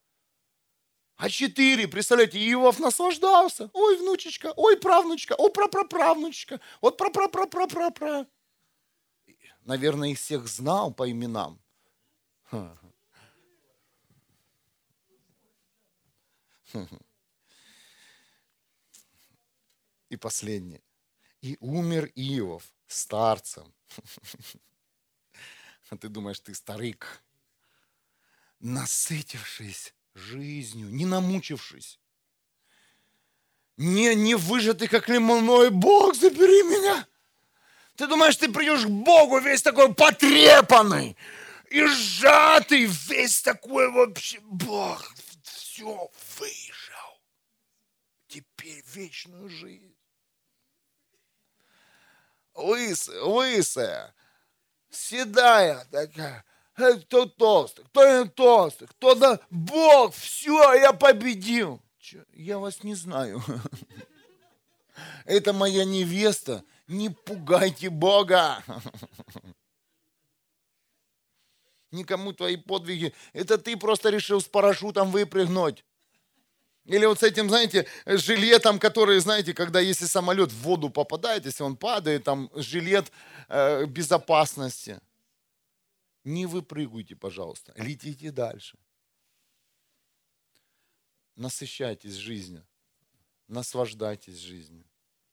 [1.18, 3.70] А четыре, представляете, Иов наслаждался.
[3.74, 8.28] Ой, внучечка, ой, правнучка, ой, прапраправнучка, вот прапрапрапрапрапра.
[9.62, 11.62] Наверное, их всех знал по именам.
[20.10, 20.84] И последнее.
[21.42, 23.74] И умер Иов старцем.
[25.92, 27.24] А ты думаешь, ты старик,
[28.60, 32.00] насытившись жизнью, не намучившись,
[33.78, 37.06] не, не выжатый, как лимонной, Бог, забери меня.
[37.98, 41.18] Ты думаешь, ты придешь к Богу весь такой потрепанный
[41.70, 45.14] и сжатый, весь такой вообще, Бог,
[45.44, 47.22] все выжил.
[48.28, 49.96] Теперь вечную жизнь.
[52.54, 54.16] Лысая, лысая,
[54.90, 56.46] седая такая.
[56.76, 59.40] Кто толстый, кто не толстый, кто да...
[59.50, 61.82] Бог, все, я победил.
[62.00, 63.42] Че, я вас не знаю.
[65.26, 66.64] Это моя невеста.
[66.88, 68.62] Не пугайте Бога.
[71.92, 73.14] Никому твои подвиги.
[73.32, 75.86] Это ты просто решил с парашютом выпрыгнуть.
[76.84, 81.64] Или вот с этим, знаете, жилетом, который, знаете, когда если самолет в воду попадает, если
[81.64, 83.12] он падает, там жилет
[83.48, 85.00] э, безопасности.
[86.26, 88.80] Не выпрыгивайте, пожалуйста, летите дальше.
[91.36, 92.66] Насыщайтесь жизнью,
[93.48, 94.86] наслаждайтесь жизнью,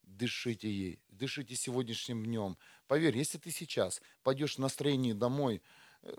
[0.02, 2.58] дышите ей, дышите сегодняшним днем.
[2.88, 5.62] Поверь, если ты сейчас пойдешь в настроении домой,
[6.02, 6.14] э,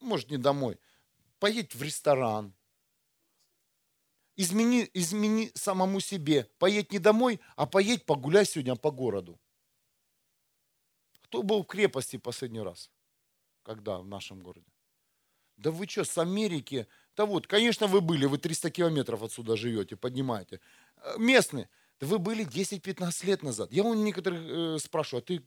[0.00, 0.78] может не домой,
[1.38, 2.52] поедь в ресторан,
[4.36, 6.50] измени, измени самому себе.
[6.58, 9.40] Поедь не домой, а поедь погуляй сегодня по городу.
[11.22, 12.91] Кто был в крепости последний раз?
[13.62, 14.66] Когда в нашем городе?
[15.56, 16.86] Да вы что, с Америки?
[17.16, 20.60] Да вот, конечно, вы были, вы 300 километров отсюда живете, поднимаете.
[20.96, 21.68] Э, местные.
[22.00, 23.72] Да вы были 10-15 лет назад.
[23.72, 25.44] Я у некоторых э, спрашиваю, а ты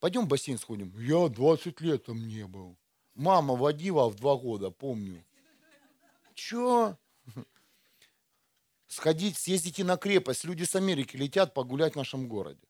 [0.00, 0.92] пойдем в бассейн сходим?
[0.98, 2.76] Я 20 лет там не был.
[3.14, 5.24] Мама водила в два года, помню.
[6.34, 6.96] Че?
[8.86, 10.44] Сходить, съездите на крепость.
[10.44, 12.67] Люди с Америки летят погулять в нашем городе.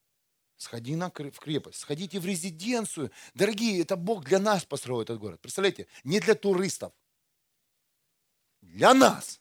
[0.59, 3.11] Сходи на, в крепость, сходите в резиденцию.
[3.33, 5.41] Дорогие, это Бог для нас построил этот город.
[5.41, 6.93] Представляете, не для туристов.
[8.61, 9.41] Для нас.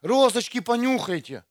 [0.00, 1.44] Розочки понюхайте.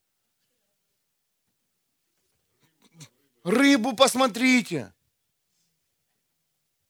[3.44, 4.94] Рыбу посмотрите.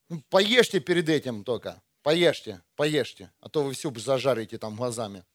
[0.09, 1.81] Ну, поешьте перед этим только.
[2.03, 3.31] Поешьте, поешьте.
[3.39, 5.25] А то вы все зажарите там глазами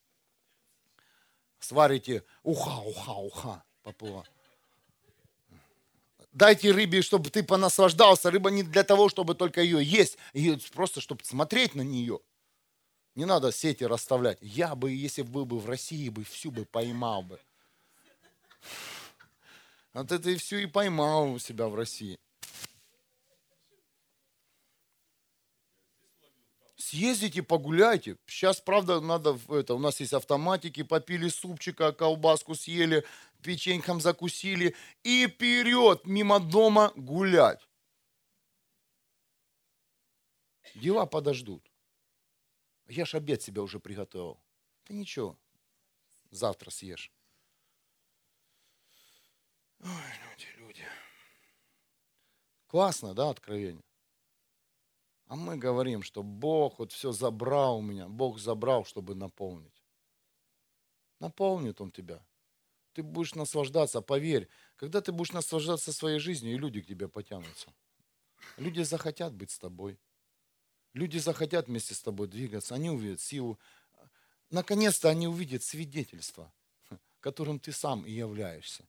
[1.64, 4.24] сварите уха, уха, уха поплыла.
[6.32, 8.30] Дайте рыбе, чтобы ты понаслаждался.
[8.30, 12.20] Рыба не для того, чтобы только ее есть, ее просто чтобы смотреть на нее.
[13.14, 14.38] Не надо сети расставлять.
[14.40, 17.38] Я бы, если бы был бы в России, бы всю бы поймал бы.
[19.92, 22.18] Вот это и всю и поймал у себя в России.
[26.92, 28.18] Съездите, погуляйте.
[28.26, 33.02] Сейчас, правда, надо, это, у нас есть автоматики, попили супчика, колбаску съели,
[33.42, 37.66] печеньком закусили и вперед мимо дома гулять.
[40.74, 41.72] Дела подождут.
[42.88, 44.38] Я ж обед себе уже приготовил.
[44.86, 45.38] Да ничего,
[46.30, 47.10] завтра съешь.
[49.80, 50.84] Ой, люди, люди.
[52.66, 53.82] Классно, да, откровение?
[55.32, 58.06] А мы говорим, что Бог вот все забрал у меня.
[58.06, 59.82] Бог забрал, чтобы наполнить.
[61.20, 62.22] Наполнит Он тебя.
[62.92, 64.50] Ты будешь наслаждаться, поверь.
[64.76, 67.72] Когда ты будешь наслаждаться своей жизнью, и люди к тебе потянутся.
[68.58, 69.98] Люди захотят быть с тобой.
[70.92, 72.74] Люди захотят вместе с тобой двигаться.
[72.74, 73.58] Они увидят силу.
[74.50, 76.52] Наконец-то они увидят свидетельство,
[77.20, 78.86] которым ты сам и являешься.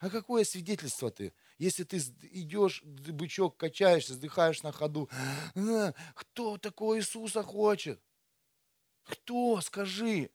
[0.00, 1.32] А какое свидетельство ты?
[1.58, 1.98] Если ты
[2.30, 5.10] идешь, бычок качаешься, вздыхаешь на ходу,
[6.14, 8.00] кто такого Иисуса хочет?
[9.04, 9.60] Кто?
[9.60, 10.30] Скажи.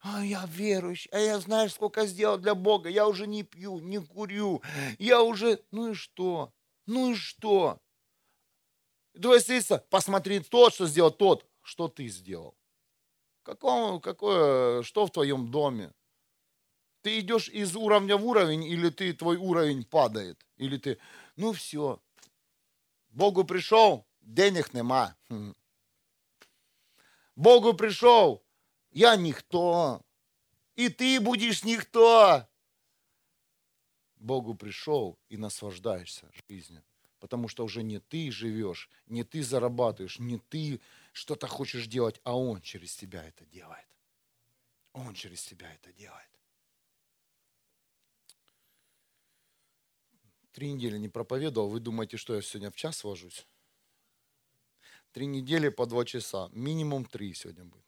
[0.00, 2.88] А я верующий, а я знаю, сколько сделал для Бога.
[2.90, 4.62] Я уже не пью, не курю.
[4.98, 5.64] Я уже...
[5.70, 6.52] Ну и что?
[6.84, 7.80] Ну и что?
[9.20, 12.54] Твое свидетельство, посмотри тот, что сделал тот, что ты сделал.
[13.42, 15.92] Какое, какое, что в твоем доме?
[17.06, 20.44] Ты идешь из уровня в уровень, или ты, твой уровень падает?
[20.56, 20.98] Или ты,
[21.36, 22.02] ну все,
[23.10, 25.16] Богу пришел, денег нема.
[27.36, 28.42] Богу пришел,
[28.90, 30.02] я никто.
[30.74, 32.44] И ты будешь никто.
[34.16, 36.82] Богу пришел и наслаждаешься жизнью.
[37.20, 40.80] Потому что уже не ты живешь, не ты зарабатываешь, не ты
[41.12, 43.86] что-то хочешь делать, а Он через тебя это делает.
[44.92, 46.35] Он через тебя это делает.
[50.56, 51.68] Три недели не проповедовал.
[51.68, 53.46] Вы думаете, что я сегодня в час ложусь?
[55.12, 56.48] Три недели по два часа.
[56.52, 57.84] Минимум три сегодня будет.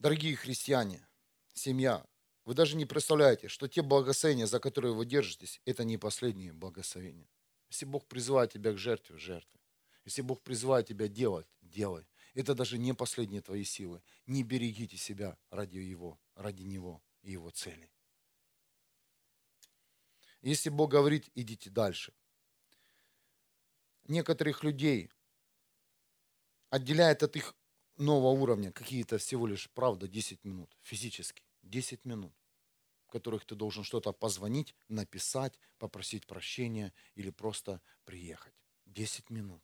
[0.00, 1.06] Дорогие христиане,
[1.54, 2.04] семья,
[2.44, 7.28] вы даже не представляете, что те благословения, за которые вы держитесь, это не последние благословения.
[7.70, 9.60] Если Бог призывает тебя к жертве, жертве.
[10.04, 12.08] Если Бог призывает тебя делать, делай.
[12.34, 14.02] Это даже не последние твои силы.
[14.26, 17.88] Не берегите себя ради Его, ради Него и его цели.
[20.42, 22.12] Если Бог говорит, идите дальше.
[24.08, 25.10] Некоторых людей
[26.70, 27.54] отделяет от их
[27.96, 32.34] нового уровня какие-то всего лишь, правда, 10 минут, физически, 10 минут,
[33.06, 38.54] в которых ты должен что-то позвонить, написать, попросить прощения или просто приехать.
[38.86, 39.62] 10 минут.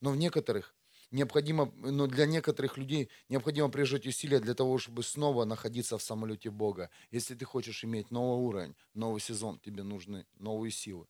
[0.00, 0.74] Но в некоторых
[1.10, 6.50] необходимо, но для некоторых людей необходимо приложить усилия для того, чтобы снова находиться в самолете
[6.50, 6.90] Бога.
[7.10, 11.06] Если ты хочешь иметь новый уровень, новый сезон, тебе нужны новые силы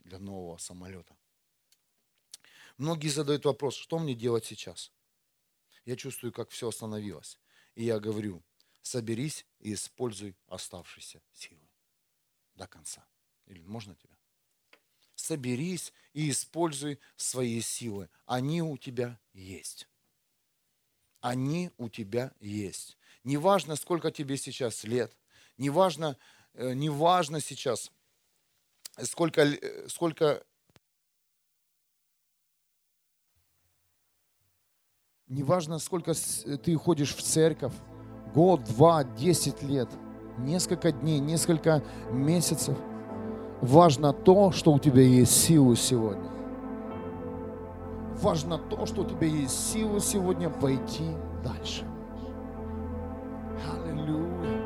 [0.00, 1.16] для нового самолета.
[2.76, 4.92] Многие задают вопрос, что мне делать сейчас?
[5.84, 7.38] Я чувствую, как все остановилось.
[7.74, 8.44] И я говорю,
[8.82, 11.68] соберись и используй оставшиеся силы
[12.54, 13.06] до конца.
[13.46, 14.18] Или можно тебя?
[15.18, 18.08] соберись и используй свои силы.
[18.26, 19.86] Они у тебя есть.
[21.20, 22.98] Они у тебя есть.
[23.22, 25.16] Неважно, сколько тебе сейчас лет,
[25.58, 26.16] неважно,
[26.54, 27.92] э, неважно сейчас,
[29.04, 30.44] сколько, э, сколько
[35.28, 37.74] неважно, сколько ты ходишь в церковь,
[38.34, 39.88] год, два, десять лет,
[40.38, 41.80] несколько дней, несколько
[42.10, 42.76] месяцев–
[43.60, 46.30] Важно то, что у тебя есть силы сегодня.
[48.22, 51.04] Важно то, что у тебя есть силы сегодня пойти
[51.42, 51.84] дальше.
[53.72, 54.64] Аллилуйя.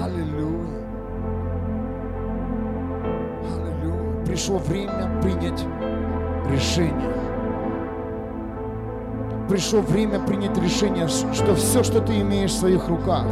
[0.00, 0.86] Аллилуйя.
[3.52, 4.24] Аллилуйя.
[4.26, 5.64] Пришло время принять
[6.50, 7.21] решение
[9.52, 13.26] пришло время принять решение, что все, что ты имеешь в своих руках,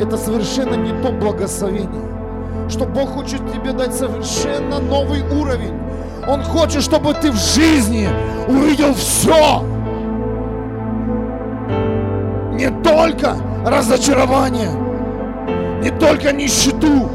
[0.00, 2.02] это совершенно не то благословение,
[2.68, 5.74] что Бог хочет тебе дать совершенно новый уровень.
[6.26, 8.08] Он хочет, чтобы ты в жизни
[8.48, 9.62] увидел все.
[12.54, 14.72] Не только разочарование,
[15.84, 17.08] не только нищету,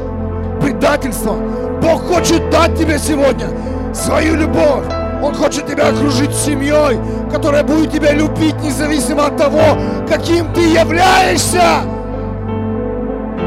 [0.62, 1.34] предательство.
[1.82, 3.48] Бог хочет дать тебе сегодня
[3.92, 4.86] свою любовь,
[5.22, 6.98] Он хочет тебя окружить семьей,
[7.30, 9.78] которая будет тебя любить независимо от того,
[10.08, 11.82] каким ты являешься.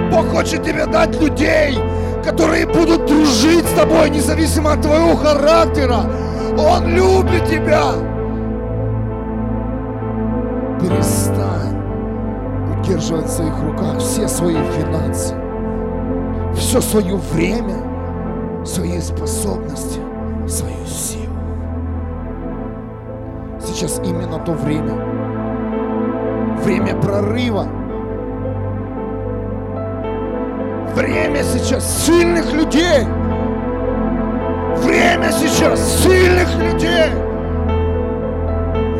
[0.09, 1.77] Бог хочет тебе дать людей,
[2.23, 5.99] которые будут дружить с тобой, независимо от твоего характера.
[6.57, 7.91] Он любит тебя.
[10.79, 11.75] Перестань
[12.79, 15.35] удерживать в своих руках все свои финансы,
[16.55, 17.75] все свое время,
[18.65, 19.99] свои способности,
[20.47, 21.24] свою силу.
[23.75, 24.93] Сейчас именно то время,
[26.63, 27.67] время прорыва,
[30.95, 33.03] время сейчас сильных людей,
[34.77, 37.09] время сейчас сильных людей,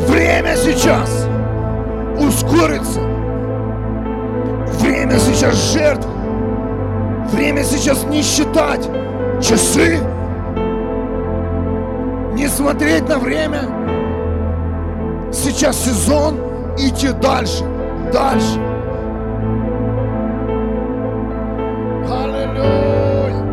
[0.09, 1.25] время сейчас
[2.19, 2.99] ускориться,
[4.81, 6.07] время сейчас жертв,
[7.31, 8.89] время сейчас не считать
[9.41, 9.99] часы,
[12.33, 13.84] не смотреть на время.
[15.45, 16.39] Сейчас сезон
[16.75, 17.63] идти дальше,
[18.11, 18.59] дальше.
[22.09, 23.43] Аллилуйя.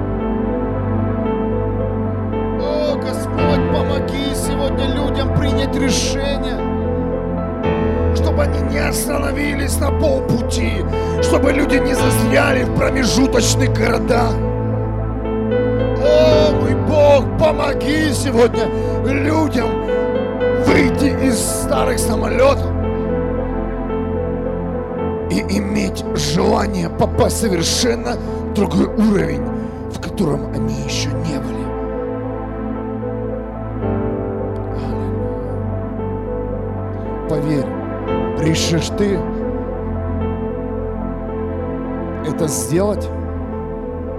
[2.63, 6.57] О, Господь, помоги сегодня людям принять решение,
[8.17, 10.83] чтобы они не остановились на полпути,
[11.23, 14.33] чтобы люди не застряли в промежуточных городах.
[16.03, 18.67] О, мой Бог, помоги сегодня
[21.83, 22.71] старых самолетов
[25.33, 29.43] и иметь желание попасть совершенно в другой уровень,
[29.91, 31.63] в котором они еще не были.
[37.29, 37.67] Поверь,
[38.39, 39.19] решишь ты
[42.29, 43.09] это сделать,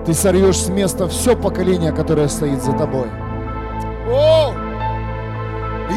[0.05, 3.07] ты сорвешь с места все поколение, которое стоит за тобой.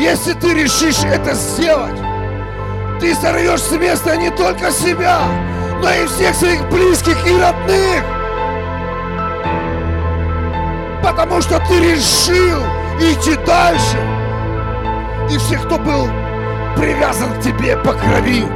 [0.06, 2.00] Если ты решишь это сделать,
[3.00, 5.18] ты сорвешь с места не только себя,
[5.82, 8.04] но и всех своих близких и родных.
[11.02, 12.62] Потому что ты решил
[13.00, 13.98] идти дальше.
[15.28, 16.08] И все, кто был
[16.76, 18.46] привязан к тебе по крови,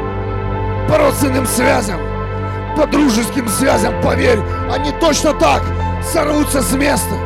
[0.89, 1.99] по родственным связям,
[2.77, 4.39] по дружеским связям, поверь,
[4.73, 5.65] они точно так
[6.13, 7.17] сорвутся с места.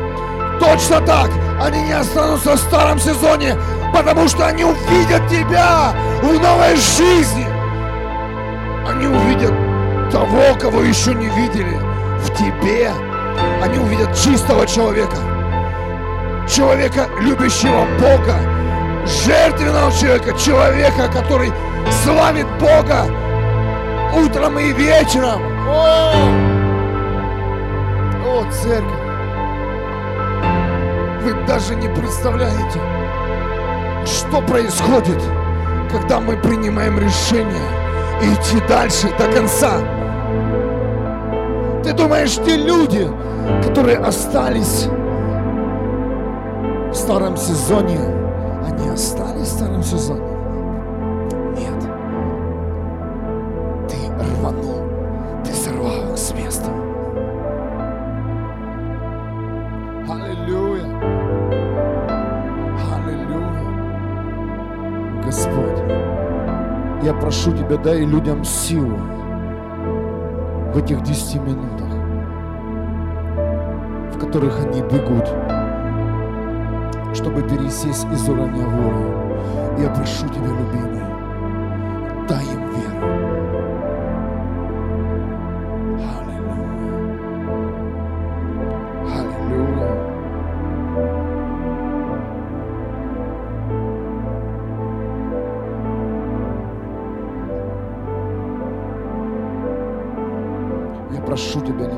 [0.59, 1.29] Точно так
[1.61, 3.55] они не останутся в старом сезоне,
[3.95, 7.47] потому что они увидят тебя в новой жизни.
[8.87, 9.53] Они увидят
[10.11, 11.79] того, кого еще не видели
[12.19, 12.91] в тебе.
[13.63, 15.15] Они увидят чистого человека,
[16.47, 18.35] человека, любящего Бога,
[19.25, 21.51] жертвенного человека, человека, который
[22.03, 23.05] славит Бога
[24.13, 25.41] утром и вечером.
[25.67, 26.13] О,
[28.25, 29.05] О церковь,
[31.23, 32.79] вы даже не представляете,
[34.35, 35.17] что происходит,
[35.89, 37.69] когда мы принимаем решение
[38.21, 39.79] идти дальше до конца.
[41.81, 43.09] Ты думаешь, те люди,
[43.63, 44.87] которые остались
[46.91, 47.97] в старом сезоне,
[48.67, 50.34] они остались в старом сезоне?
[67.65, 68.95] Тебя, дай людям силу
[70.71, 71.89] в этих 10 минутах,
[74.13, 75.25] в которых они бегут,
[77.15, 79.81] чтобы пересесть из уровня в уровень.
[79.81, 81.01] Я прошу Тебя, любимый,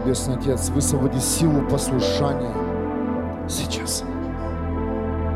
[0.08, 2.54] Небесный Отец, высвободи силу послушания
[3.50, 4.06] сейчас.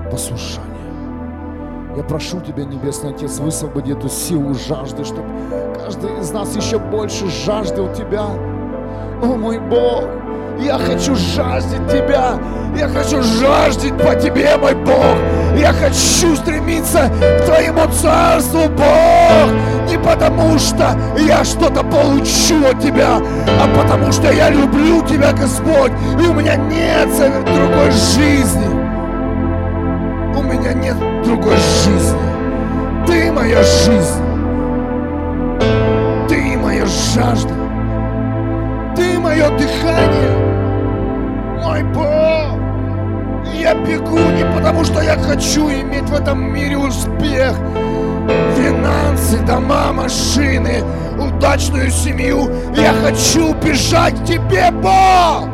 [0.10, 0.72] Послушание.
[1.98, 5.28] Я прошу Тебя, Небесный Отец, высвободи эту силу жажды, чтобы
[5.76, 8.28] каждый из нас еще больше жаждал Тебя.
[9.22, 10.06] О мой Бог,
[10.62, 12.40] я хочу жаждать Тебя.
[12.74, 15.18] Я хочу жаждать по Тебе, мой Бог.
[15.58, 23.18] Я хочу стремиться к Твоему Царству, Бог не потому что я что-то получу от Тебя,
[23.18, 28.68] а потому что я люблю Тебя, Господь, и у меня нет другой жизни.
[30.38, 30.96] У меня нет
[31.26, 32.20] другой жизни.
[33.06, 34.24] Ты моя жизнь.
[36.30, 37.54] Ты моя жажда.
[38.96, 40.38] Ты мое дыхание.
[41.62, 42.62] Мой Бог.
[43.54, 47.56] Я бегу не потому, что я хочу иметь в этом мире успех,
[48.56, 50.84] финансы, дома, машины,
[51.20, 52.50] удачную семью.
[52.76, 55.51] Я хочу бежать к тебе, Бог!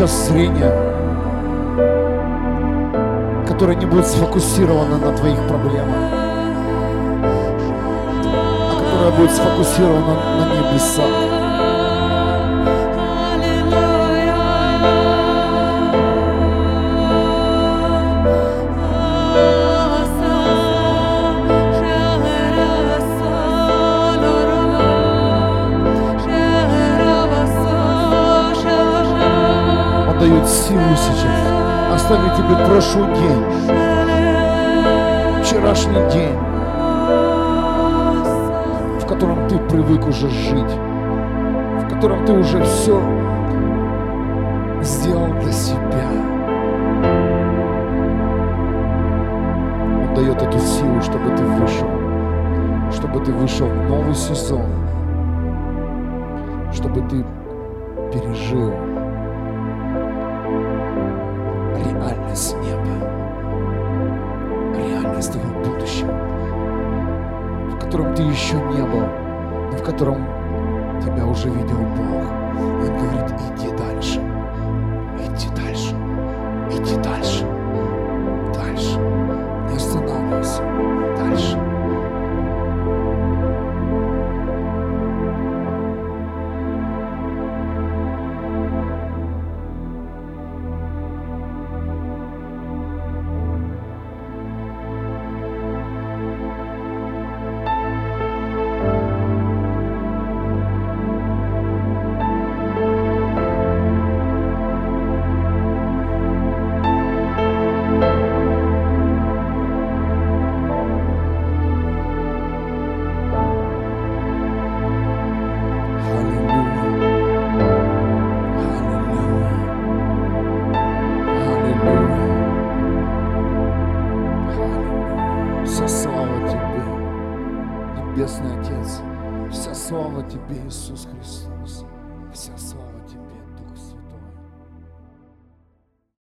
[0.00, 0.79] сейчас зрение.